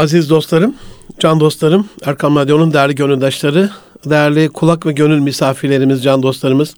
Aziz 0.00 0.30
dostlarım, 0.30 0.74
can 1.18 1.40
dostlarım, 1.40 1.88
Erkam 2.04 2.36
Radyo'nun 2.36 2.72
değerli 2.72 2.94
gönüldaşları, 2.94 3.70
değerli 4.04 4.48
kulak 4.48 4.86
ve 4.86 4.92
gönül 4.92 5.18
misafirlerimiz, 5.18 6.02
can 6.02 6.22
dostlarımız. 6.22 6.74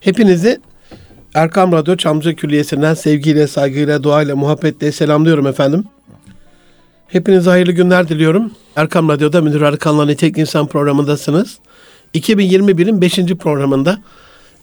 Hepinizi 0.00 0.60
Erkam 1.34 1.72
Radyo 1.72 1.96
Çamlıca 1.96 2.34
Külliyesi'nden 2.34 2.94
sevgiyle, 2.94 3.46
saygıyla, 3.46 4.02
duayla, 4.02 4.36
muhabbetle 4.36 4.92
selamlıyorum 4.92 5.46
efendim. 5.46 5.84
Hepinize 7.08 7.50
hayırlı 7.50 7.72
günler 7.72 8.08
diliyorum. 8.08 8.52
Erkam 8.76 9.08
Radyo'da 9.08 9.40
Münir 9.40 9.60
Arıkan'la 9.60 10.14
Tek 10.14 10.38
İnsan 10.38 10.66
programındasınız. 10.66 11.58
2021'in 12.14 13.00
5. 13.00 13.16
programında 13.16 13.98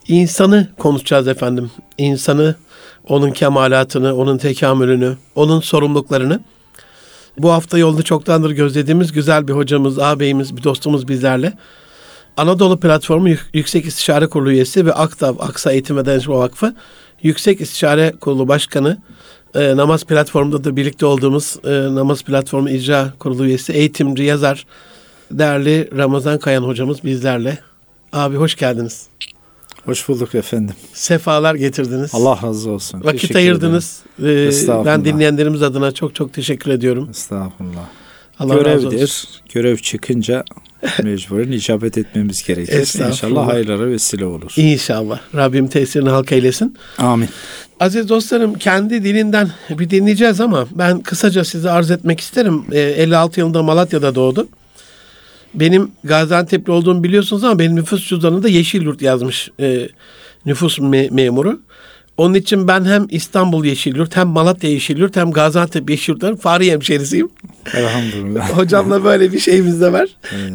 insanı 0.08 0.68
konuşacağız 0.78 1.28
efendim. 1.28 1.72
İnsanı, 1.98 2.56
onun 3.08 3.32
kemalatını, 3.32 4.16
onun 4.16 4.38
tekamülünü, 4.38 5.18
onun 5.36 5.60
sorumluluklarını. 5.60 6.40
Bu 7.40 7.52
hafta 7.52 7.78
yolda 7.78 8.04
çoktandır 8.04 8.52
gözlediğimiz 8.52 9.12
güzel 9.12 9.48
bir 9.48 9.54
hocamız, 9.54 10.00
ağabeyimiz, 10.00 10.58
bir 10.58 10.64
dostumuz 10.64 11.08
bizlerle. 11.08 11.54
Anadolu 12.38 12.80
Platformu 12.80 13.30
Yüksek 13.54 13.86
İstişare 13.86 14.28
Kurulu 14.28 14.52
üyesi 14.52 14.86
ve 14.86 14.94
AKTAV, 14.94 15.36
Aksa 15.40 15.72
Eğitim 15.72 15.98
ve 15.98 16.06
Danışma 16.06 16.40
Vakfı 16.40 16.76
Yüksek 17.24 17.62
İstişare 17.62 18.14
Kurulu 18.22 18.48
Başkanı, 18.48 18.98
e, 19.56 19.78
namaz 19.78 20.04
platformunda 20.04 20.64
da 20.64 20.76
birlikte 20.76 21.06
olduğumuz 21.06 21.56
e, 21.66 21.96
namaz 21.96 22.24
platformu 22.24 22.70
icra 22.70 23.14
kurulu 23.20 23.46
üyesi, 23.46 23.74
eğitimci, 23.74 24.24
yazar, 24.24 24.66
değerli 25.32 25.90
Ramazan 25.98 26.40
Kayan 26.40 26.64
hocamız 26.64 27.04
bizlerle. 27.04 27.58
Abi 28.14 28.36
hoş 28.36 28.56
geldiniz. 28.56 29.08
Hoş 29.88 30.08
bulduk 30.08 30.36
efendim. 30.36 30.76
Sefalar 30.94 31.56
getirdiniz. 31.56 32.12
Allah 32.14 32.40
razı 32.44 32.70
olsun. 32.70 33.04
Vakit 33.04 33.22
Teşekkür 33.22 33.40
ayırdınız. 33.40 34.00
ederim. 34.20 34.82
Ee, 34.82 34.86
ben 34.86 35.06
dinleyenlerimiz 35.06 35.62
adına 35.64 35.92
çok 35.92 36.16
çok 36.16 36.34
teşekkür 36.34 36.72
ediyorum. 36.72 37.08
Estağfurullah. 37.12 37.86
Allah 38.40 38.66
razı 38.66 38.70
olsun. 38.88 38.90
Görevdir. 38.90 39.28
Görev 39.54 39.78
çıkınca 39.78 40.44
mecburen 41.04 41.52
icabet 41.52 41.98
etmemiz 41.98 42.44
gerekir. 42.44 43.08
İnşallah 43.08 43.48
hayırlara 43.48 43.88
vesile 43.88 44.26
olur. 44.26 44.54
İnşallah. 44.58 45.20
Rabbim 45.36 45.68
tesirini 45.68 46.10
halk 46.10 46.32
eylesin. 46.32 46.78
Amin. 46.98 47.30
Aziz 47.80 48.10
dostlarım 48.10 48.54
kendi 48.54 49.04
dilinden 49.04 49.50
bir 49.70 49.90
dinleyeceğiz 49.90 50.42
ama 50.42 50.68
ben 50.72 51.00
kısaca 51.00 51.44
size 51.44 51.70
arz 51.72 51.92
etmek 51.92 52.20
isterim. 52.20 52.64
Ee, 52.72 52.80
56 52.80 53.40
yılında 53.40 53.64
Malatya'da 53.64 54.16
doğdu. 54.16 54.48
Benim 55.60 55.92
Gaziantep'li 56.04 56.72
olduğumu 56.72 57.04
biliyorsunuz 57.04 57.44
ama 57.44 57.60
benim 57.60 57.76
nüfus 57.76 58.10
cüzdanında 58.10 58.50
Yeşilyurt 58.50 59.02
yazmış 59.02 59.50
e, 59.60 59.90
nüfus 60.46 60.80
me- 60.80 61.12
memuru. 61.14 61.60
Onun 62.18 62.34
için 62.34 62.68
ben 62.68 62.86
hem 62.86 63.08
İstanbul 63.10 63.66
Yeşilyurt 63.66 64.16
hem 64.16 64.28
Malatya 64.28 64.70
Yeşilyurt 64.70 65.16
hem 65.16 65.32
Gaziantep 65.32 65.90
Yeşilyurt'ların 65.90 66.36
Fahri 66.36 66.72
hemşerisiyim. 66.72 67.30
Elhamdülillah. 67.74 68.50
Hocamla 68.58 69.04
böyle 69.04 69.32
bir 69.32 69.40
şeyimiz 69.40 69.82
de 69.82 69.94
var. 69.94 70.10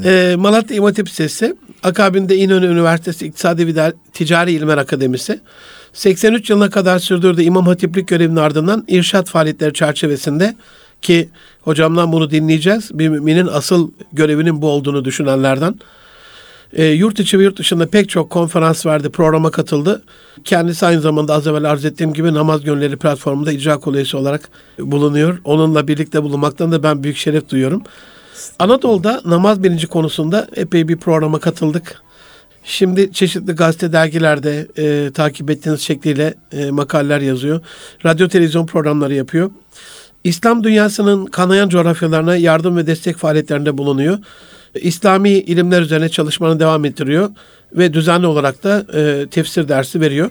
Ee, 0.05 0.37
Malatya 0.37 0.77
İmam 0.77 0.87
Hatip 0.87 1.07
Lisesi, 1.07 1.57
akabinde 1.83 2.37
İnönü 2.37 2.67
Üniversitesi 2.67 3.27
İktisadi 3.27 3.77
ve 3.77 3.93
Ticari 4.13 4.53
İlimler 4.53 4.79
Akademisi, 4.79 5.41
83 5.93 6.51
yılına 6.51 6.71
kadar 6.71 6.99
sürdürdüğü 6.99 7.43
İmam 7.43 7.67
Hatiplik 7.67 8.09
görevinin 8.09 8.37
ardından 8.37 8.85
irşat 8.89 9.29
faaliyetleri 9.29 9.73
çerçevesinde 9.73 10.55
ki 11.03 11.29
hocamdan 11.61 12.13
bunu 12.13 12.31
dinleyeceğiz. 12.31 12.99
Bir 12.99 13.09
müminin 13.09 13.47
asıl 13.47 13.91
görevinin 14.13 14.63
bu 14.63 14.71
olduğunu 14.71 15.05
düşünenlerden. 15.05 15.75
E, 16.73 16.85
yurt 16.85 17.21
içi 17.21 17.39
ve 17.39 17.43
yurt 17.43 17.59
dışında 17.59 17.87
pek 17.87 18.09
çok 18.09 18.31
konferans 18.31 18.87
verdi, 18.87 19.11
programa 19.11 19.51
katıldı. 19.51 20.03
Kendisi 20.45 20.87
aynı 20.87 21.01
zamanda 21.01 21.35
az 21.35 21.47
evvel 21.47 21.65
arz 21.65 21.85
ettiğim 21.85 22.13
gibi 22.13 22.35
Namaz 22.35 22.65
Gönülleri 22.65 22.97
platformunda 22.97 23.53
icra 23.53 23.79
kolu 23.79 23.97
üyesi 23.97 24.17
olarak 24.17 24.49
bulunuyor. 24.79 25.41
Onunla 25.45 25.89
birlikte 25.89 26.23
bulunmaktan 26.23 26.73
da 26.73 26.83
ben 26.83 27.03
büyük 27.03 27.17
şeref 27.17 27.49
duyuyorum. 27.49 27.83
Anadolu'da 28.59 29.21
namaz 29.25 29.63
bilinci 29.63 29.87
konusunda 29.87 30.49
epey 30.57 30.89
bir 30.89 30.97
programa 30.97 31.39
katıldık. 31.39 32.03
Şimdi 32.65 33.13
çeşitli 33.13 33.53
gazete 33.53 33.93
dergilerde 33.93 34.67
e, 34.79 35.11
takip 35.13 35.51
ettiğiniz 35.51 35.81
şekliyle 35.81 36.35
e, 36.53 36.71
makaleler 36.71 37.21
yazıyor. 37.21 37.61
Radyo 38.05 38.29
televizyon 38.29 38.67
programları 38.67 39.15
yapıyor. 39.15 39.51
İslam 40.25 40.65
dünyasının 40.65 41.27
kanayan 41.27 41.69
coğrafyalarına 41.69 42.37
yardım 42.37 42.77
ve 42.77 42.87
destek 42.87 43.17
faaliyetlerinde 43.17 43.79
bulunuyor. 43.79 44.19
İslami 44.75 45.31
ilimler 45.31 45.83
üzerine 45.83 46.09
çalışmanı 46.09 46.61
devam 46.61 46.85
ettiriyor 46.85 47.31
ve 47.73 47.93
düzenli 47.93 48.27
olarak 48.27 48.65
da 48.65 48.87
e, 48.95 49.27
tefsir 49.27 49.69
dersi 49.69 50.01
veriyor. 50.01 50.31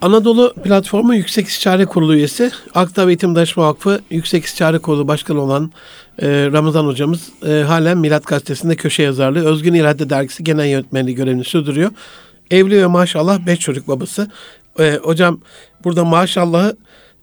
Anadolu 0.00 0.54
Platformu 0.64 1.14
Yüksek 1.14 1.46
İstişare 1.46 1.86
Kurulu 1.86 2.14
üyesi, 2.14 2.50
Aktav 2.74 3.08
Eğitim 3.08 3.34
Danışma 3.34 3.68
Vakfı 3.68 4.00
Yüksek 4.10 4.44
İstişare 4.44 4.78
Kurulu 4.78 5.08
Başkanı 5.08 5.40
olan 5.40 5.72
e, 6.22 6.28
Ramazan 6.52 6.86
hocamız 6.86 7.28
e, 7.46 7.62
halen 7.62 7.98
Milat 7.98 8.26
Gazetesi'nde 8.26 8.76
köşe 8.76 9.02
yazarlığı, 9.02 9.46
Özgün 9.46 9.74
İrade 9.74 10.10
Dergisi 10.10 10.44
Genel 10.44 10.66
Yönetmenliği 10.66 11.16
görevini 11.16 11.44
sürdürüyor. 11.44 11.90
Evli 12.50 12.82
ve 12.82 12.86
maşallah 12.86 13.46
beş 13.46 13.58
çocuk 13.58 13.88
babası. 13.88 14.30
E, 14.78 14.98
hocam 15.02 15.40
burada 15.84 16.04
maşallahı 16.04 16.76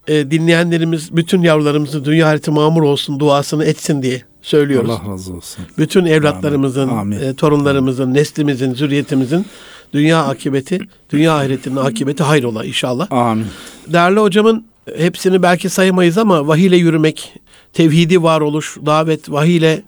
e, 0.08 0.31
dinleyenlerimiz 0.31 1.16
bütün 1.16 1.41
yavrularımızın 1.41 2.06
dünya 2.06 2.28
harita 2.28 2.52
mamur 2.52 2.81
olsun 2.84 3.19
duasını 3.19 3.66
etsin 3.66 4.02
diye 4.02 4.22
söylüyoruz. 4.41 4.90
Allah 4.90 5.12
razı 5.12 5.34
olsun. 5.34 5.66
Bütün 5.78 6.06
evlatlarımızın, 6.06 6.88
Amin. 6.90 7.18
Amin. 7.18 7.28
e, 7.28 7.34
torunlarımızın, 7.36 8.13
neslimizin, 8.13 8.74
zürriyetimizin 8.74 9.46
dünya 9.94 10.24
akibeti, 10.24 10.80
dünya 11.09 11.36
ahiretinin 11.38 11.75
akibeti 11.75 12.24
hayrola 12.24 12.66
inşallah. 12.66 13.12
Amin. 13.12 13.46
Değerli 13.88 14.19
hocamın 14.19 14.66
hepsini 14.97 15.44
belki 15.44 15.69
sayamayız 15.69 16.18
ama 16.18 16.47
vahiyle 16.47 16.78
yürümek, 16.78 17.34
tevhidi 17.74 18.24
varoluş, 18.24 18.78
davet, 18.86 19.31
vahiyle 19.31 19.84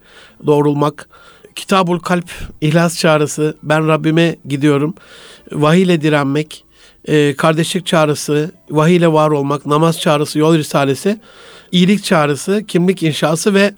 doğrulmak, 0.45 1.09
Kitabul 1.55 1.99
Kalp, 1.99 2.29
ihlas 2.61 2.99
çağrısı, 2.99 3.57
ben 3.63 3.87
Rabbime 3.87 4.35
gidiyorum, 4.45 4.95
vahiyle 5.51 6.01
direnmek, 6.01 6.64
e, 7.07 7.35
kardeşlik 7.35 7.85
çağrısı, 7.85 8.51
vahiyle 8.69 9.13
var 9.13 9.29
olmak, 9.29 9.65
namaz 9.65 9.99
çağrısı, 9.99 10.39
yol 10.39 10.57
risalesi, 10.57 11.19
iyilik 11.71 12.03
çağrısı, 12.03 12.63
kimlik 12.67 13.03
inşası 13.03 13.53
ve 13.53 13.73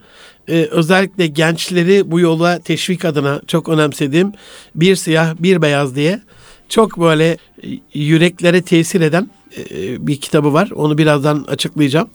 e, 0.48 0.68
özellikle 0.72 1.28
gençleri 1.28 2.12
bu 2.12 2.20
yola 2.20 2.60
teşvik 2.60 3.06
adına 3.06 3.42
çok 3.48 3.70
önemsediğim 3.70 4.34
bir 4.76 4.96
siyah 4.96 5.36
bir 5.40 5.62
beyaz 5.62 5.96
diye 5.96 6.22
çok 6.70 7.00
böyle 7.00 7.38
e, 7.64 7.68
yüreklere 7.94 8.62
tesir 8.62 9.02
eden 9.02 9.30
e, 9.58 10.08
bir 10.08 10.22
kitabı 10.22 10.54
var. 10.54 10.70
Onu 10.76 10.98
birazdan 10.98 11.46
açıklayacağım. 11.48 12.09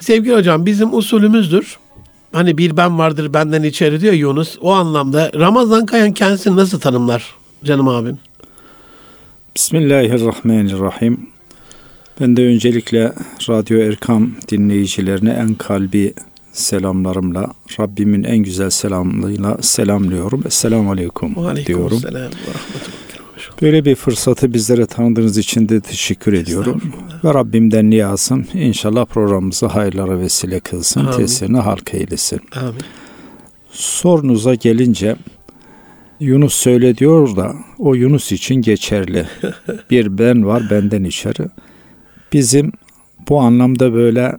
Sevgili 0.00 0.34
hocam 0.34 0.66
bizim 0.66 0.94
usulümüzdür. 0.94 1.78
Hani 2.32 2.58
bir 2.58 2.76
ben 2.76 2.98
vardır 2.98 3.34
benden 3.34 3.62
içeri 3.62 4.00
diyor 4.00 4.12
Yunus. 4.12 4.58
O 4.60 4.72
anlamda 4.72 5.30
Ramazan 5.34 5.86
Kayan 5.86 6.12
kendisini 6.12 6.56
nasıl 6.56 6.80
tanımlar 6.80 7.34
canım 7.64 7.88
abim? 7.88 8.18
Bismillahirrahmanirrahim. 9.56 11.26
Ben 12.20 12.36
de 12.36 12.46
öncelikle 12.46 13.12
Radyo 13.48 13.78
Erkam 13.78 14.30
dinleyicilerine 14.50 15.30
en 15.30 15.54
kalbi 15.54 16.14
selamlarımla, 16.52 17.52
Rabbimin 17.80 18.24
en 18.24 18.38
güzel 18.38 18.70
selamlığıyla 18.70 19.58
selamlıyorum. 19.60 20.42
Esselamu 20.46 20.90
Aleyküm 20.90 21.34
diyorum. 21.66 21.98
Selam 21.98 22.22
ve 22.22 22.24
rahmetullah. 22.24 23.62
Böyle 23.62 23.84
bir 23.84 23.94
fırsatı 23.94 24.54
bizlere 24.54 24.86
tanıdığınız 24.86 25.38
için 25.38 25.68
de 25.68 25.80
teşekkür 25.80 26.32
ediyorum. 26.32 26.82
Ve 27.24 27.34
Rabbimden 27.34 27.90
niyazım 27.90 28.46
inşallah 28.54 29.06
programımızı 29.06 29.66
hayırlara 29.66 30.18
vesile 30.18 30.60
kılsın, 30.60 31.00
Amin. 31.00 31.16
tesirini 31.16 31.58
halka 31.58 31.96
eylesin. 31.96 32.40
Amin. 32.56 32.82
Sorunuza 33.70 34.54
gelince 34.54 35.16
Yunus 36.20 36.54
söyle 36.54 36.96
diyor 36.96 37.36
da 37.36 37.54
o 37.78 37.94
Yunus 37.94 38.32
için 38.32 38.54
geçerli. 38.54 39.26
Bir 39.90 40.18
ben 40.18 40.46
var 40.46 40.62
benden 40.70 41.04
içeri. 41.04 41.48
Bizim 42.32 42.72
bu 43.28 43.40
anlamda 43.40 43.92
böyle 43.94 44.36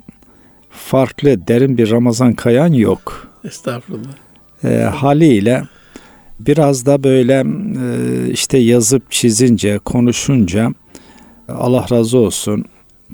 farklı 0.70 1.48
derin 1.48 1.78
bir 1.78 1.92
Ramazan 1.92 2.34
kayan 2.34 2.74
yok. 2.74 3.28
Estağfurullah. 3.44 4.14
E, 4.64 4.78
haliyle 4.78 5.64
biraz 6.40 6.86
da 6.86 7.04
böyle 7.04 7.46
e, 7.80 8.30
işte 8.32 8.58
yazıp 8.58 9.12
çizince, 9.12 9.78
konuşunca 9.78 10.72
Allah 11.48 11.86
razı 11.92 12.18
olsun 12.18 12.66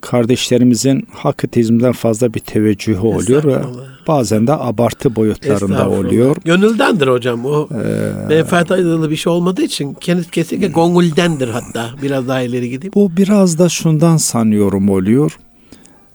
kardeşlerimizin 0.01 1.07
hakkı 1.13 1.47
tezimden 1.47 1.91
fazla 1.91 2.33
bir 2.33 2.39
teveccühü 2.39 2.99
oluyor 2.99 3.43
ve 3.43 3.61
bazen 4.07 4.47
de 4.47 4.53
abartı 4.53 5.15
boyutlarında 5.15 5.89
oluyor. 5.89 6.35
Gönüldendir 6.45 7.07
hocam. 7.07 7.45
O 7.45 7.69
Ee, 7.71 8.27
menfaat 8.29 8.71
ayrılığı 8.71 9.09
bir 9.11 9.15
şey 9.15 9.33
olmadığı 9.33 9.61
için 9.63 9.93
kesinlikle 10.31 10.67
gonguldendir 10.67 11.47
hatta. 11.47 11.89
Biraz 12.01 12.27
daha 12.27 12.41
ileri 12.41 12.69
gideyim. 12.69 12.93
Bu 12.95 13.17
biraz 13.17 13.59
da 13.59 13.69
şundan 13.69 14.17
sanıyorum 14.17 14.89
oluyor. 14.89 15.37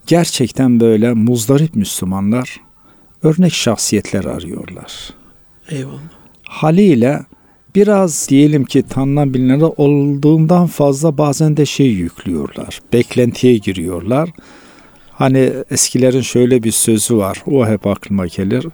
Gerçekten 0.07 0.81
böyle 0.81 1.13
muzdarip 1.13 1.75
Müslümanlar 1.75 2.61
örnek 3.23 3.53
şahsiyetler 3.53 4.25
arıyorlar. 4.25 5.11
Eyvallah. 5.69 6.01
Haliyle 6.43 7.21
biraz 7.77 8.29
diyelim 8.29 8.65
ki 8.65 8.83
tanınan 8.83 9.35
bilinenler 9.35 9.71
olduğundan 9.77 10.67
fazla 10.67 11.19
bazen 11.19 11.57
de 11.57 11.67
şey 11.67 11.87
yüklüyorlar. 11.87 12.81
Beklentiye 12.93 13.57
giriyorlar. 13.57 14.31
Hani 15.13 15.53
eskilerin 15.71 16.21
şöyle 16.21 16.63
bir 16.63 16.73
sözü 16.73 17.17
var. 17.17 17.43
O 17.47 17.67
hep 17.67 17.87
aklıma 17.87 18.27
gelir. 18.27 18.67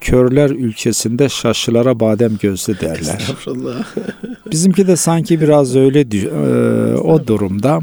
Körler 0.00 0.50
ülkesinde 0.50 1.28
şaşılara 1.28 2.00
badem 2.00 2.36
gözlü 2.40 2.80
derler. 2.80 3.26
Bizimki 4.52 4.86
de 4.86 4.96
sanki 4.96 5.40
biraz 5.40 5.76
öyle 5.76 6.00
e, 6.00 6.96
o 6.96 7.26
durumda. 7.26 7.80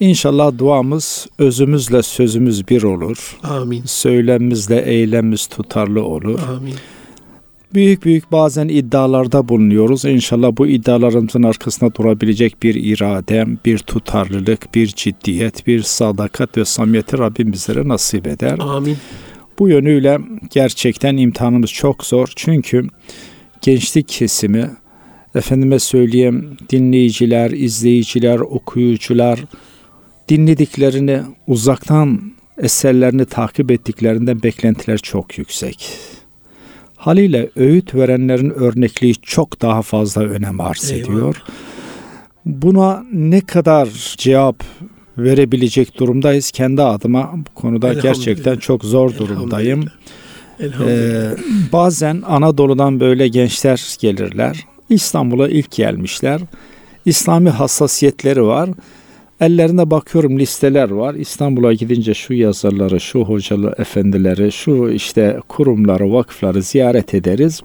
İnşallah 0.00 0.58
duamız 0.58 1.26
özümüzle 1.38 2.02
sözümüz 2.02 2.68
bir 2.68 2.82
olur. 2.82 3.38
Amin. 3.42 3.82
Söylemimizle 3.86 4.82
eylemimiz 4.82 5.46
tutarlı 5.46 6.04
olur. 6.04 6.40
Amin. 6.56 6.74
Büyük 7.74 8.04
büyük 8.04 8.32
bazen 8.32 8.68
iddialarda 8.68 9.48
bulunuyoruz. 9.48 10.04
İnşallah 10.04 10.56
bu 10.56 10.66
iddialarımızın 10.66 11.42
arkasında 11.42 11.94
durabilecek 11.94 12.62
bir 12.62 12.74
irade, 12.74 13.46
bir 13.64 13.78
tutarlılık, 13.78 14.74
bir 14.74 14.86
ciddiyet, 14.86 15.66
bir 15.66 15.82
sadakat 15.82 16.56
ve 16.56 16.64
samimiyeti 16.64 17.18
Rabbim 17.18 17.52
bizlere 17.52 17.88
nasip 17.88 18.26
eder. 18.26 18.58
Amin. 18.58 18.96
Bu 19.58 19.68
yönüyle 19.68 20.18
gerçekten 20.50 21.16
imtihanımız 21.16 21.70
çok 21.70 22.04
zor. 22.04 22.32
Çünkü 22.36 22.88
gençlik 23.62 24.08
kesimi, 24.08 24.70
efendime 25.34 25.78
söyleyeyim 25.78 26.56
dinleyiciler, 26.70 27.50
izleyiciler, 27.50 28.38
okuyucular 28.38 29.44
dinlediklerini 30.28 31.20
uzaktan 31.46 32.32
eserlerini 32.58 33.24
takip 33.24 33.70
ettiklerinden 33.70 34.42
beklentiler 34.42 34.98
çok 34.98 35.38
yüksek. 35.38 35.90
Haliyle 36.98 37.50
öğüt 37.56 37.94
verenlerin 37.94 38.50
örnekliği 38.50 39.14
çok 39.14 39.62
daha 39.62 39.82
fazla 39.82 40.22
önem 40.22 40.60
arz 40.60 40.90
Eyvallah. 40.90 41.12
ediyor. 41.12 41.42
Buna 42.44 43.04
ne 43.12 43.40
kadar 43.40 43.88
cevap 44.18 44.64
verebilecek 45.18 45.98
durumdayız 45.98 46.50
kendi 46.50 46.82
adıma 46.82 47.32
bu 47.34 47.60
konuda 47.60 47.92
gerçekten 47.92 48.56
çok 48.56 48.84
zor 48.84 49.16
durumdayım. 49.18 49.84
Ee, 50.60 51.30
bazen 51.72 52.22
Anadolu'dan 52.26 53.00
böyle 53.00 53.28
gençler 53.28 53.96
gelirler. 54.00 54.64
İstanbul'a 54.90 55.48
ilk 55.48 55.70
gelmişler. 55.70 56.40
İslami 57.04 57.50
hassasiyetleri 57.50 58.42
var. 58.42 58.70
Ellerine 59.40 59.90
bakıyorum 59.90 60.38
listeler 60.38 60.90
var. 60.90 61.14
İstanbul'a 61.14 61.72
gidince 61.72 62.14
şu 62.14 62.34
yazarları, 62.34 63.00
şu 63.00 63.20
hocalı 63.20 63.74
efendileri, 63.78 64.52
şu 64.52 64.90
işte 64.90 65.40
kurumları, 65.48 66.12
vakıfları 66.12 66.62
ziyaret 66.62 67.14
ederiz. 67.14 67.60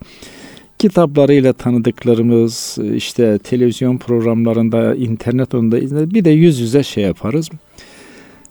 Kitaplarıyla 0.80 1.54
tanıdıklarımız, 1.54 2.78
işte 2.96 3.38
televizyon 3.44 3.98
programlarında, 3.98 4.96
internet 4.96 5.54
onda 5.54 5.80
izle- 5.80 6.14
bir 6.14 6.26
de 6.26 6.30
yüz 6.30 6.60
yüze 6.60 6.84
şey 6.84 7.04
yaparız. 7.04 7.50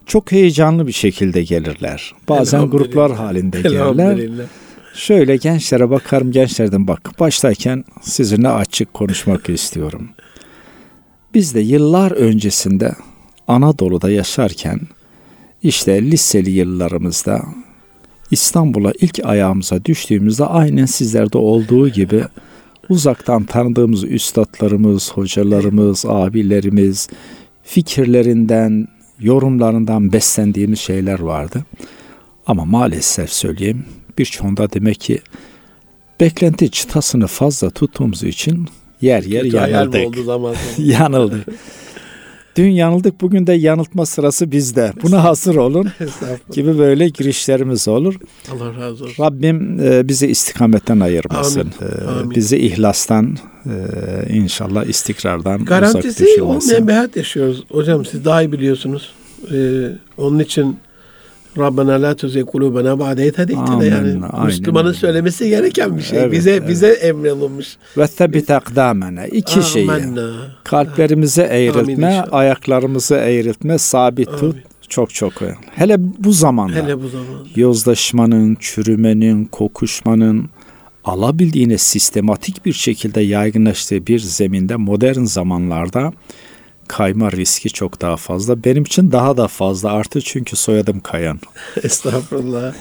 Çok 0.07 0.33
heyecanlı 0.33 0.87
bir 0.87 0.93
şekilde 0.93 1.43
gelirler. 1.43 2.13
Bazen 2.29 2.61
gruplar 2.71 3.13
halinde 3.13 3.61
gelirler. 3.63 4.19
Şöyle 4.95 5.37
gençlere 5.37 5.91
bakarım 5.91 6.33
gençlerden 6.33 6.87
bak 6.87 7.21
başlarken 7.21 7.85
sizinle 8.03 8.49
açık 8.49 8.95
konuşmak 8.95 9.49
istiyorum. 9.49 10.09
Biz 11.35 11.55
de 11.55 11.61
yıllar 11.61 12.11
öncesinde 12.13 12.93
Anadolu'da 13.49 14.11
yaşarken 14.11 14.81
işte 15.63 16.03
liseli 16.03 16.51
yıllarımızda 16.51 17.43
İstanbul'a 18.31 18.93
ilk 19.01 19.21
ayağımıza 19.25 19.85
düştüğümüzde 19.85 20.45
aynen 20.45 20.87
sizlerde 20.87 21.39
olduğu 21.39 21.89
gibi 21.89 22.25
uzaktan 22.89 23.45
tanıdığımız 23.45 24.05
üstadlarımız, 24.05 25.13
hocalarımız, 25.13 26.05
abilerimiz 26.09 27.09
fikirlerinden, 27.63 28.89
yorumlarından 29.21 30.13
beslendiğimiz 30.13 30.79
şeyler 30.81 31.21
vardı. 31.21 31.65
Ama 32.47 32.65
maalesef 32.65 33.33
söyleyeyim 33.33 33.85
birçoğunda 34.19 34.73
demek 34.73 35.01
ki 35.01 35.21
beklenti 36.21 36.71
çıtasını 36.71 37.27
fazla 37.27 37.71
tuttuğumuz 37.71 38.23
için 38.23 38.69
yer 39.01 39.23
yer 39.23 39.43
Kötü 39.43 39.57
yanıldık. 39.57 40.07
oldu 40.07 40.23
zaman? 40.23 40.55
Yanıldı. 40.79 41.45
Dün 42.57 42.71
yanıldık 42.71 43.21
bugün 43.21 43.47
de 43.47 43.53
yanıltma 43.53 44.07
sırası 44.07 44.53
bizde. 44.53 44.93
Buna 45.03 45.25
hazır 45.25 45.55
olun 45.57 45.89
gibi 46.53 46.79
böyle 46.79 47.09
girişlerimiz 47.09 47.89
olur. 47.89 48.15
Allah 48.53 48.77
razı 48.81 49.05
olsun. 49.05 49.25
Rabbim 49.25 49.81
e, 49.81 50.09
bizi 50.09 50.27
istikametten 50.27 51.01
ayırmasın. 51.01 51.61
Amin. 51.61 51.73
E, 51.73 52.09
Amin. 52.09 52.31
Bizi 52.31 52.57
ihlastan 52.59 53.37
e, 53.67 53.73
inşallah 54.35 54.85
istikrardan 54.85 55.55
uzak 55.57 55.69
Garantisi 55.69 56.25
düşürmesin. 56.25 56.43
olmayan 56.71 56.89
bir 56.89 56.93
hayat 56.93 57.17
yaşıyoruz. 57.17 57.65
Hocam 57.71 58.05
siz 58.05 58.25
daha 58.25 58.43
iyi 58.43 58.53
biliyorsunuz. 58.53 59.13
Ee, 59.53 59.89
onun 60.17 60.39
için 60.39 60.77
Rabbena 61.59 62.03
la 62.03 62.17
tuzigh 62.17 62.47
kulubena 62.47 62.99
ba'de 62.99 63.27
idh 63.27 63.39
hedeytena 63.39 63.65
Amin, 63.65 63.91
yani 63.91 64.25
aynen 64.33 64.47
Müslümanın 64.47 64.89
öyle. 64.89 64.99
söylemesi 64.99 65.49
gereken 65.49 65.97
bir 65.97 66.03
şey. 66.03 66.19
Evet, 66.19 66.33
bize 66.33 66.51
evet. 66.51 66.69
bize 66.69 66.89
emrolunmuş. 66.89 67.67
Ve 67.99 68.07
tebbit 68.07 68.51
akdamena. 68.51 69.27
İki 69.27 69.63
şeyi. 69.63 69.91
Amenna. 69.91 70.33
Kalplerimizi 70.65 71.43
Amin 71.43 71.55
eğriltme, 71.55 71.93
inşallah. 71.93 72.33
ayaklarımızı 72.33 73.15
eğriltme, 73.15 73.79
sabit 73.79 74.29
tut. 74.31 74.43
Amin. 74.43 74.63
Çok 74.89 75.15
çok 75.15 75.43
önemli. 75.43 75.57
Hele 75.75 75.97
bu 75.99 76.33
zamanda. 76.33 76.75
Hele 76.75 77.03
bu 77.03 77.09
zaman. 77.09 77.27
yozlaşmanın, 77.57 78.57
çürümenin, 78.61 79.45
kokuşmanın 79.45 80.51
alabildiğine 81.05 81.79
sistematik 81.79 82.67
bir 82.67 82.73
şekilde 82.73 83.21
yaygınlaştığı 83.21 84.07
bir 84.07 84.19
zeminde 84.19 84.77
modern 84.77 85.25
zamanlarda 85.25 86.13
kayma 86.89 87.33
riski 87.33 87.71
çok 87.71 88.01
daha 88.01 88.17
fazla. 88.17 88.65
Benim 88.65 88.83
için 88.83 89.13
daha 89.13 89.37
da 89.37 89.49
fazla 89.49 89.93
artı 89.93 90.21
çünkü 90.21 90.57
soyadım 90.57 91.01
Kayan. 91.01 91.41
Estağfurullah. 91.83 92.75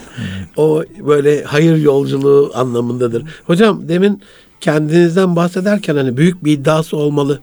O 0.56 0.84
böyle 1.06 1.44
hayır 1.44 1.76
yolculuğu 1.76 2.50
anlamındadır. 2.54 3.24
Hocam 3.46 3.88
demin 3.88 4.22
kendinizden 4.60 5.36
bahsederken 5.36 5.96
hani 5.96 6.16
büyük 6.16 6.44
bir 6.44 6.52
iddiası 6.52 6.96
olmalı. 6.96 7.40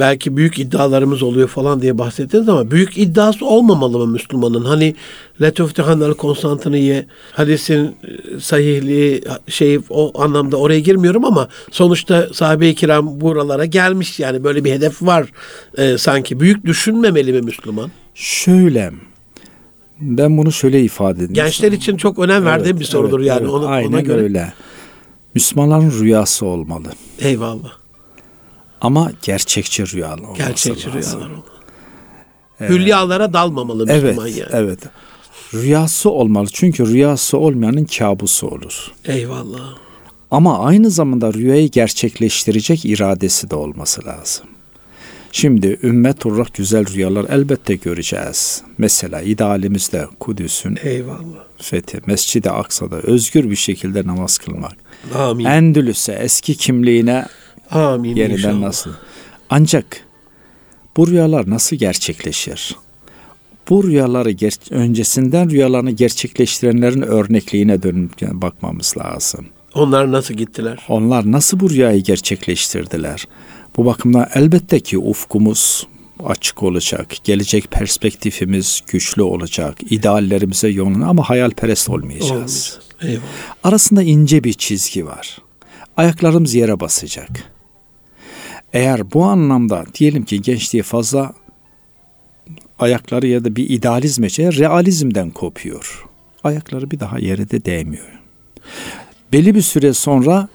Belki 0.00 0.36
büyük 0.36 0.58
iddialarımız 0.58 1.22
oluyor 1.22 1.48
falan 1.48 1.82
diye 1.82 1.98
bahsettiniz 1.98 2.48
ama 2.48 2.70
büyük 2.70 2.98
iddiası 2.98 3.46
olmamalı 3.46 3.98
mı 3.98 4.06
Müslümanın? 4.06 4.64
Hani 4.64 4.94
Letuftihanel 5.40 6.14
Konstantiniye 6.14 7.06
hadisin 7.32 7.84
e, 8.36 8.40
sahihliği 8.40 9.22
şey 9.48 9.78
o 9.90 10.22
anlamda 10.22 10.56
oraya 10.56 10.80
girmiyorum 10.80 11.24
ama 11.24 11.48
sonuçta 11.70 12.28
sahabe-i 12.32 12.74
kiram 12.74 13.20
buralara 13.20 13.64
gelmiş 13.64 14.20
yani 14.20 14.44
böyle 14.44 14.64
bir 14.64 14.72
hedef 14.72 15.02
var 15.02 15.32
e, 15.78 15.98
sanki. 15.98 16.40
Büyük 16.40 16.64
düşünmemeli 16.66 17.32
mi 17.32 17.40
Müslüman? 17.40 17.90
Şöyle 18.14 18.92
ben 20.00 20.38
bunu 20.38 20.52
şöyle 20.52 20.82
ifade 20.82 21.14
edeyim. 21.16 21.34
Gençler 21.34 21.72
için 21.72 21.96
çok 21.96 22.18
önem 22.18 22.44
verdiğim 22.44 22.76
Evet, 22.76 22.80
bir 22.80 22.84
sorudur 22.84 23.18
evet, 23.18 23.28
yani. 23.28 23.40
evet. 23.40 23.50
Ona, 23.50 23.66
Aynen 23.66 23.88
ona 23.92 24.00
göre. 24.00 24.22
öyle. 24.22 24.52
Müslümanların 25.34 25.90
rüyası 26.00 26.46
olmalı. 26.46 26.88
Eyvallah. 27.20 27.79
Ama 28.80 29.12
gerçekçi 29.22 29.92
rüyalı 29.92 30.22
olması 30.22 30.38
Gerçekçi 30.42 30.86
lazım. 30.94 31.20
rüyalar 31.20 31.30
olmalı. 31.30 31.44
Hülyalara 32.60 33.32
dalmamalı 33.32 33.86
Evet, 33.88 34.02
Müslüman 34.04 34.26
yani. 34.26 34.50
evet. 34.52 34.78
Rüyası 35.54 36.10
olmalı. 36.10 36.48
Çünkü 36.52 36.86
rüyası 36.86 37.38
olmayanın 37.38 37.84
kabusu 37.84 38.46
olur. 38.48 38.92
Eyvallah. 39.04 39.74
Ama 40.30 40.58
aynı 40.58 40.90
zamanda 40.90 41.32
rüyayı 41.34 41.70
gerçekleştirecek 41.70 42.84
iradesi 42.84 43.50
de 43.50 43.54
olması 43.54 44.04
lazım. 44.06 44.46
Şimdi 45.32 45.78
ümmet 45.82 46.26
olarak 46.26 46.54
güzel 46.54 46.94
rüyalar 46.94 47.26
elbette 47.30 47.74
göreceğiz. 47.74 48.62
Mesela 48.78 49.20
idealimizde 49.22 50.06
Kudüs'ün 50.20 50.78
Eyvallah. 50.82 51.44
fethi, 51.58 52.00
Mescid-i 52.06 52.50
Aksa'da 52.50 52.96
özgür 52.96 53.50
bir 53.50 53.56
şekilde 53.56 54.06
namaz 54.06 54.38
kılmak. 54.38 54.72
Amin. 55.14 55.44
Endülüs'e 55.44 56.12
eski 56.12 56.56
kimliğine 56.56 57.26
Amin 57.70 58.16
yeniden 58.16 58.34
inşallah. 58.34 58.58
nasıl? 58.60 58.90
Ancak 59.50 60.04
bu 60.96 61.08
rüyalar 61.08 61.50
nasıl 61.50 61.76
gerçekleşir? 61.76 62.76
Bu 63.68 63.84
rüyaları 63.84 64.30
ger- 64.30 64.74
öncesinden 64.74 65.50
rüyalarını 65.50 65.90
gerçekleştirenlerin 65.90 67.02
örnekliğine 67.02 67.82
dönüp 67.82 68.12
bakmamız 68.22 68.94
lazım. 68.98 69.46
Onlar 69.74 70.12
nasıl 70.12 70.34
gittiler? 70.34 70.78
Onlar 70.88 71.32
nasıl 71.32 71.60
bu 71.60 71.70
rüyayı 71.70 72.02
gerçekleştirdiler? 72.02 73.24
Bu 73.76 73.84
bakımdan 73.84 74.26
elbette 74.34 74.80
ki 74.80 74.98
ufkumuz 74.98 75.86
açık 76.24 76.62
olacak, 76.62 77.14
gelecek 77.24 77.70
perspektifimiz 77.70 78.80
güçlü 78.86 79.22
olacak, 79.22 79.76
ideallerimize 79.90 80.68
yönlen 80.68 81.00
ama 81.00 81.28
hayalperest 81.30 81.90
olmayacağız. 81.90 82.30
Olmayacağız. 82.30 82.78
Eyvallah. 83.02 83.22
Arasında 83.64 84.02
ince 84.02 84.44
bir 84.44 84.52
çizgi 84.52 85.06
var. 85.06 85.38
Ayaklarımız 85.96 86.54
yere 86.54 86.80
basacak. 86.80 87.49
Eğer 88.72 89.12
bu 89.12 89.24
anlamda 89.24 89.84
diyelim 89.94 90.24
ki 90.24 90.42
gençliğe 90.42 90.82
fazla 90.82 91.32
ayakları 92.78 93.26
ya 93.26 93.44
da 93.44 93.56
bir 93.56 93.70
idealizme 93.70 94.28
şey 94.28 94.46
realizmden 94.46 95.30
kopuyor. 95.30 96.04
Ayakları 96.44 96.90
bir 96.90 97.00
daha 97.00 97.18
yere 97.18 97.50
de 97.50 97.64
değmiyor. 97.64 98.20
Belli 99.32 99.54
bir 99.54 99.62
süre 99.62 99.92
sonra 99.92 100.48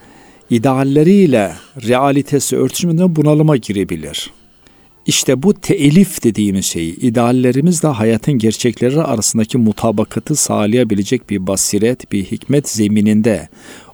idealleriyle 0.49 1.53
realitesi 1.87 2.57
örtüşmeden 2.57 3.15
bunalıma 3.15 3.57
girebilir. 3.57 4.31
İşte 5.05 5.43
bu 5.43 5.53
teelif 5.53 6.23
dediğimiz 6.23 6.65
şeyi, 6.65 6.95
ideallerimizle 6.95 7.87
hayatın 7.87 8.33
gerçekleri 8.33 9.01
arasındaki 9.01 9.57
mutabakatı 9.57 10.35
sağlayabilecek 10.35 11.29
bir 11.29 11.47
basiret, 11.47 12.11
bir 12.11 12.25
hikmet 12.25 12.69
zemininde 12.69 13.49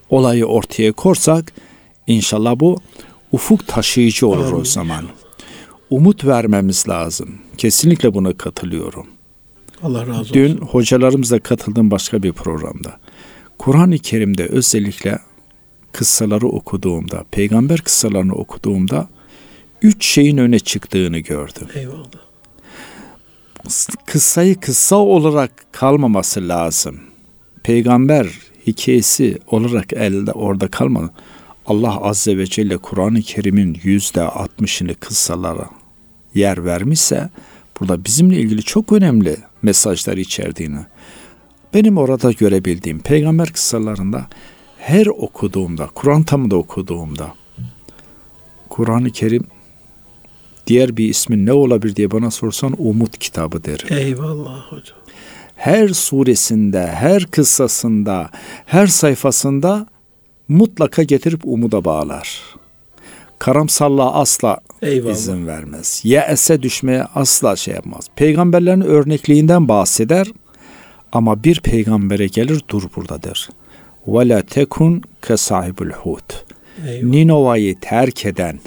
olayı 0.09 0.45
ortaya 0.45 0.91
korsak, 0.91 1.53
inşallah 2.07 2.59
bu 2.59 2.77
ufuk 3.31 3.67
taşıyıcı 3.67 4.27
olur 4.27 4.51
o 4.51 4.65
zaman. 4.65 5.05
Umut 5.89 6.25
vermemiz 6.25 6.89
lazım. 6.89 7.35
Kesinlikle 7.57 8.13
buna 8.13 8.37
katılıyorum. 8.37 9.07
Allah 9.83 10.07
razı 10.07 10.19
olsun. 10.19 10.33
Dün 10.33 10.57
hocalarımızla 10.57 11.39
katıldığım 11.39 11.91
başka 11.91 12.23
bir 12.23 12.31
programda 12.31 12.99
Kur'an-ı 13.57 13.97
Kerim'de 13.97 14.45
özellikle 14.45 15.19
kıssaları 15.91 16.47
okuduğumda, 16.47 17.25
peygamber 17.31 17.81
kıssalarını 17.81 18.33
okuduğumda 18.33 19.09
üç 19.81 20.05
şeyin 20.05 20.37
öne 20.37 20.59
çıktığını 20.59 21.19
gördüm. 21.19 21.67
Eyvallah. 21.75 22.05
Kıssayı 24.05 24.59
kıssa 24.59 24.95
olarak 24.95 25.65
kalmaması 25.71 26.47
lazım. 26.47 26.99
Peygamber 27.63 28.27
hikayesi 28.67 29.37
olarak 29.47 29.93
elde 29.93 30.31
orada 30.31 30.67
kalmadı. 30.67 31.11
Allah 31.65 31.97
Azze 32.01 32.37
ve 32.37 32.45
Celle 32.47 32.77
Kur'an-ı 32.77 33.21
Kerim'in 33.21 33.79
yüzde 33.83 34.21
altmışını 34.21 34.95
kıssalara 34.95 35.69
yer 36.35 36.65
vermişse 36.65 37.29
burada 37.79 38.05
bizimle 38.05 38.39
ilgili 38.39 38.63
çok 38.63 38.91
önemli 38.91 39.37
mesajlar 39.61 40.17
içerdiğini. 40.17 40.79
Benim 41.73 41.97
orada 41.97 42.31
görebildiğim 42.31 42.99
peygamber 42.99 43.49
kıssalarında 43.49 44.27
her 44.77 45.05
okuduğumda, 45.05 45.87
Kur'an 45.95 46.23
tamı 46.23 46.51
da 46.51 46.55
okuduğumda 46.55 47.33
Kur'an-ı 48.69 49.11
Kerim 49.11 49.47
diğer 50.67 50.97
bir 50.97 51.09
ismin 51.09 51.45
ne 51.45 51.53
olabilir 51.53 51.95
diye 51.95 52.11
bana 52.11 52.31
sorsan 52.31 52.75
umut 52.77 53.17
kitabı 53.17 53.63
derim. 53.63 53.87
Eyvallah 53.89 54.71
hocam. 54.71 54.97
Her 55.55 55.87
suresinde, 55.87 56.87
her 56.87 57.25
kıssasında, 57.25 58.29
her 58.65 58.87
sayfasında 58.87 59.87
mutlaka 60.55 61.03
getirip 61.03 61.41
umuda 61.43 61.85
bağlar. 61.85 62.41
Karamsallığa 63.39 64.13
asla 64.13 64.59
Eyvallah. 64.81 65.11
izin 65.13 65.47
vermez. 65.47 66.01
Yeese 66.03 66.61
düşmeye 66.61 67.03
asla 67.03 67.55
şey 67.55 67.73
yapmaz. 67.73 68.05
Peygamberlerin 68.15 68.81
örnekliğinden 68.81 69.67
bahseder 69.67 70.27
ama 71.11 71.43
bir 71.43 71.59
peygambere 71.61 72.27
gelir 72.27 72.61
dur 72.69 72.83
burada 72.95 73.23
der. 73.23 73.49
Ve 74.07 74.29
la 74.29 74.41
tekun 74.41 75.01
ke 75.21 75.37
sahibul 75.37 75.89
hut. 75.89 76.45
Ninova'yı 77.03 77.79
terk 77.79 78.25
eden 78.25 78.59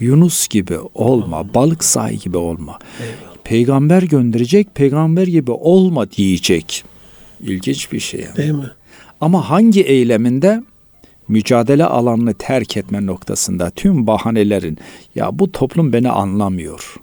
Yunus 0.00 0.48
gibi 0.48 0.78
olma, 0.94 1.54
balık 1.54 1.84
sahi 1.84 2.18
gibi 2.18 2.36
olma. 2.36 2.78
Eyvallah. 3.00 3.36
Peygamber 3.44 4.02
gönderecek, 4.02 4.74
peygamber 4.74 5.26
gibi 5.26 5.50
olma 5.50 6.10
diyecek. 6.10 6.84
İlginç 7.40 7.92
bir 7.92 8.00
şey. 8.00 8.20
yani. 8.20 8.36
Değil 8.36 8.50
mi? 8.50 8.70
Ama 9.20 9.50
hangi 9.50 9.82
eyleminde? 9.82 10.62
Mücadele 11.30 11.84
alanını 11.84 12.34
terk 12.34 12.76
etme 12.76 13.06
noktasında 13.06 13.70
tüm 13.70 14.06
bahanelerin 14.06 14.78
ya 15.14 15.38
bu 15.38 15.52
toplum 15.52 15.92
beni 15.92 16.10
anlamıyor. 16.10 16.94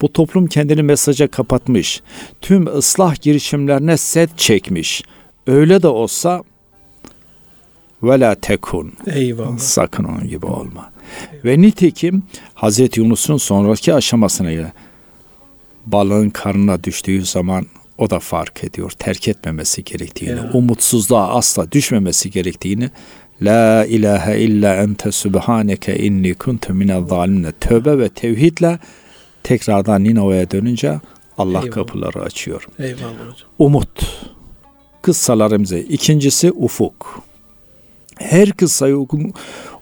Bu 0.00 0.12
toplum 0.12 0.46
kendini 0.46 0.82
mesaja 0.82 1.28
kapatmış. 1.28 2.02
Tüm 2.40 2.76
ıslah 2.76 3.22
girişimlerine 3.22 3.96
set 3.96 4.38
çekmiş. 4.38 5.02
Öyle 5.46 5.82
de 5.82 5.88
olsa 5.88 6.42
ve 8.02 8.20
la 8.20 8.34
tekun. 8.34 8.92
Eyvallah. 9.06 9.58
Sakın 9.58 10.04
onun 10.04 10.28
gibi 10.28 10.46
olma. 10.46 10.92
Ve 11.44 11.60
nitekim 11.60 12.22
Hazreti 12.54 13.00
Yunus'un 13.00 13.36
sonraki 13.36 13.94
aşamasına 13.94 14.52
göre 14.52 14.72
balığın 15.86 16.30
karnına 16.30 16.84
düştüğü 16.84 17.24
zaman 17.24 17.66
o 17.98 18.10
da 18.10 18.18
fark 18.18 18.64
ediyor. 18.64 18.90
Terk 18.98 19.28
etmemesi 19.28 19.84
gerektiğini, 19.84 20.38
Ya. 20.38 20.50
umutsuzluğa 20.52 21.28
asla 21.28 21.72
düşmemesi 21.72 22.30
gerektiğini 22.30 22.90
La 23.42 23.86
ilahe 23.86 24.40
illa 24.40 24.76
ente 24.82 25.12
subhaneke 25.12 25.98
inni 25.98 26.34
kuntu 26.34 26.74
minel 26.74 27.04
zalimine 27.08 27.52
tövbe 27.52 27.98
ve 27.98 28.08
tevhidle 28.08 28.78
tekrardan 29.42 30.04
Ninova'ya 30.04 30.50
dönünce 30.50 31.00
Allah 31.38 31.58
Eyvallah. 31.58 31.70
kapıları 31.70 32.22
açıyor. 32.22 32.66
Eyvallah 32.78 32.92
hocam. 33.02 33.48
Umut. 33.58 34.20
Kıssalarımızı. 35.02 35.78
İkincisi 35.78 36.52
ufuk. 36.52 37.22
Her 38.18 38.52
kıssayı 38.52 38.96
oku- 38.96 39.32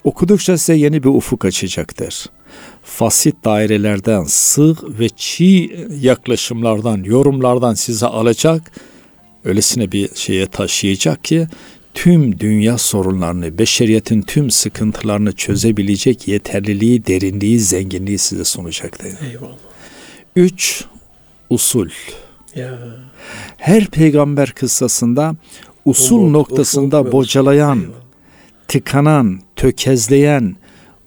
okudukça 0.05 0.59
size 0.59 0.75
yeni 0.75 1.03
bir 1.03 1.09
ufuk 1.09 1.45
açacaktır. 1.45 2.27
Fasit 2.83 3.45
dairelerden, 3.45 4.25
sığ 4.25 4.77
ve 4.99 5.09
çiğ 5.17 5.87
yaklaşımlardan, 6.01 7.05
yorumlardan 7.05 7.75
size 7.75 8.07
alacak, 8.07 8.73
öylesine 9.45 9.93
bir 9.93 10.11
şeye 10.15 10.47
taşıyacak 10.47 11.25
ki 11.25 11.47
tüm 12.03 12.41
dünya 12.41 12.79
sorunlarını, 12.79 13.59
beşeriyetin 13.59 14.23
tüm 14.23 14.51
sıkıntılarını 14.51 15.33
çözebilecek 15.33 16.29
yeterliliği, 16.29 17.07
derinliği, 17.07 17.61
zenginliği 17.61 18.19
size 18.19 18.45
sunacaktır. 18.45 19.07
Eyvallah. 19.31 19.57
Üç, 20.37 20.85
usul. 21.51 21.89
Ya. 22.55 22.79
Her 23.57 23.87
peygamber 23.87 24.51
kıssasında 24.51 25.37
usul 25.85 26.19
Umut, 26.19 26.33
noktasında 26.33 27.07
ve 27.07 27.13
bocalayan, 27.13 27.85
tıkanan, 28.69 29.41
tökezleyen, 29.57 30.57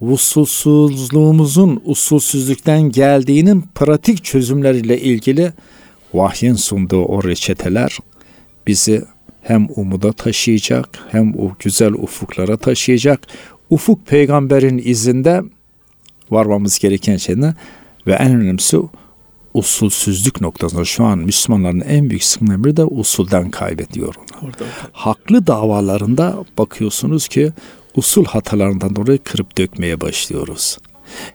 usulsüzlüğümüzün 0.02 1.82
usulsüzlükten 1.86 2.82
geldiğinin 2.82 3.64
pratik 3.76 4.24
çözümleriyle 4.24 5.02
ilgili 5.02 5.54
vahyin 6.14 6.56
sunduğu 6.56 7.06
o 7.06 7.24
reçeteler 7.24 7.98
bizi 8.68 9.06
hem 9.52 9.68
umuda 9.76 10.12
taşıyacak 10.12 11.00
hem 11.12 11.36
o 11.40 11.52
güzel 11.60 11.94
ufuklara 11.94 12.58
taşıyacak. 12.58 13.28
Ufuk 13.70 14.08
peygamberin 14.08 14.82
izinde 14.86 15.42
varmamız 16.32 16.80
gereken 16.80 17.18
şey 17.18 17.42
ne? 17.42 17.54
Ve 18.08 18.14
en 18.14 18.36
önemlisi 18.36 18.78
usulsüzlük 19.54 20.42
noktasında 20.42 20.86
şu 20.86 21.04
an 21.04 21.20
Müslümanların 21.20 21.80
en 21.82 22.10
büyük 22.10 22.24
sıkıntıları 22.24 22.64
biri 22.64 22.78
de 22.78 22.86
usulden 22.86 23.50
kaybediyor. 23.50 24.16
Orada. 24.42 24.66
Haklı 24.92 25.48
davalarında 25.48 26.46
bakıyorsunuz 26.58 27.28
ki 27.28 27.52
usul 27.96 28.26
hatalarından 28.26 28.96
dolayı 28.96 29.20
kırıp 29.24 29.58
dökmeye 29.58 30.02
başlıyoruz. 30.02 30.78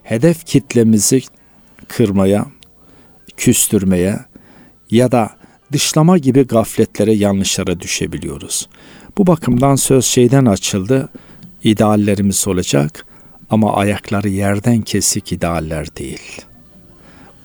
Hedef 0.03 0.45
kitlemizi 0.45 1.21
kırmaya, 1.87 2.45
küstürmeye 3.37 4.19
ya 4.91 5.11
da 5.11 5.37
dışlama 5.71 6.17
gibi 6.17 6.47
gafletlere, 6.47 7.13
yanlışlara 7.13 7.79
düşebiliyoruz. 7.79 8.67
Bu 9.17 9.27
bakımdan 9.27 9.75
söz 9.75 10.05
şeyden 10.05 10.45
açıldı, 10.45 11.09
ideallerimiz 11.63 12.47
olacak 12.47 13.05
ama 13.49 13.75
ayakları 13.75 14.29
yerden 14.29 14.81
kesik 14.81 15.31
idealler 15.31 15.95
değil. 15.95 16.41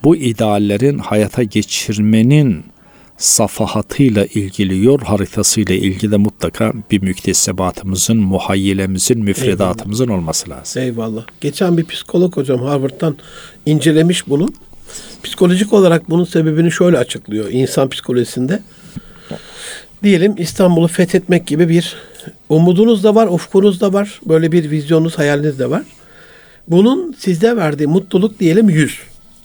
Bu 0.05 0.17
ideallerin 0.17 0.99
hayata 0.99 1.43
geçirmenin 1.43 2.64
safahatıyla 3.17 4.25
ilgili, 4.25 4.85
yol 4.85 4.99
haritasıyla 4.99 5.75
ilgili 5.75 6.12
de 6.12 6.17
mutlaka 6.17 6.73
bir 6.91 7.02
müktesebatımızın, 7.02 8.17
muhayyilemizin, 8.17 9.19
müfredatımızın 9.19 10.09
olması 10.09 10.50
lazım. 10.50 10.83
Eyvallah. 10.83 11.26
Geçen 11.41 11.76
bir 11.76 11.85
psikolog 11.85 12.37
hocam 12.37 12.61
Harvard'dan 12.61 13.17
incelemiş 13.67 14.29
bunu. 14.29 14.49
Psikolojik 15.25 15.73
olarak 15.73 16.11
bunun 16.11 16.25
sebebini 16.25 16.73
şöyle 16.73 16.99
açıklıyor 16.99 17.49
insan 17.50 17.88
psikolojisinde. 17.88 18.62
Diyelim 20.02 20.35
İstanbul'u 20.38 20.88
fethetmek 20.88 21.47
gibi 21.47 21.69
bir 21.69 21.97
umudunuz 22.49 23.05
da 23.05 23.14
var, 23.14 23.26
ufkunuz 23.26 23.81
da 23.81 23.93
var. 23.93 24.21
Böyle 24.26 24.52
bir 24.52 24.71
vizyonunuz, 24.71 25.19
hayaliniz 25.19 25.59
de 25.59 25.71
var. 25.71 25.83
Bunun 26.69 27.14
sizde 27.19 27.57
verdiği 27.57 27.87
mutluluk 27.87 28.41
diyelim 28.41 28.69
100. 28.69 28.99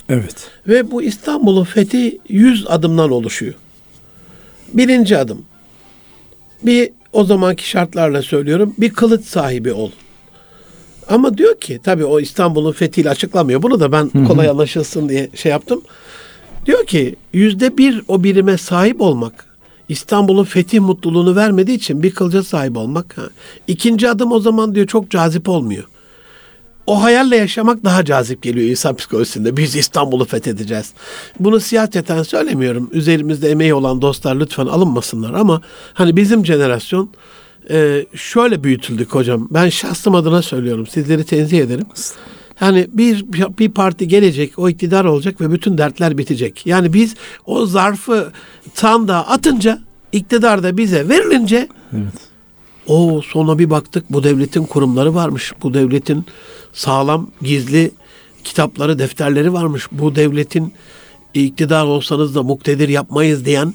Evet. 0.10 0.50
Ve 0.67 0.91
bu 0.91 1.03
İstanbul'un 1.03 1.63
fethi 1.63 2.19
100 2.29 2.65
adımdan 2.67 3.12
oluşuyor. 3.12 3.53
Birinci 4.74 5.17
adım. 5.17 5.46
Bir 6.63 6.89
o 7.13 7.24
zamanki 7.24 7.69
şartlarla 7.69 8.22
söylüyorum. 8.22 8.75
Bir 8.77 8.89
kılıç 8.89 9.25
sahibi 9.25 9.74
ol. 9.74 9.91
Ama 11.09 11.37
diyor 11.37 11.59
ki 11.59 11.79
tabii 11.83 12.05
o 12.05 12.19
İstanbul'un 12.19 12.71
fethiyle 12.71 13.09
açıklamıyor. 13.09 13.61
Bunu 13.61 13.79
da 13.79 13.91
ben 13.91 14.25
kolay 14.27 14.49
anlaşılsın 14.49 15.09
diye 15.09 15.29
şey 15.35 15.51
yaptım. 15.51 15.81
Diyor 16.65 16.85
ki 16.85 17.15
yüzde 17.33 17.77
bir 17.77 18.01
o 18.07 18.23
birime 18.23 18.57
sahip 18.57 19.01
olmak 19.01 19.45
İstanbul'un 19.89 20.43
fetih 20.43 20.79
mutluluğunu 20.79 21.35
vermediği 21.35 21.77
için 21.77 22.03
bir 22.03 22.11
kılıca 22.11 22.43
sahip 22.43 22.77
olmak. 22.77 23.17
Ha. 23.17 23.21
İkinci 23.67 24.09
adım 24.09 24.31
o 24.31 24.39
zaman 24.39 24.75
diyor 24.75 24.87
çok 24.87 25.11
cazip 25.11 25.49
olmuyor. 25.49 25.83
O 26.87 27.03
hayalle 27.03 27.35
yaşamak 27.35 27.83
daha 27.83 28.05
cazip 28.05 28.41
geliyor 28.41 28.69
insan 28.69 28.95
psikolojisinde. 28.95 29.57
Biz 29.57 29.75
İstanbul'u 29.75 30.25
fethedeceğiz. 30.25 30.93
Bunu 31.39 31.59
siyaseten 31.59 32.23
söylemiyorum. 32.23 32.89
Üzerimizde 32.93 33.49
emeği 33.49 33.73
olan 33.73 34.01
dostlar 34.01 34.35
lütfen 34.35 34.65
alınmasınlar 34.65 35.33
ama 35.33 35.61
hani 35.93 36.15
bizim 36.15 36.45
jenerasyon 36.45 37.09
e, 37.69 38.05
şöyle 38.15 38.63
büyütüldük 38.63 39.15
hocam. 39.15 39.47
Ben 39.51 39.69
şahsım 39.69 40.15
adına 40.15 40.41
söylüyorum. 40.41 40.88
Sizleri 40.88 41.24
tenzih 41.24 41.59
ederim. 41.59 41.86
Yani 42.62 42.88
bir 42.93 43.25
bir 43.59 43.69
parti 43.69 44.07
gelecek, 44.07 44.59
o 44.59 44.69
iktidar 44.69 45.05
olacak 45.05 45.41
ve 45.41 45.51
bütün 45.51 45.77
dertler 45.77 46.17
bitecek. 46.17 46.65
Yani 46.65 46.93
biz 46.93 47.15
o 47.45 47.65
zarfı 47.65 48.31
sandığa 48.74 49.19
atınca, 49.19 49.79
iktidar 50.12 50.63
da 50.63 50.77
bize 50.77 51.09
verilince 51.09 51.67
Evet. 51.93 52.13
o 52.88 53.21
sonra 53.21 53.59
bir 53.59 53.69
baktık 53.69 54.05
bu 54.09 54.24
devletin 54.24 54.63
kurumları 54.63 55.15
varmış. 55.15 55.53
Bu 55.63 55.74
devletin 55.74 56.25
sağlam 56.74 57.31
gizli 57.41 57.91
kitapları, 58.43 59.00
defterleri 59.00 59.53
varmış. 59.53 59.88
Bu 59.91 60.15
devletin 60.15 60.74
iktidar 61.33 61.86
olsanız 61.86 62.36
da 62.36 62.43
muktedir 62.43 62.89
yapmayız 62.89 63.45
diyen 63.45 63.74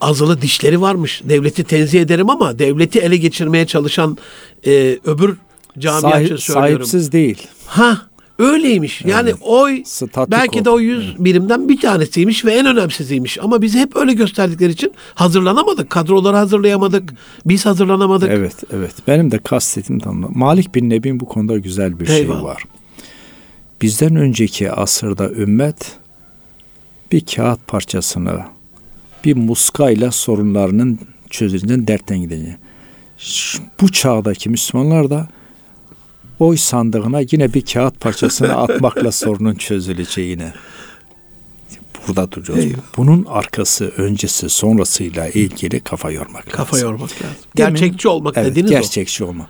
azılı 0.00 0.42
dişleri 0.42 0.80
varmış. 0.80 1.22
Devleti 1.24 1.64
tenzih 1.64 2.00
ederim 2.00 2.30
ama 2.30 2.58
devleti 2.58 2.98
ele 3.00 3.16
geçirmeye 3.16 3.66
çalışan 3.66 4.18
e, 4.66 4.98
öbür 5.04 5.36
camia 5.78 6.00
Sahip- 6.10 6.38
söylüyorum. 6.38 6.40
sahipsiz 6.86 7.12
değil. 7.12 7.46
Ha 7.66 8.02
öyleymiş. 8.38 9.02
Yani 9.04 9.34
oy 9.40 9.82
Statüko. 9.84 10.30
belki 10.30 10.64
de 10.64 10.70
o 10.70 10.80
yüz 10.80 11.24
birimden 11.24 11.68
bir 11.68 11.80
tanesiymiş 11.80 12.44
ve 12.44 12.52
en 12.54 12.66
önemsiziymiş. 12.66 13.38
Ama 13.38 13.62
bizi 13.62 13.78
hep 13.78 13.96
öyle 13.96 14.12
gösterdikleri 14.12 14.72
için 14.72 14.92
hazırlanamadık. 15.14 15.90
Kadroları 15.90 16.36
hazırlayamadık. 16.36 17.12
Biz 17.46 17.66
hazırlanamadık. 17.66 18.28
Evet, 18.32 18.54
evet. 18.72 18.92
Benim 19.06 19.30
de 19.30 19.38
kastettiğim 19.38 20.00
tam. 20.00 20.38
Malik 20.38 20.74
bin 20.74 20.90
Nebi'nin 20.90 21.20
bu 21.20 21.26
konuda 21.26 21.58
güzel 21.58 22.00
bir 22.00 22.06
şey 22.06 22.16
Eyvallah. 22.16 22.42
var. 22.42 22.62
Bizden 23.82 24.16
önceki 24.16 24.72
asırda 24.72 25.30
ümmet 25.30 25.92
bir 27.12 27.20
kağıt 27.36 27.66
parçasını 27.66 28.40
bir 29.24 29.36
muskayla 29.36 30.10
sorunlarının 30.10 30.98
çözüleceğini 31.30 31.86
dertten 31.86 32.18
gideceğini. 32.18 32.56
Bu 33.80 33.92
çağdaki 33.92 34.50
Müslümanlar 34.50 35.10
da 35.10 35.28
oy 36.38 36.56
sandığına 36.56 37.20
yine 37.32 37.54
bir 37.54 37.64
kağıt 37.64 38.00
parçasını 38.00 38.56
atmakla 38.56 39.12
sorunun 39.12 39.54
çözüleceğini 39.54 40.52
burada 42.08 42.32
duracağız. 42.32 42.58
Eyvallah. 42.58 42.82
Bunun 42.96 43.24
arkası, 43.28 43.84
öncesi, 43.96 44.48
sonrasıyla 44.48 45.28
ilgili 45.28 45.80
kafa 45.80 46.10
yormak 46.10 46.36
lazım. 46.48 46.52
Kafa 46.56 46.78
yormak 46.78 47.02
lazım. 47.02 47.36
Demin- 47.56 47.80
Gerçekçi 47.80 48.08
olmak 48.08 48.36
evet, 48.36 48.50
dediğiniz 48.50 48.70
gerçekçi 48.70 49.24
olma. 49.24 49.46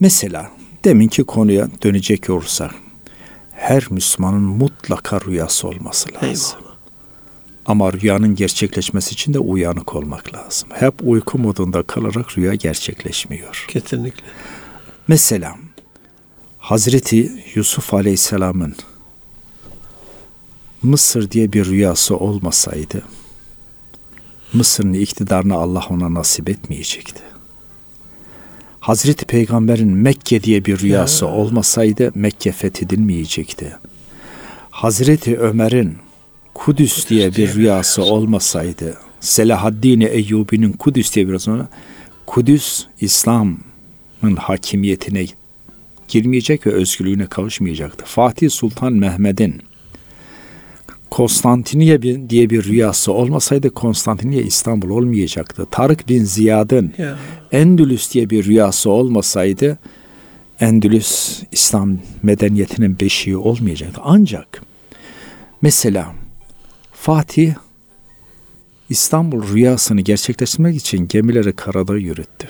Mesela 0.00 0.50
deminki 0.84 1.24
konuya 1.24 1.68
dönecek 1.82 2.30
olursak 2.30 2.74
her 3.52 3.84
Müslümanın 3.90 4.42
mutlaka 4.42 5.20
rüyası 5.20 5.68
olması 5.68 6.08
o. 6.10 6.14
lazım. 6.26 6.56
Eyvallah. 6.58 6.67
Ama 7.68 7.92
rüyanın 7.92 8.34
gerçekleşmesi 8.34 9.12
için 9.12 9.34
de 9.34 9.38
uyanık 9.38 9.94
olmak 9.94 10.34
lazım. 10.34 10.68
Hep 10.72 10.94
uyku 11.02 11.38
modunda 11.38 11.82
kalarak 11.82 12.38
rüya 12.38 12.54
gerçekleşmiyor. 12.54 13.64
Kesinlikle. 13.68 14.24
Mesela 15.08 15.56
Hazreti 16.58 17.44
Yusuf 17.54 17.94
Aleyhisselam'ın 17.94 18.74
Mısır 20.82 21.30
diye 21.30 21.52
bir 21.52 21.66
rüyası 21.66 22.16
olmasaydı 22.16 23.02
Mısır'ın 24.52 24.92
iktidarını 24.92 25.54
Allah 25.54 25.84
ona 25.90 26.14
nasip 26.14 26.48
etmeyecekti. 26.48 27.22
Hazreti 28.80 29.24
Peygamber'in 29.24 29.92
Mekke 29.92 30.42
diye 30.42 30.64
bir 30.64 30.78
rüyası 30.78 31.26
olmasaydı 31.26 32.12
Mekke 32.14 32.52
fethedilmeyecekti. 32.52 33.76
Hazreti 34.70 35.38
Ömer'in 35.38 36.07
Kudüs 36.58 37.08
diye 37.08 37.36
bir 37.36 37.54
rüyası 37.54 38.02
olmasaydı 38.02 38.98
Selahaddin 39.20 40.00
Eyyubi'nin 40.00 40.72
Kudüs 40.72 41.14
diye 41.14 41.26
bir 41.26 41.30
rüyası 41.30 41.50
olmasaydı, 41.50 41.72
Kudüs 42.26 42.84
İslam'ın 43.00 44.36
hakimiyetine 44.36 45.26
girmeyecek 46.08 46.66
ve 46.66 46.70
özgürlüğüne 46.70 47.26
kavuşmayacaktı. 47.26 48.04
Fatih 48.06 48.50
Sultan 48.50 48.92
Mehmet'in 48.92 49.62
Konstantiniye 51.10 52.02
diye 52.02 52.50
bir 52.50 52.64
rüyası 52.64 53.12
olmasaydı 53.12 53.70
Konstantiniye 53.70 54.42
İstanbul 54.42 54.90
olmayacaktı. 54.90 55.66
Tarık 55.70 56.08
bin 56.08 56.24
Ziyad'ın 56.24 56.94
Ya. 56.98 57.18
Endülüs 57.52 58.14
diye 58.14 58.30
bir 58.30 58.44
rüyası 58.44 58.90
olmasaydı 58.90 59.78
Endülüs 60.60 61.42
İslam 61.52 61.98
medeniyetinin 62.22 63.00
beşiği 63.00 63.36
olmayacaktı. 63.36 64.00
Ancak 64.04 64.62
mesela 65.62 66.14
Fatih 67.08 67.54
İstanbul 68.88 69.54
rüyasını 69.54 70.00
gerçekleştirmek 70.00 70.76
için 70.76 71.08
gemileri 71.08 71.52
karada 71.52 71.96
yürüttü. 71.96 72.48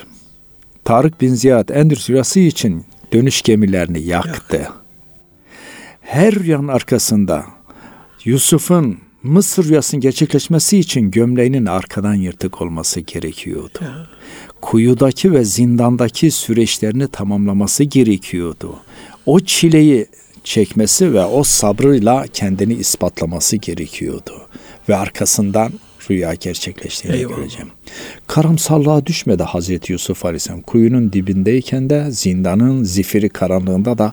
Tarık 0.84 1.20
bin 1.20 1.34
Ziyad 1.34 1.68
Endülüs 1.68 2.10
rüyası 2.10 2.40
için 2.40 2.84
dönüş 3.12 3.42
gemilerini 3.42 4.02
yaktı. 4.02 4.68
Her 6.00 6.34
rüyanın 6.34 6.68
arkasında 6.68 7.46
Yusuf'un 8.24 8.98
Mısır 9.22 9.68
rüyasının 9.68 10.00
gerçekleşmesi 10.00 10.78
için 10.78 11.10
gömleğinin 11.10 11.66
arkadan 11.66 12.14
yırtık 12.14 12.62
olması 12.62 13.00
gerekiyordu. 13.00 13.80
Kuyudaki 14.62 15.32
ve 15.32 15.44
zindandaki 15.44 16.30
süreçlerini 16.30 17.08
tamamlaması 17.08 17.84
gerekiyordu. 17.84 18.76
O 19.26 19.40
çileyi 19.40 20.06
çekmesi 20.48 21.12
ve 21.14 21.24
o 21.24 21.42
sabrıyla 21.44 22.26
kendini 22.32 22.74
ispatlaması 22.74 23.56
gerekiyordu. 23.56 24.46
Ve 24.88 24.96
arkasından 24.96 25.72
rüya 26.10 26.34
gerçekleştiğini 26.34 27.16
Eyvallah. 27.16 27.36
göreceğim. 27.36 27.68
Karamsarlığa 28.26 29.06
düşmedi 29.06 29.42
Hazreti 29.42 29.92
Yusuf 29.92 30.24
Aleyhisselam. 30.24 30.62
Kuyunun 30.62 31.12
dibindeyken 31.12 31.90
de 31.90 32.10
zindanın 32.10 32.84
zifiri 32.84 33.28
karanlığında 33.28 33.98
da 33.98 34.12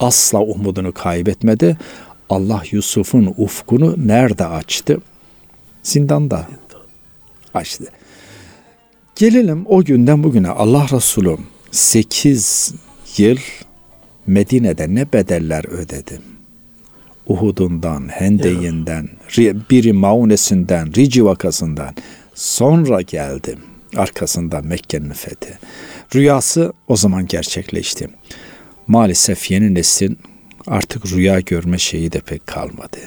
asla 0.00 0.40
umudunu 0.40 0.92
kaybetmedi. 0.92 1.76
Allah 2.30 2.62
Yusuf'un 2.70 3.34
ufkunu 3.36 3.94
nerede 4.06 4.46
açtı? 4.46 5.00
Zindanda 5.82 6.46
açtı. 7.54 7.84
Gelelim 9.16 9.64
o 9.68 9.84
günden 9.84 10.22
bugüne 10.22 10.48
Allah 10.48 10.86
Resulü 10.92 11.36
8 11.70 12.74
yıl 13.16 13.36
Medine'de 14.26 14.94
ne 14.94 15.12
bedeller 15.12 15.64
ödedi. 15.64 16.20
Uhud'undan, 17.26 18.08
Hendeyinden, 18.08 19.08
Ri- 19.28 19.60
biri 19.70 19.92
Maunesi'nden, 19.92 20.94
Rici 20.96 21.24
vakasından 21.24 21.94
sonra 22.34 23.00
geldi. 23.02 23.58
Arkasında 23.96 24.60
Mekke'nin 24.62 25.12
fethi. 25.12 25.58
Rüyası 26.14 26.72
o 26.88 26.96
zaman 26.96 27.26
gerçekleşti. 27.26 28.08
Maalesef 28.86 29.50
yeni 29.50 29.74
neslin 29.74 30.18
artık 30.66 31.06
rüya 31.06 31.40
görme 31.40 31.78
şeyi 31.78 32.12
de 32.12 32.20
pek 32.20 32.46
kalmadı. 32.46 32.98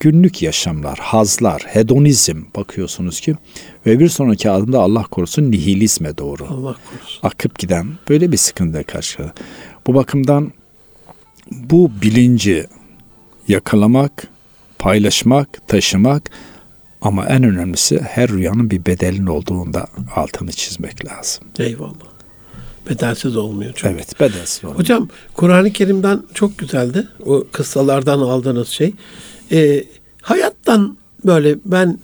Günlük 0.00 0.42
yaşamlar, 0.42 0.98
hazlar, 0.98 1.62
hedonizm 1.62 2.42
bakıyorsunuz 2.56 3.20
ki 3.20 3.34
ve 3.86 3.98
bir 3.98 4.08
sonraki 4.08 4.50
adımda 4.50 4.80
Allah 4.80 5.02
korusun 5.02 5.50
nihilizme 5.50 6.18
doğru 6.18 6.44
Allah 6.44 6.76
korusun. 6.90 7.20
akıp 7.22 7.58
giden 7.58 7.86
böyle 8.08 8.32
bir 8.32 8.36
sıkıntıyla 8.36 8.82
karşı. 8.82 9.30
Bu 9.86 9.94
bakımdan 9.94 10.52
bu 11.50 11.90
bilinci 12.02 12.66
yakalamak, 13.48 14.26
paylaşmak, 14.78 15.68
taşımak 15.68 16.30
ama 17.02 17.26
en 17.26 17.44
önemlisi 17.44 18.00
her 18.00 18.28
rüyanın 18.28 18.70
bir 18.70 18.86
bedelin 18.86 19.26
olduğunda 19.26 19.86
altını 20.16 20.52
çizmek 20.52 21.06
lazım. 21.06 21.44
Eyvallah. 21.58 22.10
Bedelsiz 22.90 23.36
olmuyor 23.36 23.72
çünkü. 23.76 23.94
Evet, 23.94 24.20
bedelsiz 24.20 24.64
olmak. 24.64 24.78
Hocam 24.78 25.08
Kur'an-ı 25.34 25.72
Kerim'den 25.72 26.22
çok 26.34 26.58
güzeldi. 26.58 27.08
O 27.26 27.44
kıssalardan 27.52 28.18
aldığınız 28.18 28.68
şey. 28.68 28.94
Ee, 29.52 29.84
hayattan 30.22 30.96
böyle 31.24 31.56
ben 31.64 31.98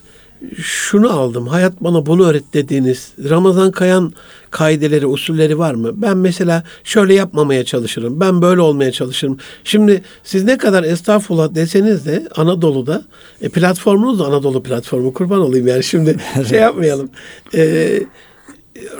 şunu 0.62 1.10
aldım. 1.10 1.46
Hayat 1.46 1.72
bana 1.80 2.06
bunu 2.06 2.26
öğret 2.26 2.54
dediğiniz 2.54 3.12
Ramazan 3.28 3.70
Kayan 3.70 4.12
kaideleri, 4.50 5.06
usulleri 5.06 5.58
var 5.58 5.74
mı? 5.74 5.90
Ben 5.94 6.16
mesela 6.16 6.62
şöyle 6.84 7.14
yapmamaya 7.14 7.64
çalışırım. 7.64 8.20
Ben 8.20 8.42
böyle 8.42 8.60
olmaya 8.60 8.92
çalışırım. 8.92 9.38
Şimdi 9.64 10.02
siz 10.24 10.44
ne 10.44 10.58
kadar 10.58 10.84
estağfurullah 10.84 11.54
deseniz 11.54 12.06
de 12.06 12.28
Anadolu'da 12.36 13.04
e, 13.42 13.48
platformunuz 13.48 14.18
da 14.18 14.24
Anadolu 14.24 14.62
platformu 14.62 15.12
kurban 15.12 15.40
olayım 15.40 15.66
yani 15.66 15.84
şimdi 15.84 16.16
şey 16.48 16.60
yapmayalım. 16.60 17.10
Ee, 17.54 18.02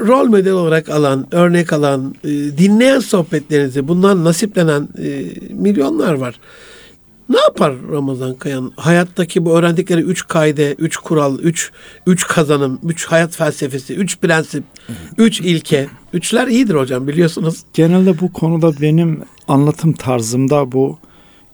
rol 0.01 0.27
model 0.27 0.53
olarak 0.53 0.89
alan, 0.89 1.27
örnek 1.33 1.73
alan, 1.73 2.15
e, 2.25 2.29
dinleyen 2.29 3.01
sohbetlerinizi 3.01 3.89
bundan 3.89 4.25
nasiplenen 4.25 4.89
e, 4.99 5.25
milyonlar 5.55 6.15
var. 6.15 6.41
Ne 7.29 7.41
yapar 7.41 7.75
Ramazan 7.93 8.35
Kayan? 8.35 8.73
Hayattaki 8.77 9.45
bu 9.45 9.59
öğrendikleri 9.59 10.01
üç 10.01 10.27
kaide, 10.27 10.73
üç 10.75 10.97
kural, 10.97 11.39
üç, 11.39 11.71
üç 12.07 12.27
kazanım, 12.27 12.81
üç 12.85 13.07
hayat 13.07 13.37
felsefesi, 13.37 13.95
üç 13.95 14.19
prensip, 14.19 14.65
üç 15.19 15.41
ilke. 15.41 15.89
Üçler 16.13 16.47
iyidir 16.47 16.75
hocam 16.75 17.09
biliyorsunuz. 17.09 17.63
Genelde 17.75 18.21
bu 18.21 18.33
konuda 18.33 18.73
benim 18.81 19.23
anlatım 19.49 19.93
tarzımda 19.93 20.73
bu 20.73 20.99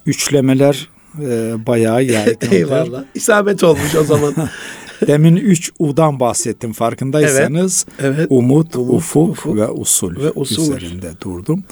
üçlemeler 0.06 0.88
e, 1.20 1.54
bayağı 1.66 2.02
yaygındır. 2.04 2.52
Eyvallah. 2.52 3.04
İsabet 3.14 3.64
olmuş 3.64 3.94
o 3.94 4.04
zaman. 4.04 4.34
Demin 5.06 5.36
üç 5.36 5.70
U'dan 5.78 6.20
bahsettim 6.20 6.72
farkındaysanız. 6.72 7.86
Evet. 8.00 8.26
Umut, 8.30 8.76
Umut, 8.76 8.94
ufuk, 8.94 9.30
ufuk 9.30 9.56
ve 9.56 9.68
usul, 9.68 10.16
ve 10.16 10.30
usul. 10.34 10.62
üzerinde 10.62 11.10
durdum. 11.20 11.64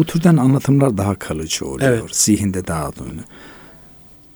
Bu 0.00 0.04
türden 0.04 0.36
anlatımlar 0.36 0.98
daha 0.98 1.14
kalıcı 1.14 1.66
oluyor. 1.66 1.92
Evet. 1.92 2.16
Zihinde 2.16 2.66
daha 2.66 2.96
dönüyor. 2.96 3.24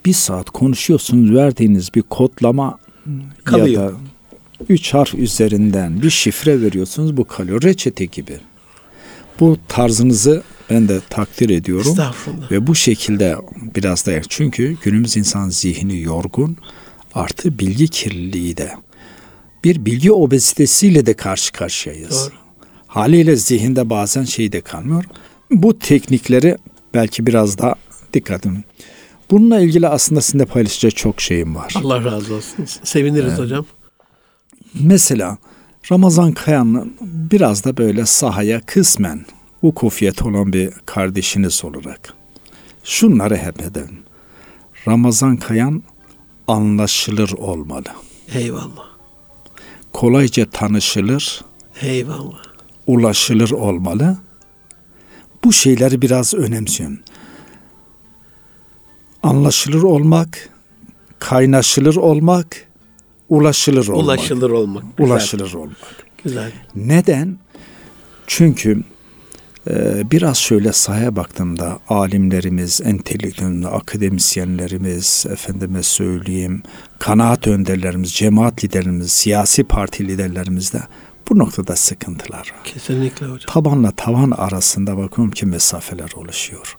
Bir 0.05 0.13
saat 0.13 0.49
konuşuyorsunuz 0.49 1.35
verdiğiniz 1.35 1.95
bir 1.95 2.01
kodlama 2.01 2.79
Kalıyor. 3.43 3.67
ya 3.67 3.89
da 3.89 3.93
üç 4.69 4.93
harf 4.93 5.15
üzerinden 5.15 6.01
bir 6.01 6.09
şifre 6.09 6.61
veriyorsunuz 6.61 7.17
bu 7.17 7.25
kalıyor. 7.25 7.61
Reçete 7.61 8.05
gibi. 8.05 8.39
Bu 9.39 9.57
tarzınızı 9.67 10.43
ben 10.69 10.87
de 10.87 10.99
takdir 11.09 11.49
ediyorum. 11.49 11.91
Estağfurullah. 11.91 12.51
Ve 12.51 12.67
bu 12.67 12.75
şekilde 12.75 13.35
biraz 13.75 14.05
da 14.05 14.21
çünkü 14.29 14.77
günümüz 14.83 15.17
insan 15.17 15.49
zihni 15.49 16.01
yorgun 16.01 16.57
artı 17.13 17.59
bilgi 17.59 17.87
kirliliği 17.87 18.57
de 18.57 18.71
bir 19.63 19.85
bilgi 19.85 20.11
obezitesiyle 20.11 21.05
de 21.05 21.13
karşı 21.13 21.51
karşıyayız. 21.51 22.11
Doğru. 22.11 22.33
Haliyle 22.87 23.35
zihinde 23.35 23.89
bazen 23.89 24.23
şey 24.23 24.51
de 24.51 24.61
kalmıyor. 24.61 25.05
Bu 25.55 25.79
teknikleri 25.79 26.57
belki 26.93 27.25
biraz 27.25 27.57
daha 27.57 27.75
dikkat 28.13 28.45
edin. 28.45 28.63
Bununla 29.31 29.59
ilgili 29.59 29.87
aslında 29.87 30.21
sizinle 30.21 30.45
paylaşacak 30.45 30.95
çok 30.95 31.21
şeyim 31.21 31.55
var. 31.55 31.73
Allah 31.77 32.05
razı 32.05 32.35
olsun. 32.35 32.65
Seviniriz 32.83 33.37
hocam. 33.37 33.65
Mesela 34.73 35.37
Ramazan 35.91 36.31
Kayan'ın 36.31 36.93
biraz 37.01 37.63
da 37.63 37.77
böyle 37.77 38.05
sahaya 38.05 38.61
kısmen 38.61 39.25
ukufiyet 39.61 40.21
olan 40.21 40.53
bir 40.53 40.69
kardeşiniz 40.85 41.65
olarak 41.65 42.13
şunları 42.83 43.37
hep 43.37 43.61
edin. 43.61 43.89
Ramazan 44.87 45.37
Kayan 45.37 45.83
anlaşılır 46.47 47.31
olmalı. 47.31 47.83
Eyvallah. 48.33 48.85
Kolayca 49.93 50.45
tanışılır, 50.49 51.41
Eyvallah. 51.81 52.43
ulaşılır 52.87 53.51
olmalı. 53.51 54.17
Bu 55.45 55.53
şeyleri 55.53 56.01
biraz 56.01 56.33
önemsiyorum. 56.33 56.99
Anlaşılır 59.23 59.83
olmak, 59.83 60.49
kaynaşılır 61.19 61.95
olmak, 61.95 62.67
ulaşılır 63.29 63.87
olmak. 63.87 64.05
Ulaşılır 64.05 64.49
olmak. 64.49 64.97
Güzel. 64.97 65.11
Ulaşılır 65.11 65.53
olmak. 65.53 65.77
Güzel. 66.23 66.51
Neden? 66.75 67.37
Çünkü 68.27 68.83
e, 69.69 70.03
biraz 70.11 70.37
şöyle 70.37 70.73
sahaya 70.73 71.15
baktığımda 71.15 71.79
alimlerimiz, 71.89 72.81
entelektüel 72.81 73.65
akademisyenlerimiz, 73.65 75.25
efendime 75.29 75.83
söyleyeyim, 75.83 76.63
kanaat 76.99 77.47
önderlerimiz, 77.47 78.13
cemaat 78.13 78.63
liderlerimiz, 78.63 79.11
siyasi 79.11 79.63
parti 79.63 80.07
liderlerimiz 80.07 80.73
de 80.73 80.81
bu 81.29 81.37
noktada 81.37 81.75
sıkıntılar 81.75 82.39
var. 82.39 82.53
Kesinlikle 82.63 83.25
hocam. 83.25 83.53
Tabanla 83.53 83.91
tavan 83.91 84.31
arasında 84.31 84.97
bakıyorum 84.97 85.31
ki 85.31 85.45
mesafeler 85.45 86.11
oluşuyor. 86.15 86.77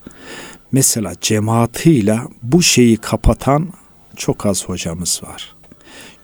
Mesela 0.71 1.13
cemaatiyle 1.21 2.19
bu 2.43 2.63
şeyi 2.63 2.97
kapatan 2.97 3.73
çok 4.15 4.45
az 4.45 4.65
hocamız 4.65 5.21
var. 5.23 5.55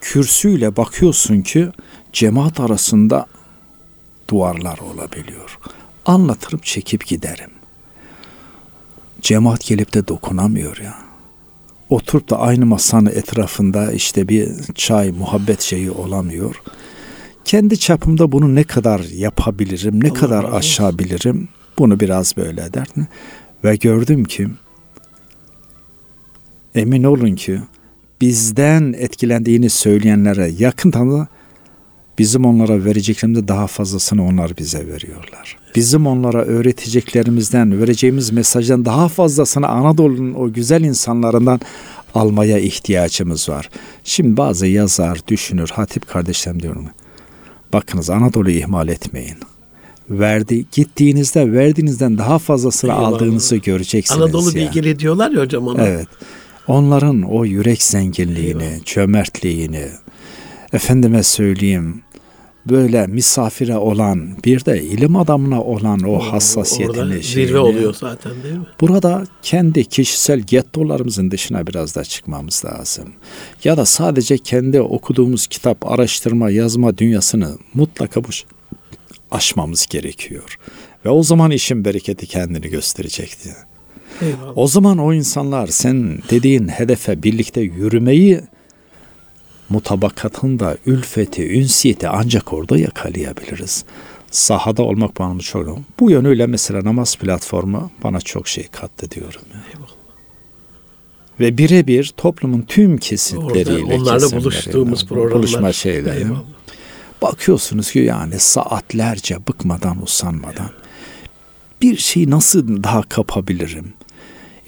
Kürsüyle 0.02 0.76
bakıyorsun 0.76 1.42
ki 1.42 1.70
cemaat 2.14 2.60
arasında 2.60 3.26
duvarlar 4.30 4.78
olabiliyor. 4.78 5.60
Anlatırım 6.06 6.60
çekip 6.64 7.08
giderim. 7.08 7.50
Cemaat 9.22 9.66
gelip 9.66 9.94
de 9.94 10.08
dokunamıyor 10.08 10.78
ya. 10.78 10.96
Oturup 11.90 12.30
da 12.30 12.40
aynı 12.40 12.66
masanın 12.66 13.06
etrafında 13.06 13.92
işte 13.92 14.28
bir 14.28 14.50
çay, 14.76 15.12
muhabbet 15.12 15.62
şeyi 15.62 15.92
olamıyor. 15.92 16.62
Kendi 17.46 17.80
çapımda 17.80 18.32
bunu 18.32 18.56
ne 18.56 18.64
kadar 18.64 19.00
yapabilirim, 19.00 20.04
ne 20.04 20.10
Allah 20.10 20.14
kadar 20.14 20.44
olsun. 20.44 20.58
aşabilirim 20.58 21.50
bunu 21.80 22.00
biraz 22.00 22.38
böyle 22.38 22.64
ederdim. 22.64 23.08
Ve 23.64 23.76
gördüm 23.76 24.24
ki 24.24 24.48
emin 26.76 27.04
olun 27.04 27.36
ki 27.36 27.60
bizden 28.22 28.94
etkilendiğini 28.98 29.70
söyleyenlere 29.70 30.52
yakın 30.60 30.92
tanı 30.92 31.28
bizim 32.20 32.46
onlara 32.46 32.86
vereceklerimizde 32.86 33.48
daha 33.48 33.68
fazlasını 33.68 34.26
onlar 34.26 34.58
bize 34.58 34.88
veriyorlar. 34.88 35.58
Bizim 35.76 36.08
onlara 36.08 36.46
öğreteceklerimizden, 36.46 37.82
vereceğimiz 37.82 38.32
mesajdan 38.32 38.86
daha 38.86 39.08
fazlasını 39.08 39.68
Anadolu'nun 39.68 40.34
o 40.34 40.54
güzel 40.54 40.84
insanlarından 40.84 41.62
almaya 42.16 42.60
ihtiyacımız 42.60 43.50
var. 43.50 43.70
Şimdi 44.04 44.38
bazı 44.38 44.68
yazar, 44.68 45.20
düşünür, 45.28 45.70
hatip 45.70 46.08
kardeşlerim 46.08 46.62
diyorum. 46.62 46.86
Bakınız 47.74 48.10
Anadolu'yu 48.10 48.58
ihmal 48.58 48.88
etmeyin. 48.88 49.38
Verdi, 50.10 50.66
gittiğinizde 50.72 51.52
verdiğinizden 51.52 52.18
daha 52.18 52.40
fazlasını 52.40 52.92
Eyvallah. 52.92 53.08
aldığınızı 53.08 53.56
göreceksiniz. 53.56 54.22
Anadolu 54.22 54.50
ya. 54.50 54.56
bilgili 54.56 55.00
diyorlar 55.00 55.32
ya 55.32 55.42
hocam 55.42 55.68
ona. 55.68 55.88
Evet. 55.88 56.08
Onların 56.68 57.22
o 57.22 57.46
yürek 57.46 57.84
zenginliğini, 57.84 58.80
cömertliğini, 58.86 59.86
efendime 60.74 61.24
söyleyeyim, 61.24 62.02
böyle 62.70 63.08
misafire 63.08 63.78
olan, 63.78 64.30
bir 64.46 64.66
de 64.66 64.84
ilim 64.84 65.16
adamına 65.16 65.62
olan 65.64 66.00
o 66.00 66.20
hassasiyetini, 66.20 67.00
orada 67.00 67.22
şeyini, 67.22 67.48
zirve 67.48 67.60
oluyor 67.60 67.94
zaten 67.94 68.32
değil 68.44 68.56
mi? 68.56 68.66
Burada 68.82 69.24
kendi 69.42 69.86
kişisel 69.86 70.40
gettolarımızın 70.40 71.32
dışına 71.32 71.68
biraz 71.68 71.96
da 71.96 72.04
çıkmamız 72.04 72.66
lazım. 72.66 73.14
Ya 73.64 73.78
da 73.78 73.86
sadece 73.86 74.38
kendi 74.38 74.82
okuduğumuz 74.82 75.48
kitap, 75.48 75.92
araştırma, 75.92 76.50
yazma 76.50 76.98
dünyasını 76.98 77.58
mutlaka 77.74 78.24
bu 78.24 78.28
aşmamız 79.32 79.86
gerekiyor. 79.86 80.58
Ve 81.06 81.10
o 81.10 81.24
zaman 81.24 81.52
işin 81.52 81.86
bereketi 81.86 82.28
kendini 82.28 82.70
gösterecekti. 82.70 83.50
Eyvallah. 84.22 84.58
O 84.58 84.68
zaman 84.68 84.98
o 84.98 85.14
insanlar 85.14 85.68
sen 85.68 86.20
dediğin 86.30 86.68
hedefe 86.68 87.24
birlikte 87.24 87.62
yürümeyi 87.62 88.42
mutabakatında 89.70 90.78
ülfeti, 90.86 91.60
ünsiyeti 91.60 92.08
ancak 92.08 92.54
orada 92.54 92.78
yakalayabiliriz. 92.78 93.86
Sahada 94.32 94.84
olmak 94.84 95.20
bana 95.20 95.40
çok 95.40 95.80
Bu 96.00 96.12
yönüyle 96.12 96.48
mesela 96.48 96.84
namaz 96.84 97.16
platformu 97.16 97.92
bana 98.04 98.22
çok 98.22 98.48
şey 98.48 98.68
kattı 98.68 99.12
diyorum. 99.12 99.42
ya. 99.54 99.60
Ve 101.40 101.58
birebir 101.58 102.14
toplumun 102.18 102.62
tüm 102.62 102.98
kesitleriyle 102.98 103.84
Orada 103.84 103.96
onlarla 103.96 104.32
buluştuğumuz 104.32 105.04
bu 105.04 105.08
programlar. 105.08 105.34
buluşma 105.38 105.74
şeyleri. 105.74 106.18
Eyvallah. 106.20 106.44
Bakıyorsunuz 107.22 107.92
ki 107.92 108.00
yani 108.00 108.40
saatlerce 108.40 109.38
bıkmadan 109.48 110.04
usanmadan 110.04 110.70
bir 111.82 111.98
şeyi 111.98 112.30
nasıl 112.30 112.84
daha 112.84 113.02
kapabilirim? 113.02 113.94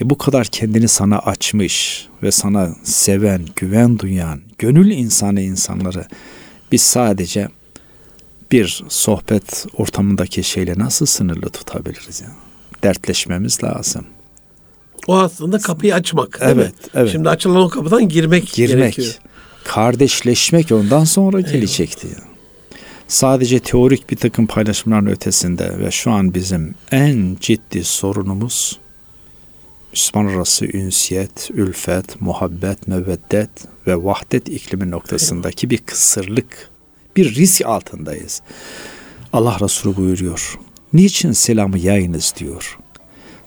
E 0.02 0.10
bu 0.10 0.18
kadar 0.18 0.48
kendini 0.48 0.88
sana 0.88 1.20
açmış 1.20 2.08
ve 2.24 2.32
sana 2.32 2.70
seven, 2.84 3.46
güven 3.56 4.00
duyan, 4.00 4.42
gönül 4.58 4.92
insanı 4.92 5.42
insanları 5.42 6.06
biz 6.72 6.82
sadece 6.82 7.48
bir 8.52 8.84
sohbet 8.90 9.66
ortamındaki 9.78 10.44
şeyle 10.44 10.74
nasıl 10.78 11.06
sınırlı 11.06 11.50
tutabiliriz 11.50 12.22
ya? 12.22 12.28
Dertleşmemiz 12.84 13.64
lazım. 13.64 14.06
O 15.08 15.18
aslında 15.18 15.58
kapıyı 15.60 15.96
açmak. 15.96 16.42
değil 16.42 16.52
Evet, 16.52 16.68
mi? 16.74 16.90
evet. 16.94 17.12
Şimdi 17.12 17.30
açılan 17.30 17.62
o 17.62 17.70
kapıdan 17.70 18.10
girmek, 18.10 18.54
Girmek, 18.54 18.80
gerekiyor. 18.96 19.18
kardeşleşmek 19.64 20.72
ondan 20.72 21.04
sonra 21.04 21.42
gelecekti. 21.42 22.08
Sadece 23.08 23.60
teorik 23.60 24.10
bir 24.10 24.16
takım 24.16 24.48
paylaşımların 24.48 25.06
ötesinde 25.08 25.80
ve 25.80 25.92
şu 25.92 26.12
an 26.12 26.34
bizim 26.34 26.76
en 26.92 27.38
ciddi 27.42 27.84
sorunumuz 27.84 28.80
Müslüman 29.96 30.28
arası 30.28 30.66
ünsiyet, 30.66 31.50
ülfet, 31.54 32.22
muhabbet, 32.22 32.88
meveddet 32.88 33.50
ve 33.88 34.04
vahdet 34.04 34.50
iklimi 34.50 34.92
noktasındaki 34.92 35.70
bir 35.70 35.78
kısırlık, 35.78 36.70
bir 37.16 37.36
risk 37.36 37.66
altındayız. 37.66 38.42
Allah 39.34 39.58
Resulü 39.62 39.96
buyuruyor. 39.96 40.60
Niçin 40.94 41.32
selamı 41.32 41.78
yayınız 41.80 42.34
diyor. 42.38 42.78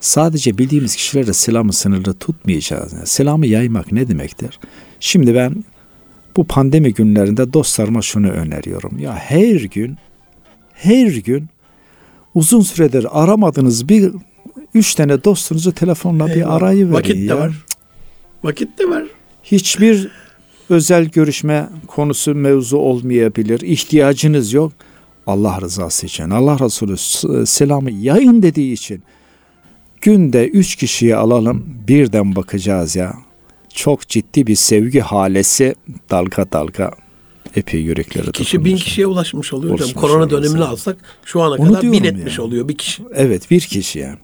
Sadece 0.00 0.58
bildiğimiz 0.58 0.96
kişilere 0.96 1.32
selamı 1.32 1.72
sınırlı 1.72 2.14
tutmayacağız. 2.14 2.92
Yani 2.92 3.06
selamı 3.06 3.46
yaymak 3.46 3.92
ne 3.92 4.08
demektir? 4.08 4.60
Şimdi 5.00 5.34
ben 5.34 5.64
bu 6.36 6.44
pandemi 6.44 6.94
günlerinde 6.94 7.52
dostlarıma 7.52 8.02
şunu 8.02 8.28
öneriyorum. 8.28 8.98
Ya 8.98 9.14
her 9.14 9.60
gün, 9.60 9.96
her 10.72 11.06
gün 11.06 11.46
uzun 12.34 12.60
süredir 12.60 13.22
aramadığınız 13.22 13.88
bir 13.88 14.12
üç 14.74 14.94
tane 14.94 15.24
dostunuzu 15.24 15.72
telefonla 15.72 16.26
bir 16.26 16.56
arayı 16.56 16.84
verin 16.84 16.92
Vakit 16.92 17.16
ya. 17.16 17.28
de 17.36 17.40
var. 17.40 17.52
Vakit 18.44 18.78
de 18.78 18.88
var. 18.90 19.04
Hiçbir 19.44 20.08
özel 20.70 21.04
görüşme 21.04 21.68
konusu 21.86 22.34
mevzu 22.34 22.76
olmayabilir. 22.76 23.60
İhtiyacınız 23.60 24.52
yok. 24.52 24.72
Allah 25.26 25.60
rızası 25.60 26.06
için. 26.06 26.30
Allah 26.30 26.58
Resulü 26.60 26.96
selamı 27.46 27.90
yayın 27.90 28.42
dediği 28.42 28.72
için 28.72 29.02
günde 30.00 30.48
üç 30.48 30.76
kişiyi 30.76 31.16
alalım 31.16 31.66
birden 31.88 32.36
bakacağız 32.36 32.96
ya. 32.96 33.14
Çok 33.74 34.08
ciddi 34.08 34.46
bir 34.46 34.54
sevgi 34.54 35.00
halesi 35.00 35.74
dalga 36.10 36.52
dalga 36.52 36.90
epey 37.56 37.80
yürekleri 37.80 38.32
Kişi 38.32 38.64
bin 38.64 38.76
kişiye 38.76 39.06
ulaşmış 39.06 39.52
oluyor 39.52 39.74
hocam. 39.74 39.90
Korona 39.90 40.30
dönemini 40.30 40.48
zaten. 40.58 40.72
alsak 40.72 40.96
şu 41.24 41.42
ana 41.42 41.54
Onu 41.54 41.68
kadar 41.72 41.92
bin 41.92 42.04
etmiş 42.04 42.38
ya. 42.38 42.44
oluyor 42.44 42.68
bir 42.68 42.76
kişi. 42.78 43.02
Evet 43.14 43.50
bir 43.50 43.60
kişiye. 43.60 44.14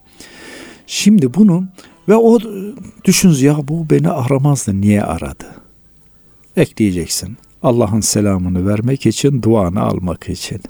Şimdi 0.86 1.34
bunu 1.34 1.64
ve 2.08 2.16
o 2.16 2.38
düşünüz 3.04 3.42
ya 3.42 3.56
bu 3.68 3.90
beni 3.90 4.08
aramazdı 4.08 4.80
niye 4.80 5.02
aradı? 5.02 5.46
Ekleyeceksin. 6.56 7.36
Allah'ın 7.62 8.00
selamını 8.00 8.68
vermek 8.68 9.06
için, 9.06 9.42
duanı 9.42 9.80
almak 9.80 10.28
için. 10.28 10.60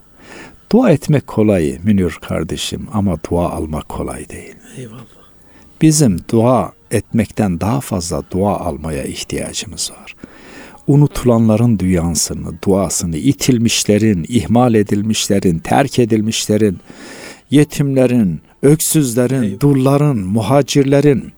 Dua 0.72 0.90
etmek 0.90 1.26
kolay 1.26 1.78
Münir 1.84 2.18
kardeşim 2.22 2.86
ama 2.92 3.18
dua 3.30 3.50
almak 3.50 3.88
kolay 3.88 4.28
değil. 4.28 4.54
Eyvallah. 4.76 5.04
Bizim 5.82 6.18
dua 6.32 6.72
etmekten 6.90 7.60
daha 7.60 7.80
fazla 7.80 8.22
dua 8.30 8.58
almaya 8.58 9.04
ihtiyacımız 9.04 9.92
var. 9.92 10.16
Unutulanların 10.86 11.78
duyansını, 11.78 12.54
duasını, 12.64 13.16
itilmişlerin, 13.16 14.26
ihmal 14.28 14.74
edilmişlerin, 14.74 15.58
terk 15.58 15.98
edilmişlerin, 15.98 16.78
yetimlerin, 17.50 18.40
öksüzlerin, 18.64 19.42
Eyvallah. 19.42 19.60
dulların, 19.60 20.16
muhacirlerin. 20.18 21.32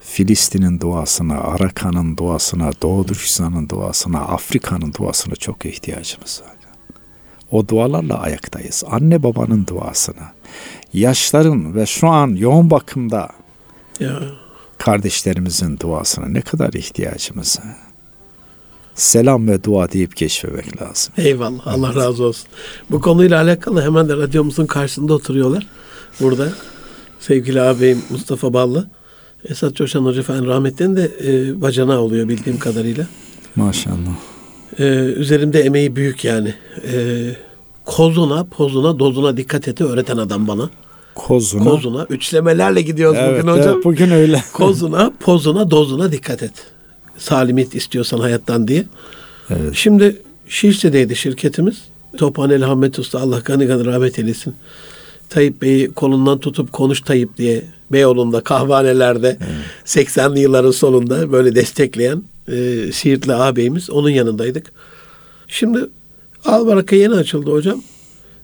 Filistin'in 0.00 0.80
duasına, 0.80 1.34
Arakan'ın 1.38 2.16
duasına, 2.16 2.70
Doğu 2.82 3.06
Türkistan'ın 3.06 3.68
duasına, 3.68 4.18
Afrika'nın 4.20 4.94
duasına 4.94 5.34
çok 5.34 5.66
ihtiyacımız 5.66 6.42
var. 6.44 6.52
O 7.50 7.68
dualarla 7.68 8.18
ayaktayız. 8.20 8.84
Anne 8.90 9.22
babanın 9.22 9.66
duasına, 9.66 10.32
yaşların 10.94 11.74
ve 11.74 11.86
şu 11.86 12.08
an 12.08 12.28
yoğun 12.28 12.70
bakımda 12.70 13.28
ya. 14.00 14.20
kardeşlerimizin 14.78 15.78
duasına 15.78 16.26
ne 16.28 16.40
kadar 16.40 16.72
ihtiyacımız 16.72 17.58
var. 17.64 17.76
Selam 18.94 19.48
ve 19.48 19.64
dua 19.64 19.92
deyip 19.92 20.16
geçmemek 20.16 20.82
lazım. 20.82 21.14
Eyvallah. 21.16 21.66
Evet. 21.66 21.66
Allah 21.66 21.94
razı 21.94 22.24
olsun. 22.24 22.48
Bu 22.90 23.00
konuyla 23.00 23.42
alakalı 23.42 23.82
hemen 23.82 24.08
de 24.08 24.16
radyomuzun 24.16 24.66
karşısında 24.66 25.14
oturuyorlar. 25.14 25.66
Burada 26.20 26.48
sevgili 27.20 27.60
ağabeyim 27.60 28.02
Mustafa 28.10 28.52
Ballı. 28.52 28.88
Esat 29.48 29.76
Coşan 29.76 30.04
Hoca 30.04 30.20
Efendi 30.20 30.46
rahmetlerin 30.46 30.96
de 30.96 31.10
e, 31.24 31.60
bacana 31.60 32.00
oluyor 32.00 32.28
bildiğim 32.28 32.58
kadarıyla. 32.58 33.06
Maşallah. 33.56 34.16
E, 34.78 34.84
üzerimde 34.94 35.60
emeği 35.60 35.96
büyük 35.96 36.24
yani. 36.24 36.54
E, 36.92 36.96
kozuna, 37.84 38.44
pozuna, 38.44 38.98
dozuna 38.98 39.36
dikkat 39.36 39.68
eti 39.68 39.84
öğreten 39.84 40.16
adam 40.16 40.48
bana. 40.48 40.70
Kozuna. 41.14 41.64
Kozuna. 41.64 42.06
Üçlemelerle 42.10 42.82
gidiyoruz 42.82 43.18
evet, 43.20 43.42
bugün 43.42 43.52
hocam. 43.52 43.74
Evet, 43.74 43.84
bugün 43.84 44.10
öyle. 44.10 44.44
kozuna, 44.52 45.12
pozuna, 45.20 45.70
dozuna 45.70 46.12
dikkat 46.12 46.42
et. 46.42 46.52
Salimiyet 47.18 47.74
istiyorsan 47.74 48.18
hayattan 48.18 48.68
diye. 48.68 48.84
Evet. 49.50 49.74
Şimdi 49.74 50.22
Şişli'deydi 50.48 51.16
şirketimiz. 51.16 51.82
Tophaneli 52.16 52.64
Hammet 52.64 52.98
Usta 52.98 53.20
Allah 53.20 53.38
gani 53.38 53.66
gani 53.66 53.84
rahmet 53.84 54.18
eylesin. 54.18 54.54
Tayyip 55.32 55.62
Bey'i 55.62 55.92
kolundan 55.92 56.38
tutup 56.38 56.72
konuş 56.72 57.00
Tayyip 57.00 57.36
diye 57.36 57.64
Beyoğlu'nda 57.92 58.40
kahvanelerde 58.40 59.38
evet. 59.40 60.08
80'li 60.08 60.40
yılların 60.40 60.70
sonunda 60.70 61.32
böyle 61.32 61.54
destekleyen 61.54 62.22
e, 62.48 62.92
Siirtli 62.92 63.34
ağabeyimiz 63.34 63.90
onun 63.90 64.10
yanındaydık. 64.10 64.72
Şimdi 65.48 65.80
Albaraka 66.44 66.96
yeni 66.96 67.14
açıldı 67.14 67.50
hocam 67.52 67.82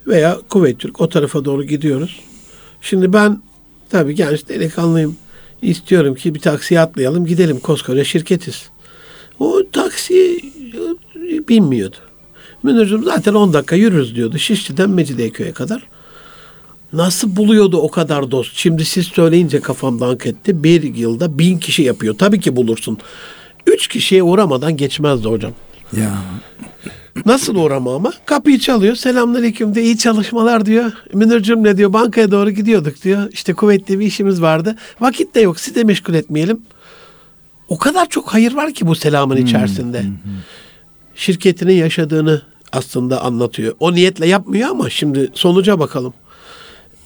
veya 0.07 0.39
Türk 0.79 1.01
o 1.01 1.09
tarafa 1.09 1.45
doğru 1.45 1.65
gidiyoruz. 1.65 2.21
Şimdi 2.81 3.13
ben 3.13 3.43
tabii 3.91 4.15
genç 4.15 4.49
delikanlıyım. 4.49 5.17
İstiyorum 5.63 6.15
ki 6.15 6.35
bir 6.35 6.41
taksiye 6.41 6.81
atlayalım 6.81 7.27
gidelim 7.27 7.61
koskoca 7.61 8.05
şirketiz. 8.05 8.71
O 9.41 9.63
taksi 9.73 10.41
e, 11.15 11.49
binmiyordu. 11.49 11.97
Münir'cim 12.63 13.05
zaten 13.05 13.35
10 13.35 13.53
dakika 13.53 13.77
yürürüz 13.77 14.17
diyordu. 14.17 14.39
Şişli'den 14.39 14.91
Mecidiyeköy'e 14.91 15.53
kadar. 15.53 15.87
Nasıl 16.93 17.37
buluyordu 17.37 17.77
o 17.77 17.91
kadar 17.91 18.31
dost? 18.31 18.57
Şimdi 18.57 18.85
siz 18.85 19.07
söyleyince 19.07 19.61
kafamda 19.61 20.07
anketti. 20.07 20.65
Bir 20.65 20.95
yılda 20.95 21.39
bin 21.39 21.59
kişi 21.59 21.83
yapıyor. 21.83 22.15
Tabii 22.19 22.41
ki 22.41 22.57
bulursun. 22.57 22.99
Üç 23.67 23.89
kişiye 23.89 24.23
uğramadan 24.23 24.77
geçmezdi 24.77 25.29
hocam. 25.29 25.53
Ya. 25.97 26.19
Nasıl 27.27 27.55
uğrama 27.55 27.95
ama? 27.95 28.13
Kapıyı 28.25 28.59
çalıyor. 28.59 28.95
Selamünaleyküm 28.95 29.75
de 29.75 29.83
iyi 29.83 29.99
çalışmalar 29.99 30.67
diyor. 30.67 30.93
Münir'cim 31.15 31.65
ne 31.65 31.77
diyor? 31.77 31.93
Bankaya 31.93 32.31
doğru 32.31 32.51
gidiyorduk 32.51 33.03
diyor. 33.03 33.29
İşte 33.33 33.55
kuvvetli 33.55 34.01
bir 34.01 34.07
işimiz 34.07 34.43
vardı. 34.43 34.77
Vakit 35.01 35.35
de 35.35 35.41
yok. 35.41 35.61
Sizi 35.61 35.75
de 35.75 35.85
meşgul 35.85 36.15
etmeyelim. 36.15 36.61
O 37.69 37.79
kadar 37.79 38.09
çok 38.09 38.35
hayır 38.35 38.53
var 38.53 38.73
ki 38.73 38.87
bu 38.87 38.95
selamın 38.95 39.37
hmm, 39.37 39.45
içerisinde. 39.45 40.03
Hmm. 40.03 40.13
Şirketinin 41.15 41.75
yaşadığını 41.75 42.43
aslında 42.73 43.23
anlatıyor. 43.25 43.75
O 43.81 43.93
niyetle 43.95 44.27
yapmıyor 44.27 44.71
ama 44.71 44.91
şimdi 44.91 45.31
sonuca 45.35 45.79
bakalım 45.79 46.15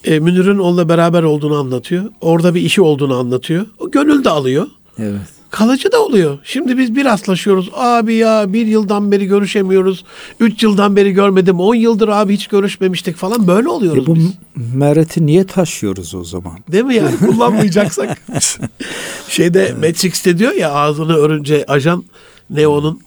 e, 0.04 0.18
Münir'in 0.20 0.58
onunla 0.58 0.88
beraber 0.88 1.22
olduğunu 1.22 1.56
anlatıyor. 1.56 2.04
Orada 2.20 2.54
bir 2.54 2.60
işi 2.60 2.82
olduğunu 2.82 3.16
anlatıyor. 3.18 3.66
O 3.78 3.90
gönül 3.90 4.24
de 4.24 4.30
alıyor. 4.30 4.66
Evet. 4.98 5.20
Kalıcı 5.50 5.92
da 5.92 6.02
oluyor. 6.02 6.38
Şimdi 6.44 6.78
biz 6.78 6.96
bir 6.96 7.04
rastlaşıyoruz. 7.04 7.70
Abi 7.74 8.14
ya 8.14 8.52
bir 8.52 8.66
yıldan 8.66 9.12
beri 9.12 9.26
görüşemiyoruz. 9.26 10.04
Üç 10.40 10.62
yıldan 10.62 10.96
beri 10.96 11.12
görmedim. 11.12 11.60
On 11.60 11.74
yıldır 11.74 12.08
abi 12.08 12.34
hiç 12.34 12.46
görüşmemiştik 12.46 13.16
falan. 13.16 13.46
Böyle 13.46 13.68
oluyoruz 13.68 14.04
e 14.04 14.06
bu 14.06 14.14
biz. 14.14 14.30
mereti 14.74 15.26
niye 15.26 15.46
taşıyoruz 15.46 16.14
o 16.14 16.24
zaman? 16.24 16.58
Değil 16.72 16.84
mi 16.84 16.94
yani? 16.94 17.16
Kullanmayacaksak. 17.26 18.18
Şeyde 19.28 19.62
evet. 19.62 19.78
Matrix'te 19.78 20.38
diyor 20.38 20.52
ya 20.52 20.72
ağzını 20.72 21.16
örünce 21.16 21.64
ajan 21.68 22.04
Neo'nun 22.50 23.00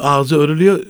ağzı 0.00 0.38
örülüyor. 0.38 0.80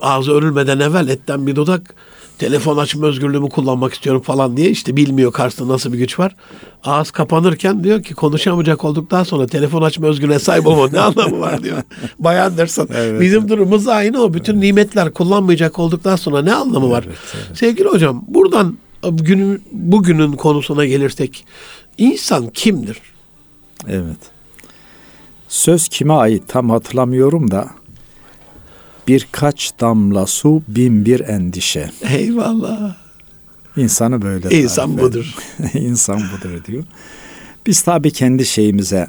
Ağzı 0.00 0.32
örülmeden 0.32 0.80
evvel 0.80 1.08
etten 1.08 1.46
bir 1.46 1.56
dudak 1.56 1.94
telefon 2.42 2.76
açma 2.76 3.06
özgürlüğümü 3.06 3.48
kullanmak 3.48 3.94
istiyorum 3.94 4.22
falan 4.22 4.56
diye 4.56 4.70
işte 4.70 4.96
bilmiyor 4.96 5.32
karşısında 5.32 5.72
nasıl 5.72 5.92
bir 5.92 5.98
güç 5.98 6.18
var. 6.18 6.36
Ağız 6.84 7.10
kapanırken 7.10 7.84
diyor 7.84 8.02
ki 8.02 8.14
konuşamayacak 8.14 8.84
olduktan 8.84 9.22
sonra 9.22 9.46
telefon 9.46 9.82
açma 9.82 10.06
özgürlüğüne 10.06 10.38
sahip 10.38 10.66
olma 10.66 10.88
ne 10.88 11.00
anlamı 11.00 11.40
var 11.40 11.62
diyor. 11.62 11.82
Bayan 12.18 12.56
dersin. 12.56 12.88
Evet. 12.94 13.20
Bizim 13.20 13.48
durumumuz 13.48 13.88
aynı 13.88 14.22
o. 14.22 14.34
Bütün 14.34 14.60
nimetler 14.60 15.12
kullanmayacak 15.12 15.78
olduktan 15.78 16.16
sonra 16.16 16.42
ne 16.42 16.54
anlamı 16.54 16.90
var? 16.90 17.04
Evet, 17.06 17.18
evet. 17.34 17.58
Sevgili 17.58 17.88
hocam 17.88 18.24
buradan 18.28 18.78
günün, 19.02 19.62
bugünün 19.72 20.32
konusuna 20.32 20.84
gelirsek 20.84 21.44
insan 21.98 22.50
kimdir? 22.50 22.98
Evet. 23.88 24.18
Söz 25.48 25.88
kime 25.88 26.14
ait 26.14 26.42
tam 26.48 26.70
hatırlamıyorum 26.70 27.50
da 27.50 27.70
birkaç 29.07 29.71
damla 29.79 30.27
su 30.27 30.61
bin 30.67 31.05
bir 31.05 31.19
endişe. 31.19 31.91
Eyvallah. 32.09 32.95
İnsanı 33.77 34.21
böyle. 34.21 34.61
İnsan 34.61 34.97
budur. 34.97 35.35
İnsan 35.73 36.19
budur 36.19 36.63
diyor. 36.65 36.83
Biz 37.67 37.81
tabi 37.81 38.11
kendi 38.11 38.45
şeyimize, 38.45 39.07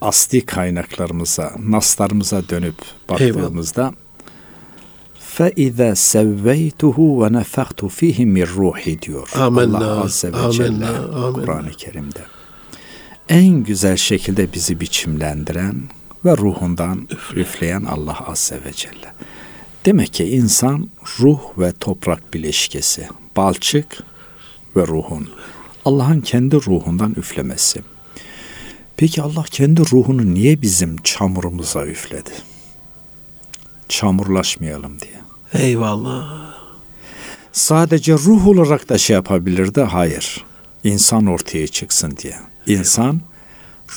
asli 0.00 0.46
kaynaklarımıza, 0.46 1.52
naslarımıza 1.58 2.48
dönüp 2.48 2.74
baktığımızda 3.08 3.92
فَاِذَا 5.38 5.90
سَوَّيْتُهُ 6.12 6.96
وَنَفَخْتُ 7.20 7.80
ف۪يهِ 7.88 8.18
مِنْ 8.24 8.46
رُوحِ 8.46 9.02
diyor. 9.02 9.28
Amenna, 9.34 9.76
Allah 9.76 10.04
Azze 10.04 10.32
ve 10.32 10.52
Celle 10.52 10.86
Kur'an-ı 11.34 11.70
Kerim'de. 11.70 12.20
En 13.28 13.64
güzel 13.64 13.96
şekilde 13.96 14.52
bizi 14.52 14.80
biçimlendiren, 14.80 15.82
ve 16.25 16.37
ruhundan 16.37 17.07
üfleyen 17.35 17.83
Allah 17.83 18.17
Azze 18.27 18.63
ve 18.65 18.73
Celle. 18.73 19.13
Demek 19.85 20.13
ki 20.13 20.23
insan 20.23 20.89
ruh 21.19 21.39
ve 21.57 21.71
toprak 21.71 22.33
bileşkesi, 22.33 23.07
balçık 23.37 24.03
ve 24.75 24.87
ruhun. 24.87 25.29
Allah'ın 25.85 26.21
kendi 26.21 26.55
ruhundan 26.55 27.13
üflemesi. 27.17 27.81
Peki 28.97 29.21
Allah 29.21 29.43
kendi 29.51 29.81
ruhunu 29.81 30.33
niye 30.33 30.61
bizim 30.61 30.97
çamurumuza 30.97 31.85
üfledi? 31.85 32.31
Çamurlaşmayalım 33.89 34.97
diye. 34.99 35.21
Eyvallah. 35.53 36.51
Sadece 37.51 38.13
ruh 38.13 38.47
olarak 38.47 38.89
da 38.89 38.97
şey 38.97 39.13
yapabilirdi. 39.13 39.81
Hayır. 39.81 40.45
İnsan 40.83 41.25
ortaya 41.25 41.67
çıksın 41.67 42.17
diye. 42.17 42.35
İnsan 42.67 43.21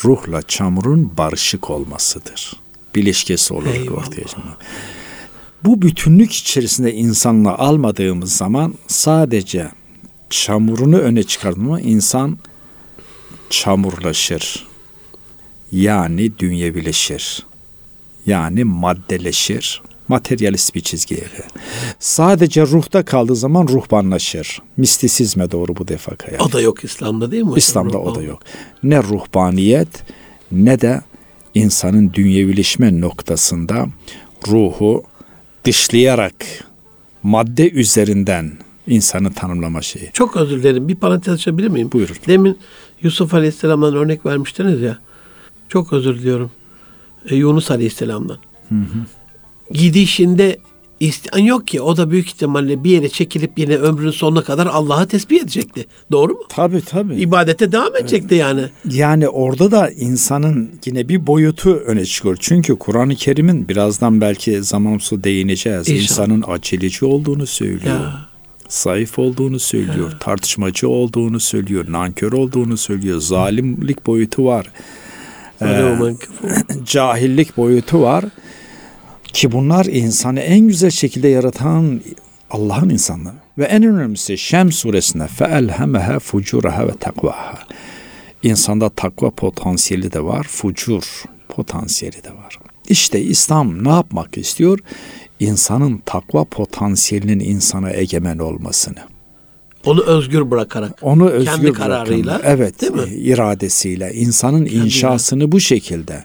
ruhla 0.04 0.42
çamurun 0.42 1.12
barışık 1.16 1.70
olmasıdır. 1.70 2.52
Bileşkesi 2.94 3.54
olarak 3.54 3.76
Eyvallah. 3.76 3.98
ortaya 3.98 4.24
çıkmak. 4.24 4.56
Bu 5.64 5.82
bütünlük 5.82 6.32
içerisinde 6.32 6.94
insanla 6.94 7.58
almadığımız 7.58 8.32
zaman 8.32 8.74
sadece 8.86 9.70
çamurunu 10.30 10.98
öne 10.98 11.22
çıkardığımız 11.22 11.80
insan 11.84 12.38
çamurlaşır. 13.50 14.66
Yani 15.72 16.38
dünyevileşir. 16.38 17.46
Yani 18.26 18.64
maddeleşir 18.64 19.82
materyalist 20.08 20.74
bir 20.74 20.80
çizgiye. 20.80 21.20
Sadece 21.98 22.62
ruhta 22.62 23.04
kaldığı 23.04 23.36
zaman 23.36 23.68
ruhbanlaşır. 23.68 24.62
Mistisizme 24.76 25.50
doğru 25.50 25.76
bu 25.76 25.88
defa 25.88 26.16
kayar. 26.16 26.40
O 26.40 26.52
da 26.52 26.60
yok 26.60 26.84
İslam'da 26.84 27.30
değil 27.30 27.42
mi? 27.42 27.52
İslam'da 27.56 27.98
Ruhban. 27.98 28.12
o 28.12 28.14
da 28.14 28.22
yok. 28.22 28.42
Ne 28.82 29.02
ruhbaniyet 29.02 29.88
ne 30.52 30.80
de 30.80 31.00
insanın 31.54 32.12
dünyevileşme 32.12 33.00
noktasında 33.00 33.86
ruhu 34.48 35.04
dışlayarak 35.64 36.34
madde 37.22 37.70
üzerinden 37.70 38.52
İnsanı 38.86 39.32
tanımlama 39.32 39.82
şeyi. 39.82 40.10
Çok 40.12 40.36
özür 40.36 40.62
dilerim. 40.62 40.88
Bir 40.88 40.96
parantez 40.96 41.34
açabilir 41.34 41.68
miyim? 41.68 41.92
Buyurun. 41.92 42.16
Demin 42.26 42.58
Yusuf 43.02 43.34
Aleyhisselam'dan 43.34 43.94
örnek 43.94 44.26
vermiştiniz 44.26 44.80
ya. 44.80 44.98
Çok 45.68 45.92
özür 45.92 46.18
diliyorum. 46.18 46.50
E, 47.30 47.36
Yunus 47.36 47.70
Aleyhisselam'dan. 47.70 48.38
Gidişinde 49.70 50.58
isyan 51.00 51.38
yok 51.38 51.66
ki. 51.66 51.80
O 51.80 51.96
da 51.96 52.10
büyük 52.10 52.26
ihtimalle 52.26 52.84
bir 52.84 52.90
yere 52.90 53.08
çekilip 53.08 53.58
yine 53.58 53.76
ömrünün 53.76 54.10
sonuna 54.10 54.42
kadar 54.42 54.66
Allah'a 54.66 55.06
tesbih 55.06 55.40
edecekti. 55.42 55.86
Doğru 56.12 56.32
mu? 56.32 56.40
Tabii 56.48 56.80
tabii. 56.80 57.14
İbadete 57.14 57.72
devam 57.72 57.96
edecekti 57.96 58.34
yani. 58.34 58.64
Yani 58.90 59.28
orada 59.28 59.70
da 59.70 59.90
insanın 59.90 60.70
yine 60.86 61.08
bir 61.08 61.26
boyutu 61.26 61.70
öne 61.70 62.04
çıkıyor. 62.04 62.36
Çünkü 62.40 62.76
Kur'an-ı 62.78 63.14
Kerim'in 63.14 63.68
birazdan 63.68 64.20
belki 64.20 64.62
zamanımızda 64.62 65.24
değineceğiz. 65.24 65.88
İnşallah. 65.88 66.02
İnsanın 66.02 66.44
aceleci 66.48 67.04
olduğunu 67.04 67.46
söylüyor. 67.46 68.00
Ya. 68.00 68.28
Zayıf 68.68 69.18
olduğunu 69.18 69.58
söylüyor. 69.58 70.12
Tartışmacı 70.20 70.88
olduğunu 70.88 71.40
söylüyor. 71.40 71.84
Nankör 71.88 72.32
olduğunu 72.32 72.76
söylüyor. 72.76 73.20
Zalimlik 73.20 74.06
boyutu 74.06 74.44
var. 74.44 74.66
Kafur. 75.58 76.84
Cahillik 76.86 77.56
boyutu 77.56 78.00
var. 78.00 78.24
Ki 79.34 79.52
bunlar 79.52 79.84
insanı 79.84 80.40
en 80.40 80.68
güzel 80.68 80.90
şekilde 80.90 81.28
yaratan 81.28 82.00
Allah'ın 82.50 82.88
insanları. 82.88 83.34
Ve 83.58 83.64
en 83.64 83.82
önemlisi 83.82 84.38
Şem 84.38 84.72
suresine 84.72 85.26
feelhemehe 85.26 86.18
fucuraha 86.18 86.88
ve 86.88 86.92
takvaha. 87.00 87.58
İnsanda 88.42 88.88
takva 88.88 89.30
potansiyeli 89.30 90.12
de 90.12 90.24
var, 90.24 90.46
fucur 90.50 91.24
potansiyeli 91.48 92.24
de 92.24 92.30
var. 92.30 92.58
İşte 92.88 93.20
İslam 93.20 93.84
ne 93.84 93.88
yapmak 93.88 94.38
istiyor? 94.38 94.78
İnsanın 95.40 96.02
takva 96.06 96.44
potansiyelinin 96.44 97.40
insana 97.40 97.90
egemen 97.90 98.38
olmasını. 98.38 98.98
Onu 99.84 100.02
özgür 100.02 100.50
bırakarak. 100.50 100.98
Onu 101.02 101.28
özgür 101.28 101.52
kendi 101.52 101.72
kararıyla. 101.72 102.34
Bırakan, 102.34 102.56
evet. 102.56 102.80
Değil 102.80 102.92
mi? 102.92 103.14
İradesiyle. 103.14 104.14
insanın 104.14 104.64
kendi 104.64 104.84
inşasını 104.84 105.52
bu 105.52 105.60
şekilde 105.60 106.24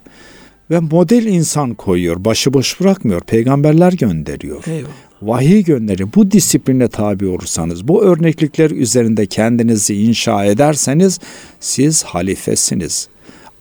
ve 0.71 0.79
model 0.79 1.25
insan 1.25 1.73
koyuyor. 1.73 2.25
Başıboş 2.25 2.79
bırakmıyor. 2.79 3.21
Peygamberler 3.21 3.93
gönderiyor. 3.93 4.63
Eyvallah. 4.67 4.91
Vahiy 5.21 5.63
gönderiyor. 5.63 6.09
Bu 6.15 6.31
disipline 6.31 6.87
tabi 6.87 7.27
olursanız, 7.27 7.87
bu 7.87 8.03
örneklikler 8.03 8.71
üzerinde 8.71 9.25
kendinizi 9.25 9.95
inşa 9.95 10.45
ederseniz 10.45 11.19
siz 11.59 12.03
halifesiniz. 12.03 13.07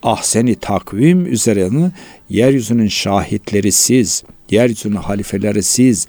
Ahseni 0.02 0.54
takvim 0.54 1.26
üzerine 1.26 1.90
yeryüzünün 2.28 2.88
şahitleri 2.88 3.72
siz, 3.72 4.22
yeryüzünün 4.50 4.96
halifeleri 4.96 5.62
siz. 5.62 6.06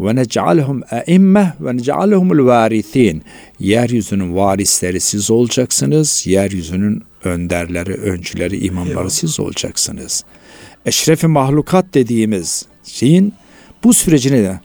Ve 0.00 0.16
nec'alhum 0.16 0.82
e'imme 0.90 1.54
ve 1.60 1.76
nec'alhumul 1.76 2.46
varithin. 2.46 3.22
Yeryüzünün 3.60 4.36
varisleri 4.36 5.00
siz 5.00 5.30
olacaksınız. 5.30 6.26
Yeryüzünün 6.26 7.02
önderleri, 7.24 7.94
öncüleri, 7.94 8.64
imamları 8.66 9.10
siz 9.10 9.40
olacaksınız. 9.40 10.24
Eşrefi 10.86 11.26
mahlukat 11.26 11.86
dediğimiz 11.94 12.66
şeyin 12.84 13.34
bu 13.84 13.94
sürecine 13.94 14.42
de 14.42 14.60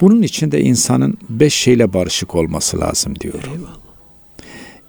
bunun 0.00 0.22
içinde 0.22 0.60
insanın 0.60 1.18
beş 1.28 1.54
şeyle 1.54 1.92
barışık 1.92 2.34
olması 2.34 2.80
lazım 2.80 3.20
diyor. 3.20 3.34
Eyvallah. 3.44 3.76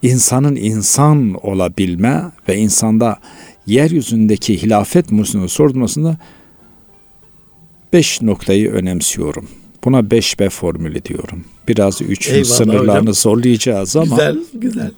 İnsanın 0.01 0.55
insan 0.55 1.33
olabilme 1.45 2.23
ve 2.49 2.57
insanda 2.57 3.19
yeryüzündeki 3.67 4.63
hilafet 4.63 5.11
musunu 5.11 5.49
sorulmasında 5.49 6.17
beş 7.93 8.21
noktayı 8.21 8.71
önemsiyorum. 8.71 9.47
Buna 9.83 9.99
5B 9.99 10.49
formülü 10.49 11.03
diyorum. 11.05 11.45
Biraz 11.67 12.01
üçün 12.01 12.33
Eyvallah 12.33 12.45
sınırlarını 12.49 12.99
hocam. 13.01 13.13
zorlayacağız 13.13 13.95
ama 13.95 14.05
Güzel, 14.15 14.37
güzel. 14.53 14.91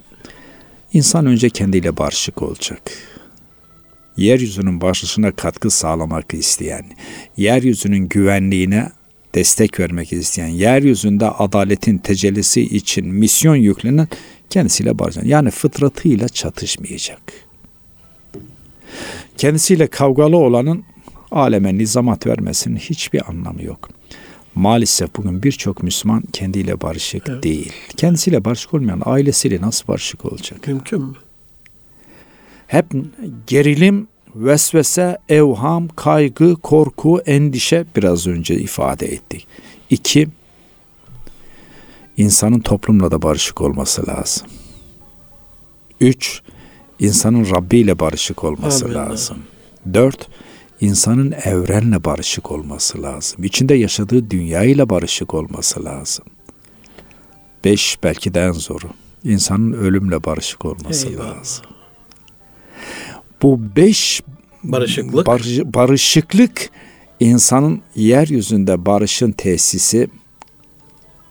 İnsan 0.94 1.26
önce 1.26 1.50
kendiyle 1.50 1.98
barışık 1.98 2.42
olacak. 2.42 2.82
Yeryüzünün 4.18 4.82
barışına 4.82 5.32
katkı 5.32 5.70
sağlamak 5.70 6.34
isteyen, 6.34 6.86
yeryüzünün 7.38 8.08
güvenliğine 8.08 8.90
destek 9.36 9.80
vermek 9.80 10.14
isteyen, 10.14 10.48
yeryüzünde 10.48 11.30
adaletin 11.30 11.98
tecellisi 11.98 12.62
için 12.62 13.08
misyon 13.08 13.56
yüklenen 13.56 14.08
kendisiyle 14.50 15.00
barışacak. 15.00 15.30
Yani 15.30 15.52
fıtratıyla 15.52 16.30
çatışmayacak. 16.30 17.22
Kendisiyle 19.38 19.88
kavgalı 19.88 20.38
olanın 20.38 20.84
aleme 21.32 21.78
nizamat 21.78 22.28
vermesinin 22.28 22.76
hiçbir 22.76 23.30
anlamı 23.30 23.64
yok. 23.64 23.90
Maalesef 24.56 25.16
bugün 25.16 25.44
birçok 25.44 25.84
Müslüman 25.84 26.22
kendiyle 26.34 26.82
barışık 26.82 27.30
Evet. 27.30 27.44
değil. 27.44 27.74
Kendisiyle 27.98 28.46
barışık 28.46 28.74
olmayan 28.74 29.02
ailesiyle 29.06 29.62
nasıl 29.62 29.88
barışık 29.88 30.26
olacak? 30.26 30.68
Mümkün 30.68 31.02
mü? 31.02 31.14
Hep 32.68 32.86
gerilim, 33.48 34.08
vesvese, 34.36 35.18
evham, 35.30 35.88
kaygı, 35.88 36.56
korku, 36.56 37.22
endişe 37.26 37.86
biraz 37.96 38.28
önce 38.28 38.56
ifade 38.56 39.06
ettik. 39.06 39.48
İki, 39.90 40.28
insanın 42.18 42.60
toplumla 42.60 43.12
da 43.12 43.22
barışık 43.22 43.62
olması 43.62 44.08
lazım. 44.08 44.48
Üç, 46.02 46.42
insanın 47.00 47.46
Rabbi 47.56 47.78
ile 47.78 48.00
barışık 48.00 48.44
olması 48.44 48.86
Amin. 48.86 48.96
lazım. 48.96 49.38
Dört, 49.94 50.28
insanın 50.88 51.32
evrenle 51.44 52.04
barışık 52.04 52.52
olması 52.52 53.02
lazım. 53.04 53.44
İçinde 53.44 53.74
yaşadığı 53.74 54.30
dünyayla 54.32 54.90
barışık 54.90 55.34
olması 55.34 55.86
lazım. 55.86 56.26
Beş, 57.66 57.98
belki 58.04 58.34
de 58.34 58.42
en 58.42 58.52
zoru, 58.52 58.88
insanın 59.24 59.74
ölümle 59.74 60.24
barışık 60.24 60.66
olması 60.66 61.10
Eyvallah. 61.10 61.38
lazım. 61.38 61.66
Bu 63.42 63.76
beş 63.76 64.22
Barışıklık. 64.64 65.28
barış- 65.28 65.60
barışıklık 65.60 66.70
insanın 67.20 67.82
yeryüzünde 67.96 68.86
barışın 68.86 69.32
tesisi, 69.32 70.08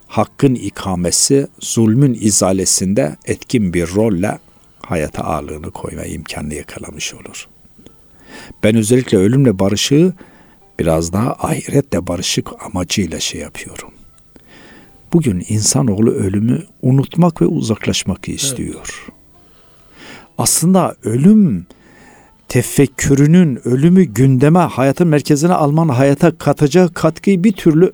hakkın 0.06 0.54
ikamesi, 0.54 1.46
zulmün 1.60 2.18
izalesinde 2.20 3.16
etkin 3.24 3.72
bir 3.74 3.86
rolle 3.94 4.38
hayata 4.82 5.22
ağırlığını 5.22 5.70
koyma 5.70 6.04
imkanını 6.04 6.54
yakalamış 6.54 7.14
olur. 7.14 7.48
Ben 8.62 8.76
özellikle 8.76 9.18
ölümle 9.18 9.59
barışığı 9.59 10.12
biraz 10.78 11.12
daha 11.12 11.33
ahiretle 11.33 12.07
barışık 12.07 12.48
amacıyla 12.64 13.20
şey 13.20 13.40
yapıyorum. 13.40 13.90
Bugün 15.12 15.44
insanoğlu 15.48 16.11
ölümü 16.11 16.62
unutmak 16.83 17.42
ve 17.42 17.46
uzaklaşmak 17.46 18.28
istiyor. 18.28 19.07
Aslında 20.38 20.94
ölüm 21.05 21.66
tefekkürünün 22.48 23.68
ölümü 23.68 24.05
gündeme, 24.05 24.59
hayatın 24.59 25.09
merkezine 25.09 25.52
alman 25.52 25.88
hayata 25.88 26.38
katacağı 26.38 26.92
katkıyı 26.92 27.44
bir 27.44 27.52
türlü 27.52 27.92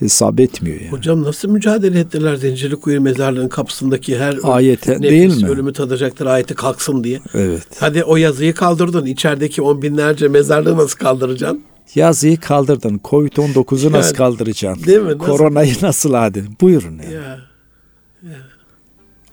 hesap 0.00 0.40
etmiyor 0.40 0.80
yani. 0.80 0.90
Hocam 0.92 1.22
nasıl 1.22 1.48
mücadele 1.48 2.00
ettiler 2.00 2.36
Zincirlikuyu 2.36 3.00
mezarlığının 3.00 3.48
kapısındaki 3.48 4.18
her 4.18 4.38
Ayete 4.42 4.92
nefis 4.92 5.10
değil 5.10 5.42
mi? 5.42 5.48
ölümü 5.48 5.72
tadacaktır 5.72 6.26
ayeti 6.26 6.54
kalksın 6.54 7.04
diye. 7.04 7.20
Evet. 7.34 7.62
Hadi 7.80 8.04
o 8.04 8.16
yazıyı 8.16 8.54
kaldırdın. 8.54 9.06
İçerideki 9.06 9.62
on 9.62 9.82
binlerce 9.82 10.28
mezarlığı 10.28 10.76
nasıl 10.76 10.98
kaldıracaksın? 10.98 11.62
Yazıyı 11.94 12.36
kaldırdın. 12.40 13.00
Covid-19'u 13.04 13.92
nasıl 13.92 14.08
Yani, 14.08 14.16
kaldıracaksın? 14.16 14.86
değil 14.86 14.98
mi? 15.00 15.06
Nasıl? 15.06 15.18
Koronayı 15.18 15.74
nasıl 15.82 16.12
adın? 16.14 16.48
Buyurun 16.60 16.98
yani. 17.04 17.12
Ya. 17.12 17.38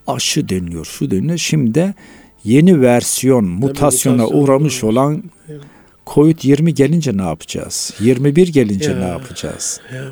Aşı 0.08 0.50
dönüyor, 0.50 0.86
şu 0.86 1.12
dönüyor. 1.12 1.38
Şimdi 1.38 1.76
de 1.76 1.94
yeni 2.44 2.82
versiyon, 2.82 3.46
mutasyona 3.46 4.18
mutasyon 4.24 4.42
uğramış 4.44 4.84
olan 4.84 5.24
Evet. 5.50 5.62
Covid-20 6.08 6.70
gelince 6.70 7.18
ne 7.18 7.22
yapacağız? 7.22 7.94
21 8.00 8.48
gelince 8.48 8.92
Ya. 8.92 8.98
ne 8.98 9.08
yapacağız? 9.08 9.80
Ya. 9.96 10.04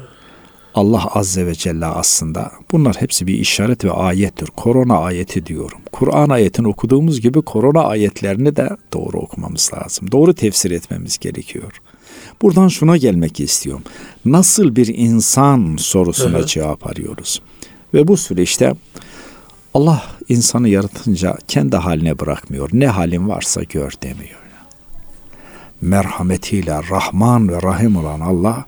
Allah 0.75 1.05
Azze 1.05 1.47
ve 1.47 1.55
Celle 1.55 1.85
aslında 1.85 2.51
bunlar 2.71 2.95
hepsi 2.99 3.27
bir 3.27 3.33
işaret 3.33 3.85
ve 3.85 3.91
ayettir. 3.91 4.47
Korona 4.47 4.97
ayeti 4.97 5.45
diyorum. 5.45 5.79
Kur'an 5.91 6.29
ayetini 6.29 6.67
okuduğumuz 6.67 7.21
gibi 7.21 7.41
korona 7.41 7.83
ayetlerini 7.83 8.55
de 8.55 8.69
doğru 8.93 9.17
okumamız 9.17 9.71
lazım. 9.73 10.11
Doğru 10.11 10.33
tefsir 10.33 10.71
etmemiz 10.71 11.17
gerekiyor. 11.17 11.81
Buradan 12.41 12.67
şuna 12.67 12.97
gelmek 12.97 13.39
istiyorum. 13.39 13.83
Nasıl 14.25 14.75
bir 14.75 14.87
insan 14.87 15.75
sorusuna 15.79 16.39
hı. 16.39 16.45
cevap 16.45 16.87
arıyoruz. 16.87 17.41
Ve 17.93 18.07
bu 18.07 18.17
süreçte 18.17 18.73
Allah 19.73 20.03
insanı 20.29 20.69
yaratınca 20.69 21.37
kendi 21.47 21.75
haline 21.75 22.19
bırakmıyor. 22.19 22.69
Ne 22.73 22.87
halin 22.87 23.29
varsa 23.29 23.63
gör 23.63 23.91
demiyor. 24.03 24.39
Merhametiyle 25.81 26.81
Rahman 26.89 27.49
ve 27.49 27.61
Rahim 27.61 27.95
olan 27.95 28.19
Allah 28.19 28.65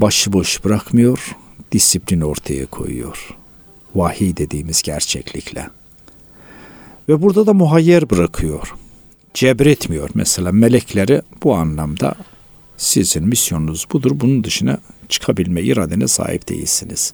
başıboş 0.00 0.64
bırakmıyor, 0.64 1.36
disiplin 1.72 2.20
ortaya 2.20 2.66
koyuyor. 2.66 3.36
Vahiy 3.94 4.36
dediğimiz 4.36 4.82
gerçeklikle. 4.82 5.68
Ve 7.08 7.22
burada 7.22 7.46
da 7.46 7.52
muhayyer 7.52 8.10
bırakıyor. 8.10 8.74
Cebretmiyor 9.34 10.10
mesela 10.14 10.52
melekleri 10.52 11.22
bu 11.42 11.54
anlamda 11.54 12.14
sizin 12.76 13.28
misyonunuz 13.28 13.86
budur. 13.92 14.10
Bunun 14.14 14.44
dışına 14.44 14.78
çıkabilme 15.08 15.62
iradene 15.62 16.08
sahip 16.08 16.48
değilsiniz. 16.48 17.12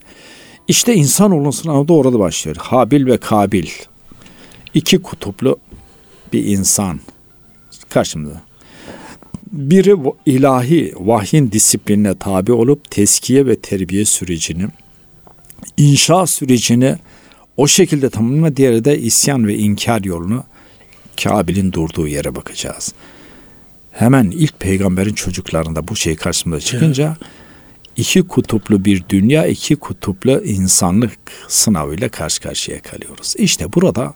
İşte 0.69 0.95
insanoğlunun 0.95 1.51
sınavı 1.51 1.89
da 1.89 1.93
orada 1.93 2.19
başlıyor. 2.19 2.57
Habil 2.57 3.07
ve 3.07 3.19
Kabil. 3.19 3.67
İki 4.75 5.03
kutuplu 5.03 5.59
bir 6.33 6.45
insan 6.45 7.01
karşımda. 7.89 8.46
Biri 9.53 9.97
ilahi 10.27 10.93
vahyin 10.97 11.53
disiplinine 11.53 12.15
tabi 12.15 12.53
olup 12.53 12.91
teskiye 12.91 13.47
ve 13.47 13.57
terbiye 13.57 14.05
sürecini, 14.05 14.67
inşa 15.77 16.27
sürecini 16.27 16.97
o 17.57 17.67
şekilde 17.67 18.11
tamamlama 18.11 18.57
diğeri 18.57 18.85
de 18.85 18.99
isyan 18.99 19.47
ve 19.47 19.57
inkar 19.57 20.05
yolunu 20.05 20.45
Kabil'in 21.23 21.73
durduğu 21.73 22.09
yere 22.09 22.35
bakacağız. 22.35 22.95
Hemen 23.91 24.31
ilk 24.31 24.61
peygamberin 24.61 25.15
çocuklarında 25.15 25.89
bu 25.89 25.97
şey 25.97 26.17
karşımıza 26.17 26.61
çıkınca 26.61 27.17
iki 27.97 28.23
kutuplu 28.23 28.85
bir 28.85 29.05
dünya, 29.09 29.47
iki 29.47 29.77
kutuplu 29.77 30.45
insanlık 30.45 31.19
sınavıyla 31.49 32.09
karşı 32.09 32.43
karşıya 32.43 32.83
kalıyoruz. 32.83 33.35
İşte 33.39 33.73
burada 33.73 34.15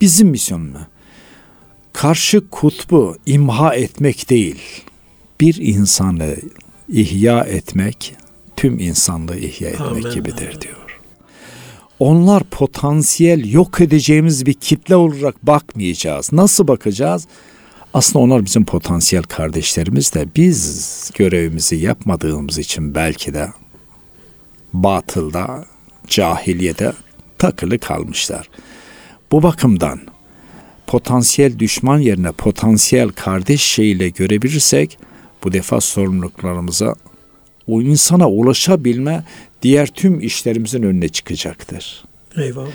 bizim 0.00 0.28
misyonumuz 0.28 0.80
karşı 1.92 2.48
kutbu 2.50 3.16
imha 3.26 3.74
etmek 3.74 4.30
değil, 4.30 4.60
bir 5.40 5.56
insanı 5.56 6.36
ihya 6.88 7.40
etmek, 7.40 8.14
tüm 8.56 8.78
insanlığı 8.78 9.38
ihya 9.38 9.68
etmek 9.68 10.04
Amen. 10.04 10.12
gibidir 10.14 10.60
diyor. 10.60 11.00
Onlar 11.98 12.44
potansiyel 12.44 13.52
yok 13.52 13.80
edeceğimiz 13.80 14.46
bir 14.46 14.54
kitle 14.54 14.96
olarak 14.96 15.46
bakmayacağız. 15.46 16.32
Nasıl 16.32 16.68
bakacağız? 16.68 17.26
Aslında 17.94 18.18
onlar 18.18 18.44
bizim 18.44 18.64
potansiyel 18.64 19.22
kardeşlerimiz 19.22 20.14
de 20.14 20.26
biz 20.36 21.10
görevimizi 21.14 21.76
yapmadığımız 21.76 22.58
için 22.58 22.94
belki 22.94 23.34
de 23.34 23.48
batılda, 24.72 25.64
cahiliyede 26.06 26.92
takılı 27.38 27.78
kalmışlar. 27.78 28.48
Bu 29.32 29.42
bakımdan 29.42 30.00
potansiyel 30.90 31.58
düşman 31.58 31.98
yerine 31.98 32.32
potansiyel 32.32 33.08
kardeş 33.08 33.62
şeyiyle 33.62 34.08
görebilirsek 34.08 34.98
bu 35.44 35.52
defa 35.52 35.80
sorumluluklarımıza 35.80 36.94
o 37.66 37.82
insana 37.82 38.30
ulaşabilme 38.30 39.24
diğer 39.62 39.86
tüm 39.86 40.20
işlerimizin 40.20 40.82
önüne 40.82 41.08
çıkacaktır. 41.08 42.04
Eyvallah. 42.36 42.70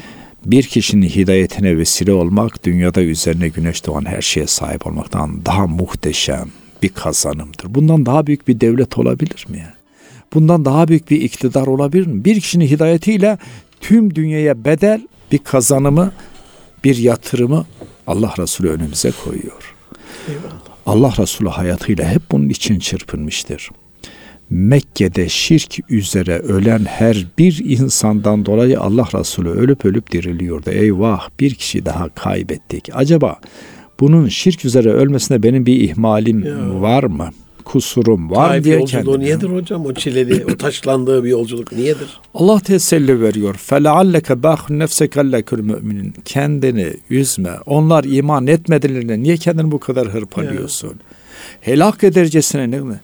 Bir 0.45 0.63
kişinin 0.63 1.09
hidayetine 1.09 1.77
vesile 1.77 2.13
olmak 2.13 2.65
dünyada 2.65 3.01
üzerine 3.01 3.47
güneş 3.47 3.85
doğan 3.85 4.05
her 4.05 4.21
şeye 4.21 4.47
sahip 4.47 4.87
olmaktan 4.87 5.45
daha 5.45 5.67
muhteşem 5.67 6.49
bir 6.83 6.89
kazanımdır. 6.89 7.75
Bundan 7.75 8.05
daha 8.05 8.27
büyük 8.27 8.47
bir 8.47 8.61
devlet 8.61 8.97
olabilir 8.97 9.45
mi? 9.49 9.65
Bundan 10.33 10.65
daha 10.65 10.87
büyük 10.87 11.11
bir 11.11 11.21
iktidar 11.21 11.67
olabilir 11.67 12.07
mi? 12.07 12.25
Bir 12.25 12.41
kişinin 12.41 12.67
hidayetiyle 12.67 13.37
tüm 13.81 14.15
dünyaya 14.15 14.65
bedel 14.65 15.07
bir 15.31 15.37
kazanımı, 15.37 16.11
bir 16.83 16.97
yatırımı 16.97 17.65
Allah 18.07 18.33
Resulü 18.39 18.69
önümüze 18.69 19.11
koyuyor. 19.23 19.75
Eyvallah. 20.29 20.75
Allah 20.85 21.13
Resulü 21.19 21.49
hayatıyla 21.49 22.09
hep 22.09 22.21
bunun 22.31 22.49
için 22.49 22.79
çırpınmıştır. 22.79 23.69
Mekke'de 24.49 25.29
şirk 25.29 25.91
üzere 25.91 26.39
ölen 26.39 26.85
her 26.85 27.25
bir 27.37 27.61
insandan 27.65 28.45
dolayı 28.45 28.79
Allah 28.79 29.07
Resulü 29.13 29.49
ölüp 29.49 29.85
ölüp 29.85 30.11
diriliyordu. 30.11 30.69
Eyvah 30.69 31.29
bir 31.39 31.53
kişi 31.53 31.85
daha 31.85 32.09
kaybettik. 32.09 32.89
Acaba 32.93 33.39
bunun 33.99 34.27
şirk 34.27 34.65
üzere 34.65 34.89
ölmesine 34.89 35.43
benim 35.43 35.65
bir 35.65 35.81
ihmalim 35.81 36.45
ya. 36.45 36.81
var 36.81 37.03
mı? 37.03 37.29
Kusurum 37.64 38.30
var 38.30 38.48
Taif 38.48 38.64
diye 38.64 38.74
yolculuğu 38.74 39.04
kendine. 39.04 39.24
niyedir 39.24 39.48
hocam? 39.50 39.86
O 39.86 39.94
çileli, 39.94 40.44
o 40.44 40.56
taşlandığı 40.56 41.24
bir 41.24 41.28
yolculuk 41.28 41.72
niyedir? 41.72 42.20
Allah 42.34 42.60
teselli 42.60 43.20
veriyor. 43.20 43.54
فَلَعَلَّكَ 43.54 44.42
بَاخُ 44.42 44.58
نَفْسَكَ 44.58 45.40
لَكُلْ 45.40 45.62
müminin. 45.62 46.14
Kendini 46.24 46.92
üzme. 47.10 47.50
Onlar 47.66 48.04
iman 48.04 48.46
etmedilerine 48.46 49.22
niye 49.22 49.36
kendini 49.36 49.70
bu 49.70 49.80
kadar 49.80 50.08
hırpalıyorsun? 50.08 50.88
Ya. 50.88 50.94
Helak 51.60 52.04
edercesine 52.04 52.70
ne 52.70 52.80
mi? 52.80 53.00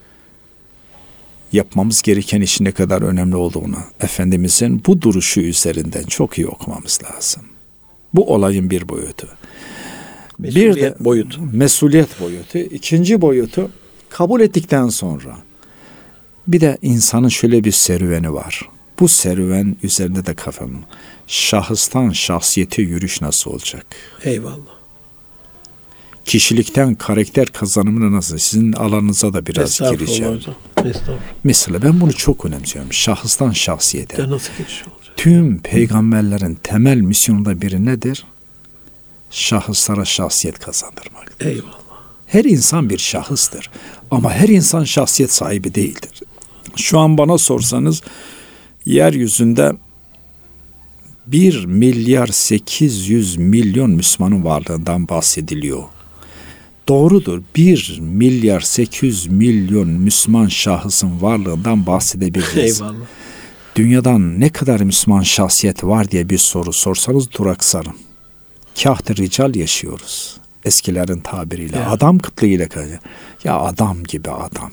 yapmamız 1.52 2.02
gereken 2.02 2.40
işin 2.40 2.64
ne 2.64 2.72
kadar 2.72 3.02
önemli 3.02 3.36
olduğunu 3.36 3.76
Efendimizin 4.00 4.82
bu 4.86 5.02
duruşu 5.02 5.40
üzerinden 5.40 6.02
çok 6.02 6.38
iyi 6.38 6.46
okumamız 6.46 7.00
lazım. 7.04 7.42
Bu 8.14 8.34
olayın 8.34 8.70
bir 8.70 8.88
boyutu. 8.88 9.28
Mesuliyet 10.38 10.76
bir 10.76 10.82
de 10.82 10.94
boyutu. 11.00 11.40
Mesuliyet 11.52 12.20
boyutu. 12.20 12.58
İkinci 12.58 13.20
boyutu 13.20 13.70
kabul 14.11 14.41
ettikten 14.41 14.89
sonra 14.89 15.37
bir 16.47 16.61
de 16.61 16.77
insanın 16.81 17.29
şöyle 17.29 17.63
bir 17.63 17.71
serüveni 17.71 18.33
var. 18.33 18.69
Bu 18.99 19.07
serüven 19.07 19.75
üzerinde 19.83 20.25
de 20.25 20.33
kafam. 20.33 20.71
Şahıstan 21.27 22.09
şahsiyete 22.09 22.81
yürüyüş 22.81 23.21
nasıl 23.21 23.51
olacak? 23.51 23.85
Eyvallah 24.23 24.81
kişilikten 26.25 26.95
karakter 26.95 27.45
kazanımına 27.47 28.17
nasıl 28.17 28.37
sizin 28.37 28.73
alanınıza 28.73 29.33
da 29.33 29.45
biraz 29.45 29.79
gireceğim. 29.79 30.33
Hocam. 30.33 30.55
Mesela 31.43 31.81
ben 31.81 32.01
bunu 32.01 32.13
çok 32.13 32.45
önemsiyorum. 32.45 32.93
Şahıstan 32.93 33.51
şahsiyete. 33.51 34.21
Ya 34.21 34.29
nasıl 34.29 34.53
geçiş 34.57 34.83
olacak? 34.83 35.17
Tüm 35.17 35.61
peygamberlerin 35.61 36.55
temel 36.63 36.97
misyonunda 36.97 37.61
biri 37.61 37.85
nedir? 37.85 38.25
Şahıslara 39.31 40.05
şahsiyet 40.05 40.59
kazandırmak. 40.59 41.35
Eyvallah. 41.39 41.80
Her 42.31 42.43
insan 42.43 42.89
bir 42.89 42.97
şahıstır. 42.97 43.69
Ama 44.11 44.31
her 44.31 44.47
insan 44.47 44.83
şahsiyet 44.83 45.33
sahibi 45.33 45.75
değildir. 45.75 46.21
Şu 46.75 46.99
an 46.99 47.17
bana 47.17 47.37
sorsanız 47.37 48.01
yeryüzünde 48.85 49.71
1 51.27 51.65
milyar 51.65 52.27
800 52.27 53.37
milyon 53.37 53.89
Müslümanın 53.89 54.45
varlığından 54.45 55.07
bahsediliyor 55.07 55.83
doğrudur. 56.87 57.41
1 57.55 57.97
milyar 58.01 58.61
800 58.61 59.27
milyon 59.27 59.87
Müslüman 59.87 60.47
şahısın 60.47 61.21
varlığından 61.21 61.85
bahsedebiliriz. 61.85 62.81
Eyvallah. 62.81 63.05
Dünyadan 63.75 64.39
ne 64.39 64.49
kadar 64.49 64.81
Müslüman 64.81 65.21
şahsiyet 65.21 65.83
var 65.83 66.11
diye 66.11 66.29
bir 66.29 66.37
soru 66.37 66.73
sorsanız 66.73 67.31
duraksarım. 67.31 67.95
Kahtı 68.83 69.15
rical 69.17 69.55
yaşıyoruz. 69.55 70.40
Eskilerin 70.65 71.19
tabiriyle. 71.19 71.77
Ya. 71.77 71.89
Adam 71.89 72.19
kıtlığıyla 72.19 72.69
kalıyor. 72.69 72.99
Ya 73.43 73.59
adam 73.59 74.03
gibi 74.03 74.31
adam. 74.31 74.71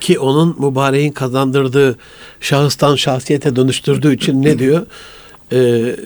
Ki 0.00 0.18
onun 0.18 0.56
mübareğin 0.58 1.12
kazandırdığı 1.12 1.98
şahıstan 2.40 2.96
şahsiyete 2.96 3.56
dönüştürdüğü 3.56 4.14
için 4.14 4.42
ne 4.42 4.58
diyor? 4.58 4.86
Ee, 5.52 5.96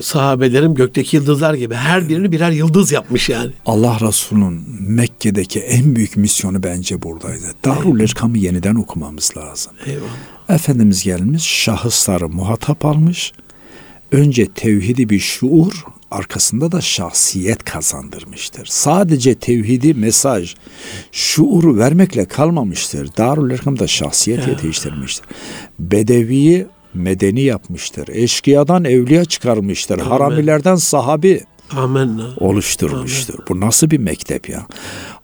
sahabelerim 0.00 0.74
gökteki 0.74 1.16
yıldızlar 1.16 1.54
gibi 1.54 1.74
her 1.74 2.08
birini 2.08 2.32
birer 2.32 2.50
yıldız 2.50 2.92
yapmış 2.92 3.28
yani. 3.28 3.50
Allah 3.66 3.98
Resulü'nün 4.00 4.64
Mekke'deki 4.80 5.60
en 5.60 5.96
büyük 5.96 6.16
misyonu 6.16 6.62
bence 6.62 7.02
buradaydı. 7.02 7.44
Darul 7.64 8.00
İrkam'ı 8.00 8.38
yeniden 8.38 8.74
okumamız 8.74 9.32
lazım. 9.36 9.72
Eyvallah. 9.86 10.08
Efendimiz 10.48 11.04
gelmiş 11.04 11.42
şahısları 11.42 12.28
muhatap 12.28 12.84
almış. 12.84 13.32
Önce 14.12 14.46
tevhidi 14.46 15.08
bir 15.08 15.18
şuur, 15.18 15.84
arkasında 16.10 16.72
da 16.72 16.80
şahsiyet 16.80 17.64
kazandırmıştır. 17.64 18.66
Sadece 18.66 19.34
tevhidi 19.34 19.94
mesaj, 19.94 20.54
şuuru 21.12 21.78
vermekle 21.78 22.24
kalmamıştır. 22.24 23.08
Darul 23.18 23.50
İrkam'da 23.50 23.86
şahsiyet 23.86 24.48
yetiştirmiştir. 24.48 25.26
Bedeviyi 25.78 26.66
medeni 26.94 27.40
yapmıştır. 27.40 28.08
Eşkıyadan 28.08 28.84
evliya 28.84 29.24
çıkarmıştır. 29.24 29.98
Amen. 29.98 30.10
Haramilerden 30.10 30.76
sahabi 30.76 31.44
Amen. 31.76 32.20
oluşturmuştur. 32.36 33.34
Amen. 33.34 33.46
Bu 33.48 33.60
nasıl 33.60 33.90
bir 33.90 33.98
mektep 33.98 34.48
ya? 34.48 34.66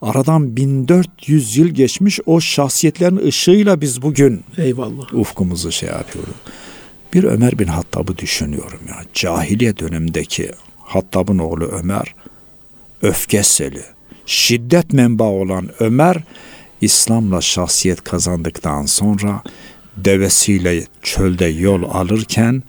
Aradan 0.02 0.56
1400 0.56 1.56
yıl 1.56 1.68
geçmiş 1.68 2.20
o 2.26 2.40
şahsiyetlerin 2.40 3.26
ışığıyla 3.26 3.80
biz 3.80 4.02
bugün 4.02 4.44
Eyvallah. 4.58 5.14
ufkumuzu 5.14 5.72
şey 5.72 5.88
yapıyoruz. 5.88 6.34
Bir 7.14 7.24
Ömer 7.24 7.58
bin 7.58 7.66
Hattab'ı 7.66 8.18
düşünüyorum 8.18 8.80
ya. 8.88 8.96
Cahiliye 9.14 9.76
dönemindeki 9.78 10.50
Hattab'ın 10.84 11.38
oğlu 11.38 11.64
Ömer 11.64 12.14
öfkeseli, 13.02 13.82
şiddet 14.26 14.92
menbaı 14.92 15.28
olan 15.28 15.68
Ömer 15.80 16.16
İslam'la 16.80 17.40
şahsiyet 17.40 18.04
kazandıktan 18.04 18.86
sonra 18.86 19.42
devesiyle 19.96 20.84
çölde 21.02 21.46
yol 21.46 21.82
alırken 21.82 22.62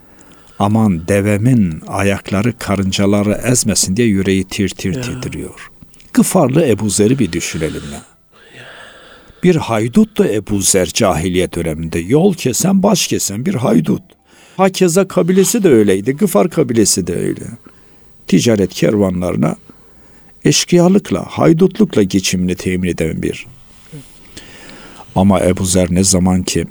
aman 0.60 1.08
devemin 1.08 1.82
ayakları 1.88 2.58
karıncaları 2.58 3.42
ezmesin 3.46 3.98
diye 3.98 4.08
yüreği 4.08 4.44
tir 4.44 4.70
tir 4.70 4.96
ya. 4.96 5.02
titriyor. 5.02 5.72
Gıfarlı 6.14 6.68
Ebu 6.68 6.90
Zer'i 6.90 7.20
bir 7.20 7.32
düşünelim 7.32 7.84
ya. 7.94 8.02
Bir 9.44 9.56
haydut 9.56 10.18
da 10.18 10.34
Ebu 10.34 10.62
Zer 10.62 10.86
cahiliye 10.86 11.54
döneminde 11.54 12.00
yol 12.00 12.34
kesen 12.34 12.84
baş 12.84 13.08
kesen 13.08 13.46
bir 13.46 13.56
haydut. 13.56 14.02
Hakeza 14.58 15.08
kabilesi 15.08 15.64
de 15.64 15.70
öyleydi. 15.70 16.12
Gıfar 16.12 16.50
kabilesi 16.50 17.08
de 17.08 17.16
öyle. 17.16 17.42
Ticaret 18.28 18.74
kervanlarına 18.74 19.56
eşkıyalıkla, 20.46 21.26
haydutlukla 21.30 22.04
geçimini 22.04 22.56
temin 22.56 22.90
eden 22.90 23.24
bir. 23.24 23.46
Ama 25.16 25.42
Ebu 25.42 25.66
Zer 25.66 25.88
ne 25.92 26.04
zaman 26.04 26.44
ki 26.44 26.66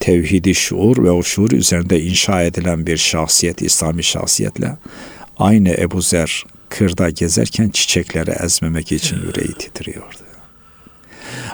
tevhidi 0.00 0.54
şuur 0.54 1.04
ve 1.04 1.10
o 1.10 1.22
şuur 1.22 1.50
üzerinde 1.50 2.02
inşa 2.02 2.42
edilen 2.42 2.86
bir 2.86 2.96
şahsiyet, 2.96 3.62
İslami 3.62 4.04
şahsiyetle 4.04 4.76
aynı 5.38 5.68
Ebu 5.68 6.02
Zer 6.02 6.44
kırda 6.68 7.10
gezerken 7.10 7.68
çiçekleri 7.68 8.30
ezmemek 8.30 8.92
için 8.92 9.16
yüreği 9.16 9.54
titriyordu. 9.58 10.28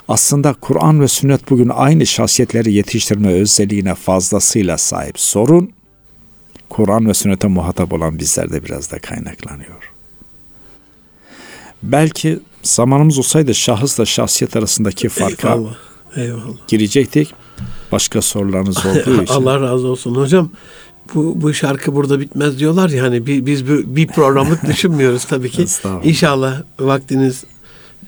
Aslında 0.08 0.52
Kur'an 0.52 1.00
ve 1.00 1.08
sünnet 1.08 1.50
bugün 1.50 1.68
aynı 1.68 2.06
şahsiyetleri 2.06 2.72
yetiştirme 2.72 3.32
özelliğine 3.32 3.94
fazlasıyla 3.94 4.78
sahip. 4.78 5.20
Sorun 5.20 5.72
Kur'an 6.76 7.08
ve 7.08 7.14
sünnete 7.14 7.48
muhatap 7.48 7.92
olan 7.92 8.18
bizlerde 8.18 8.64
biraz 8.64 8.90
da 8.90 8.98
kaynaklanıyor. 8.98 9.92
Belki 11.82 12.40
zamanımız 12.62 13.18
olsaydı 13.18 13.54
şahısla 13.54 14.04
şahsiyet 14.06 14.56
arasındaki 14.56 15.08
farka 15.08 15.48
eyvallah, 15.48 15.74
eyvallah. 16.16 16.68
girecektik. 16.68 17.34
Başka 17.92 18.22
sorularınız 18.22 18.86
olduğu 18.86 19.22
için. 19.22 19.34
Allah 19.34 19.60
razı 19.60 19.86
olsun 19.86 20.14
hocam. 20.14 20.50
Bu, 21.14 21.42
bu 21.42 21.54
şarkı 21.54 21.94
burada 21.94 22.20
bitmez 22.20 22.58
diyorlar 22.58 22.88
ya 22.88 23.04
hani 23.04 23.26
bir, 23.26 23.46
biz 23.46 23.68
bir, 23.68 23.96
bir 23.96 24.06
programlık 24.06 24.64
düşünmüyoruz 24.66 25.24
tabii 25.24 25.50
ki. 25.50 25.66
İnşallah 26.04 26.62
vaktiniz 26.80 27.44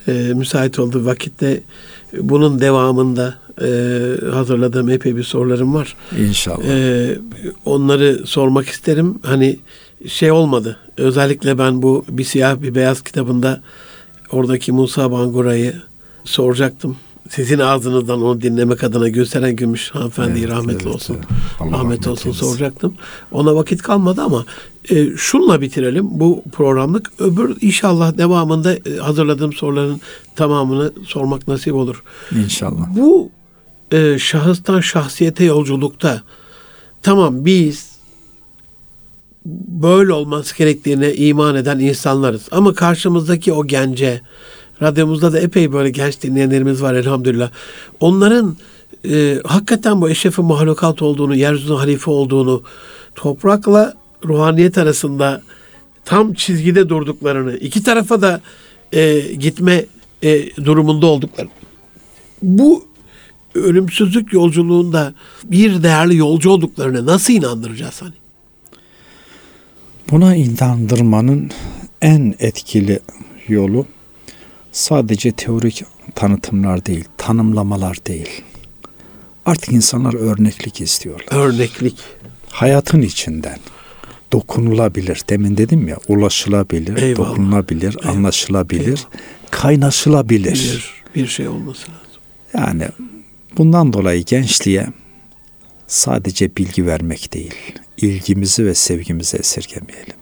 e, 0.08 0.12
müsait 0.12 0.78
olduğu 0.78 1.06
vakitte 1.06 1.60
bunun 2.20 2.60
devamında 2.60 3.34
e, 3.62 3.68
hazırladığım 4.32 4.90
epey 4.90 5.16
bir 5.16 5.22
sorularım 5.22 5.74
var. 5.74 5.96
İnşallah. 6.18 6.64
E, 6.64 7.18
onları 7.64 8.26
sormak 8.26 8.68
isterim. 8.68 9.18
Hani 9.22 9.57
şey 10.09 10.32
olmadı. 10.32 10.76
Özellikle 10.96 11.59
ben 11.59 11.82
bu 11.82 12.04
bir 12.09 12.24
siyah 12.24 12.62
bir 12.62 12.74
beyaz 12.74 13.02
kitabında 13.02 13.62
oradaki 14.32 14.72
Musa 14.72 15.12
Bangura'yı 15.12 15.74
soracaktım. 16.24 16.96
Sizin 17.30 17.59
ağzınızdan 17.59 18.22
onu 18.22 18.40
dinlemek 18.40 18.84
adına 18.84 19.09
gösteren 19.09 19.57
Gümüş 19.57 19.90
hanımefendi 19.90 20.38
evet, 20.38 20.50
rahmetli 20.50 20.82
evet, 20.82 20.94
olsun. 20.94 21.16
Evet. 21.61 21.72
rahmet 21.72 22.07
olsun 22.07 22.28
eylesin. 22.30 22.46
soracaktım. 22.46 22.94
Ona 23.32 23.57
vakit 23.57 23.82
kalmadı 23.82 24.22
ama 24.22 24.44
e, 24.90 25.16
şunla 25.16 25.61
bitirelim 25.61 26.07
bu 26.11 26.42
programlık. 26.52 27.12
Öbür 27.18 27.57
inşallah 27.61 28.18
devamında 28.18 28.74
e, 28.74 28.96
hazırladığım 29.00 29.52
soruların 29.52 30.00
tamamını 30.36 30.92
sormak 31.04 31.48
nasip 31.48 31.74
olur. 31.74 32.02
İnşallah. 32.44 32.96
Bu 32.96 33.30
e, 33.93 34.18
şahıstan 34.18 34.80
şahsiyete 34.80 35.45
yolculukta 35.45 36.22
tamam 37.03 37.45
biz 37.45 37.97
böyle 39.68 40.12
olması 40.12 40.57
gerektiğine 40.57 41.14
iman 41.14 41.55
eden 41.55 41.78
insanlarız. 41.78 42.49
Ama 42.51 42.74
karşımızdaki 42.74 43.53
o 43.53 43.66
gence, 43.66 44.20
radyomuzda 44.82 45.32
da 45.32 45.41
epey 45.41 45.72
böyle 45.72 45.91
genç 45.91 46.22
dinleyenlerimiz 46.22 46.82
var 46.82 46.95
elhamdülillah. 46.95 47.51
Onların 48.01 48.57
e, 49.11 49.41
hakikaten 49.45 50.01
bu 50.01 50.11
eşrefi 50.11 50.43
mahlukat 50.43 51.03
olduğunu, 51.03 51.37
yeryüzünün 51.37 51.76
halife 51.76 52.11
olduğunu, 52.11 52.62
toprakla 53.14 53.95
ruhaniyet 54.24 54.78
arasında 54.78 55.43
tam 56.05 56.34
çizgide 56.34 56.89
durduklarını, 56.89 57.57
iki 57.57 57.82
tarafa 57.82 58.22
da 58.22 58.41
e, 58.93 59.20
gitme 59.20 59.84
e, 60.22 60.57
durumunda 60.64 61.07
olduklarını. 61.07 61.51
Bu 62.43 62.86
ölümsüzlük 63.57 64.32
yolculuğunda 64.32 65.14
bir 65.44 65.82
değerli 65.82 66.16
yolcu 66.16 66.50
olduklarını 66.50 67.07
nasıl 67.07 67.32
inandıracağız 67.32 68.02
hani? 68.02 68.14
Buna 70.11 70.36
inandırmanın 70.36 71.50
en 72.02 72.34
etkili 72.38 73.00
yolu 73.48 73.86
sadece 74.72 75.32
teorik 75.32 75.84
tanıtımlar 76.14 76.86
değil, 76.86 77.04
tanımlamalar 77.16 77.98
değil. 78.07 78.42
Artık 79.46 79.72
insanlar 79.72 80.14
örneklik 80.14 80.80
istiyorlar. 80.80 81.26
Örneklik. 81.30 81.98
Hayatın 82.50 83.02
içinden 83.02 83.59
dokunulabilir. 84.32 85.22
Demin 85.28 85.57
dedim 85.57 85.88
ya 85.88 85.96
ulaşılabilir, 86.09 86.96
Eyvallah. 87.02 87.28
dokunulabilir, 87.30 87.96
Eyvallah. 88.00 88.16
anlaşılabilir, 88.16 88.86
Eyvallah. 88.86 89.50
kaynaşılabilir. 89.50 90.54
Bir, 91.14 91.22
bir 91.22 91.26
şey 91.26 91.48
olması 91.48 91.86
lazım. 91.90 92.22
Yani 92.54 92.88
bundan 93.57 93.92
dolayı 93.92 94.24
gençliğe 94.24 94.86
sadece 95.86 96.57
bilgi 96.57 96.86
vermek 96.86 97.34
değil, 97.34 97.54
ilgimizi 97.96 98.66
ve 98.66 98.74
sevgimizi 98.74 99.36
esirgemeyelim. 99.36 100.16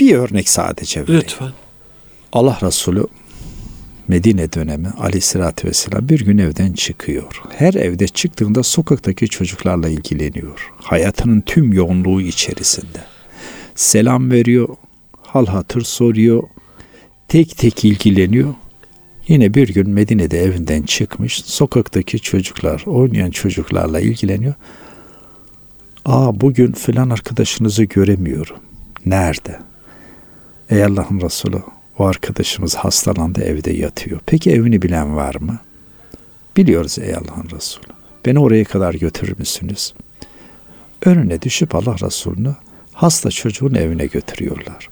Bir 0.00 0.14
örnek 0.14 0.48
sadece 0.48 1.02
vereyim. 1.02 1.20
Lütfen. 1.20 1.52
Allah 2.32 2.58
Resulü 2.62 3.06
Medine 4.08 4.52
dönemi 4.52 4.88
aleyhissalatü 4.88 5.68
vesselam 5.68 6.08
bir 6.08 6.20
gün 6.20 6.38
evden 6.38 6.72
çıkıyor. 6.72 7.42
Her 7.50 7.74
evde 7.74 8.08
çıktığında 8.08 8.62
sokaktaki 8.62 9.28
çocuklarla 9.28 9.88
ilgileniyor. 9.88 10.72
Hayatının 10.76 11.40
tüm 11.40 11.72
yoğunluğu 11.72 12.20
içerisinde. 12.20 13.04
Selam 13.74 14.30
veriyor, 14.30 14.68
hal 15.22 15.46
hatır 15.46 15.82
soruyor, 15.82 16.42
tek 17.28 17.56
tek 17.58 17.84
ilgileniyor. 17.84 18.54
Yine 19.30 19.54
bir 19.54 19.68
gün 19.68 19.90
Medine'de 19.90 20.42
evinden 20.42 20.82
çıkmış, 20.82 21.44
sokaktaki 21.44 22.20
çocuklar, 22.20 22.82
oynayan 22.86 23.30
çocuklarla 23.30 24.00
ilgileniyor. 24.00 24.54
Aa 26.04 26.40
bugün 26.40 26.72
filan 26.72 27.10
arkadaşınızı 27.10 27.84
göremiyorum. 27.84 28.56
Nerede? 29.06 29.58
Ey 30.70 30.84
Allah'ın 30.84 31.20
Resulü 31.20 31.62
o 31.98 32.04
arkadaşımız 32.04 32.74
hastalandı 32.74 33.40
evde 33.40 33.72
yatıyor. 33.72 34.20
Peki 34.26 34.50
evini 34.50 34.82
bilen 34.82 35.16
var 35.16 35.34
mı? 35.40 35.58
Biliyoruz 36.56 36.98
ey 36.98 37.14
Allah'ın 37.14 37.50
Resulü. 37.56 37.86
Beni 38.26 38.38
oraya 38.38 38.64
kadar 38.64 38.94
götürür 38.94 39.34
müsünüz? 39.38 39.94
Önüne 41.04 41.42
düşüp 41.42 41.74
Allah 41.74 41.96
Resulü'nü 42.02 42.56
hasta 42.92 43.30
çocuğun 43.30 43.74
evine 43.74 44.06
götürüyorlar. 44.06 44.88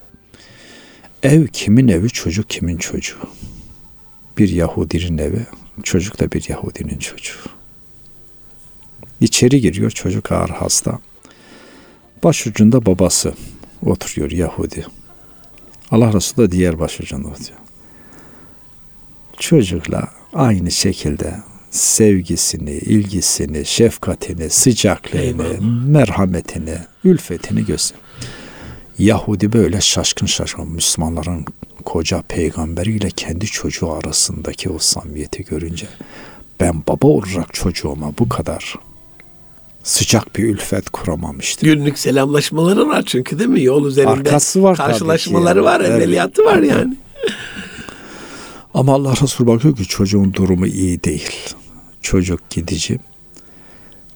Ev 1.23 1.47
kimin 1.47 1.89
evi, 1.89 2.09
çocuk 2.09 2.51
kimin 2.51 2.77
çocuğu? 2.77 3.29
Bir 4.39 4.49
Yahudinin 4.49 5.19
evi, 5.19 5.47
çocuk 5.83 6.21
da 6.21 6.33
bir 6.33 6.49
Yahudinin 6.49 6.99
çocuğu. 6.99 7.33
İçeri 9.21 9.61
giriyor 9.61 9.91
çocuk 9.91 10.33
ağır 10.33 10.49
hasta. 10.49 10.99
Başucunda 12.25 12.87
babası 12.87 13.35
oturuyor 13.87 14.31
Yahudi. 14.31 14.87
Allah 15.91 16.13
Resulü 16.13 16.47
da 16.47 16.53
diğer 16.53 16.79
başucunda 16.79 17.29
oturuyor. 17.29 17.59
Çocukla 19.39 20.09
aynı 20.35 20.71
şekilde 20.71 21.35
sevgisini, 21.71 22.71
ilgisini, 22.71 23.65
şefkatini, 23.65 24.51
sıcaklığını, 24.51 25.23
Eyvallah. 25.23 25.61
merhametini, 25.87 26.79
ülfetini 27.05 27.65
göster. 27.67 28.01
Yahudi 28.99 29.53
böyle 29.53 29.81
şaşkın 29.81 30.27
şaşkın 30.27 30.69
Müslümanların 30.73 31.47
koca 31.89 32.23
peygamberiyle 32.23 33.11
kendi 33.11 33.47
çocuğu 33.47 33.93
arasındaki 33.93 34.71
o 34.71 34.79
samimiyeti 34.79 35.45
görünce 35.45 35.87
ben 36.61 36.83
baba 36.89 37.07
olarak 37.07 37.55
çocuğuma 37.55 38.13
bu 38.19 38.29
kadar 38.29 38.75
sıcak 39.83 40.37
bir 40.37 40.45
ülfet 40.45 40.91
kuramamıştı. 40.91 41.67
Günlük 41.67 41.99
selamlaşmaları 41.99 42.89
var 42.89 43.03
çünkü 43.07 43.39
değil 43.39 43.51
mi? 43.51 43.63
Yol 43.63 43.87
üzerinde 43.87 44.11
Arkası 44.11 44.63
var 44.63 44.77
karşılaşmaları 44.77 45.65
var, 45.65 45.81
evet. 45.81 45.91
evveliyatı 45.91 46.45
var 46.45 46.59
yani. 46.59 46.97
Ama 48.75 48.95
Allah 48.95 49.15
Resulü 49.23 49.49
bakıyor 49.49 49.77
ki 49.77 49.85
çocuğun 49.85 50.33
durumu 50.33 50.67
iyi 50.67 51.05
değil. 51.05 51.55
Çocuk 52.03 52.51
gidici. 52.51 52.99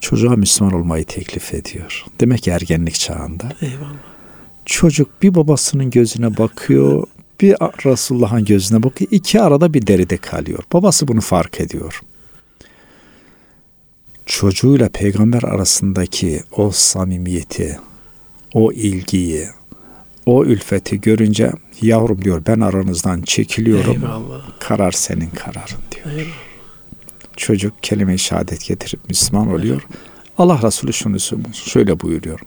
Çocuğa 0.00 0.36
Müslüman 0.36 0.74
olmayı 0.74 1.04
teklif 1.04 1.54
ediyor. 1.54 2.04
Demek 2.20 2.42
ki 2.42 2.50
ergenlik 2.50 2.94
çağında. 2.94 3.44
Eyvallah. 3.62 4.02
Çocuk 4.66 5.22
bir 5.22 5.34
babasının 5.34 5.90
gözüne 5.90 6.36
bakıyor, 6.36 7.06
bir 7.41 7.57
Resulullah'ın 7.87 8.45
gözüne 8.45 8.83
bakıyor. 8.83 9.11
İki 9.11 9.41
arada 9.41 9.74
bir 9.74 9.87
deride 9.87 10.16
kalıyor. 10.16 10.64
Babası 10.72 11.09
bunu 11.09 11.20
fark 11.20 11.61
ediyor 11.61 12.01
çocuğuyla 14.26 14.89
peygamber 14.89 15.43
arasındaki 15.43 16.43
o 16.57 16.70
samimiyeti, 16.70 17.78
o 18.55 18.72
ilgiyi, 18.72 19.47
o 20.26 20.45
ülfeti 20.45 21.01
görünce 21.01 21.53
yavrum 21.83 22.24
diyor 22.24 22.43
ben 22.47 22.61
aranızdan 22.61 23.22
çekiliyorum. 23.22 23.97
Eyvallah. 23.97 24.51
Karar 24.59 24.93
senin 24.93 25.30
kararın 25.30 25.83
diyor. 25.93 26.16
Eyvallah. 26.18 26.35
Çocuk 27.37 27.83
kelime-i 27.83 28.18
şehadet 28.18 28.64
getirip 28.64 29.09
Müslüman 29.09 29.49
oluyor. 29.49 29.87
Allah 30.39 30.61
Resulü 30.62 30.93
şunu 30.93 31.20
şöyle 31.53 32.01
buyuruyor. 32.01 32.41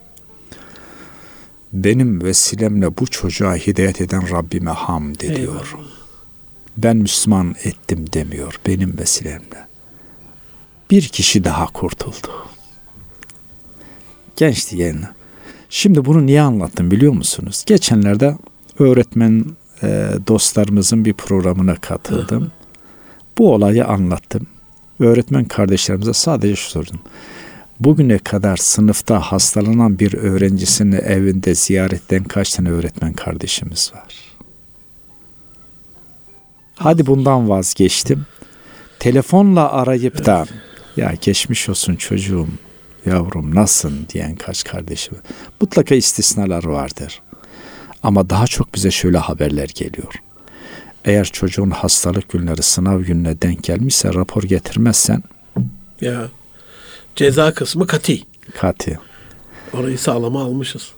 Benim 1.76 2.24
vesilemle 2.24 2.98
bu 2.98 3.08
çocuğa 3.08 3.56
hidayet 3.56 4.02
eden 4.02 4.32
Rabbime 4.32 4.72
hamd 4.72 5.16
ediyor. 5.16 5.38
Eyvallah. 5.74 5.90
Ben 6.78 6.98
Müslüman 6.98 7.56
ettim 7.64 8.06
demiyor 8.14 8.60
benim 8.68 8.98
vesilemle 8.98 9.68
bir 10.92 11.02
kişi 11.08 11.44
daha 11.44 11.66
kurtuldu. 11.66 12.48
Genç 14.36 14.72
diyen. 14.72 15.08
Şimdi 15.70 16.06
bunu 16.06 16.26
niye 16.26 16.42
anlattım 16.42 16.92
biliyor 16.92 17.14
musunuz? 17.14 17.64
Geçenlerde 17.66 18.38
öğretmen 18.80 19.46
e, 19.84 20.10
dostlarımızın 20.28 21.06
bir 21.06 21.14
programına 21.14 21.76
katıldım. 21.76 22.52
Bu 23.38 23.54
olayı 23.54 23.86
anlattım. 23.86 24.48
öğretmen 25.00 25.46
kardeşlerimize 25.46 26.14
sadece 26.14 26.56
şu 26.56 26.70
sordum. 26.70 27.00
Bugüne 27.80 28.18
kadar 28.18 28.58
sınıfta 28.58 29.20
hastalanan 29.20 30.00
bir 30.00 30.14
öğrencisini 30.14 30.96
evinde 30.96 31.56
ziyaretten 31.56 32.24
kaç 32.24 32.54
tane 32.54 32.70
öğretmen 32.70 33.14
kardeşimiz 33.14 33.92
var? 33.96 34.16
Hadi 36.76 37.06
bundan 37.06 37.50
vazgeçtim. 37.50 38.26
Telefonla 39.00 39.72
arayıp 39.72 40.26
da 40.26 40.46
ya 40.98 41.14
geçmiş 41.22 41.70
olsun 41.70 41.96
çocuğum, 41.96 42.48
yavrum 43.06 43.56
nasılsın 43.56 44.08
diyen 44.14 44.36
kaç 44.36 44.64
kardeşim. 44.64 45.18
Mutlaka 45.62 45.96
istisnalar 45.96 46.64
vardır. 46.64 47.22
Ama 48.04 48.30
daha 48.30 48.48
çok 48.48 48.76
bize 48.76 48.92
şöyle 48.92 49.18
haberler 49.18 49.70
geliyor. 49.76 50.14
Eğer 51.06 51.26
çocuğun 51.26 51.70
hastalık 51.70 52.30
günleri 52.30 52.64
sınav 52.64 53.02
gününe 53.02 53.42
denk 53.42 53.64
gelmişse 53.64 54.14
rapor 54.14 54.44
getirmezsen 54.44 55.24
Ya 56.02 56.28
ceza 57.16 57.54
kısmı 57.54 57.88
kati. 57.88 58.22
kati. 58.56 59.00
Orayı 59.74 59.98
sağlama 59.98 60.44
almışız. 60.44 60.92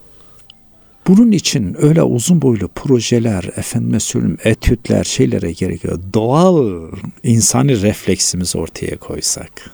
Bunun 1.07 1.31
için 1.31 1.75
öyle 1.79 2.03
uzun 2.03 2.41
boylu 2.41 2.67
projeler, 2.67 3.43
efendime 3.43 3.99
söyleyeyim 3.99 4.37
etütler, 4.43 5.03
şeylere 5.03 5.51
gerekiyor. 5.51 5.99
Doğal 6.13 6.81
insani 7.23 7.81
refleksimizi 7.81 8.57
ortaya 8.57 8.97
koysak. 8.97 9.71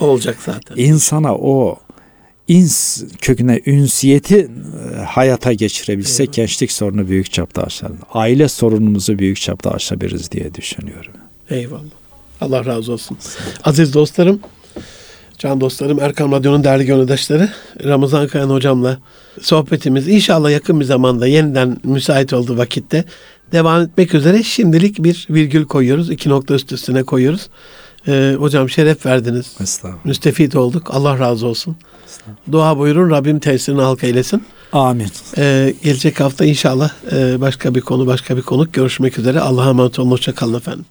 Olacak 0.00 0.38
zaten. 0.46 0.76
insana 0.76 1.34
o 1.34 1.78
ins 2.48 3.02
köküne 3.20 3.60
ünsiyeti 3.66 4.50
e, 4.94 4.96
hayata 4.96 5.52
geçirebilsek 5.52 6.32
gençlik 6.32 6.72
sorunu 6.72 7.08
büyük 7.08 7.32
çapta 7.32 7.62
aşar. 7.62 7.92
Aile 8.12 8.48
sorunumuzu 8.48 9.18
büyük 9.18 9.40
çapta 9.40 9.70
aşabiliriz 9.70 10.32
diye 10.32 10.54
düşünüyorum. 10.54 11.12
Eyvallah. 11.50 11.82
Allah 12.40 12.64
razı 12.64 12.92
olsun. 12.92 13.18
Aziz 13.64 13.94
dostlarım, 13.94 14.40
can 15.38 15.60
dostlarım, 15.60 16.00
Erkam 16.00 16.32
Radyo'nun 16.32 16.64
değerli 16.64 16.86
gönüldaşları, 16.86 17.50
Ramazan 17.84 18.26
Kayan 18.26 18.50
hocamla 18.50 18.98
sohbetimiz 19.42 20.08
inşallah 20.08 20.50
yakın 20.50 20.80
bir 20.80 20.84
zamanda 20.84 21.26
yeniden 21.26 21.76
müsait 21.84 22.32
olduğu 22.32 22.58
vakitte 22.58 23.04
devam 23.52 23.82
etmek 23.82 24.14
üzere 24.14 24.42
şimdilik 24.42 25.04
bir 25.04 25.26
virgül 25.30 25.64
koyuyoruz. 25.64 26.10
iki 26.10 26.28
nokta 26.28 26.54
üst 26.54 26.72
üstüne 26.72 27.02
koyuyoruz. 27.02 27.48
Ee, 28.08 28.34
hocam 28.38 28.68
şeref 28.68 29.06
verdiniz. 29.06 29.56
Estağfurullah. 29.60 30.04
Müstefit 30.04 30.56
olduk. 30.56 30.90
Allah 30.90 31.18
razı 31.18 31.46
olsun. 31.46 31.76
Dua 32.52 32.78
buyurun. 32.78 33.10
Rabbim 33.10 33.38
tesirini 33.38 33.80
halka 33.80 34.06
eylesin. 34.06 34.42
Amin. 34.72 35.08
Ee, 35.38 35.74
gelecek 35.82 36.20
hafta 36.20 36.44
inşallah 36.44 36.90
e, 37.12 37.40
başka 37.40 37.74
bir 37.74 37.80
konu, 37.80 38.06
başka 38.06 38.36
bir 38.36 38.42
konuk 38.42 38.74
görüşmek 38.74 39.18
üzere. 39.18 39.40
Allah'a 39.40 39.68
emanet 39.68 39.98
olun. 39.98 40.10
Hoşçakalın 40.10 40.54
efendim. 40.54 40.84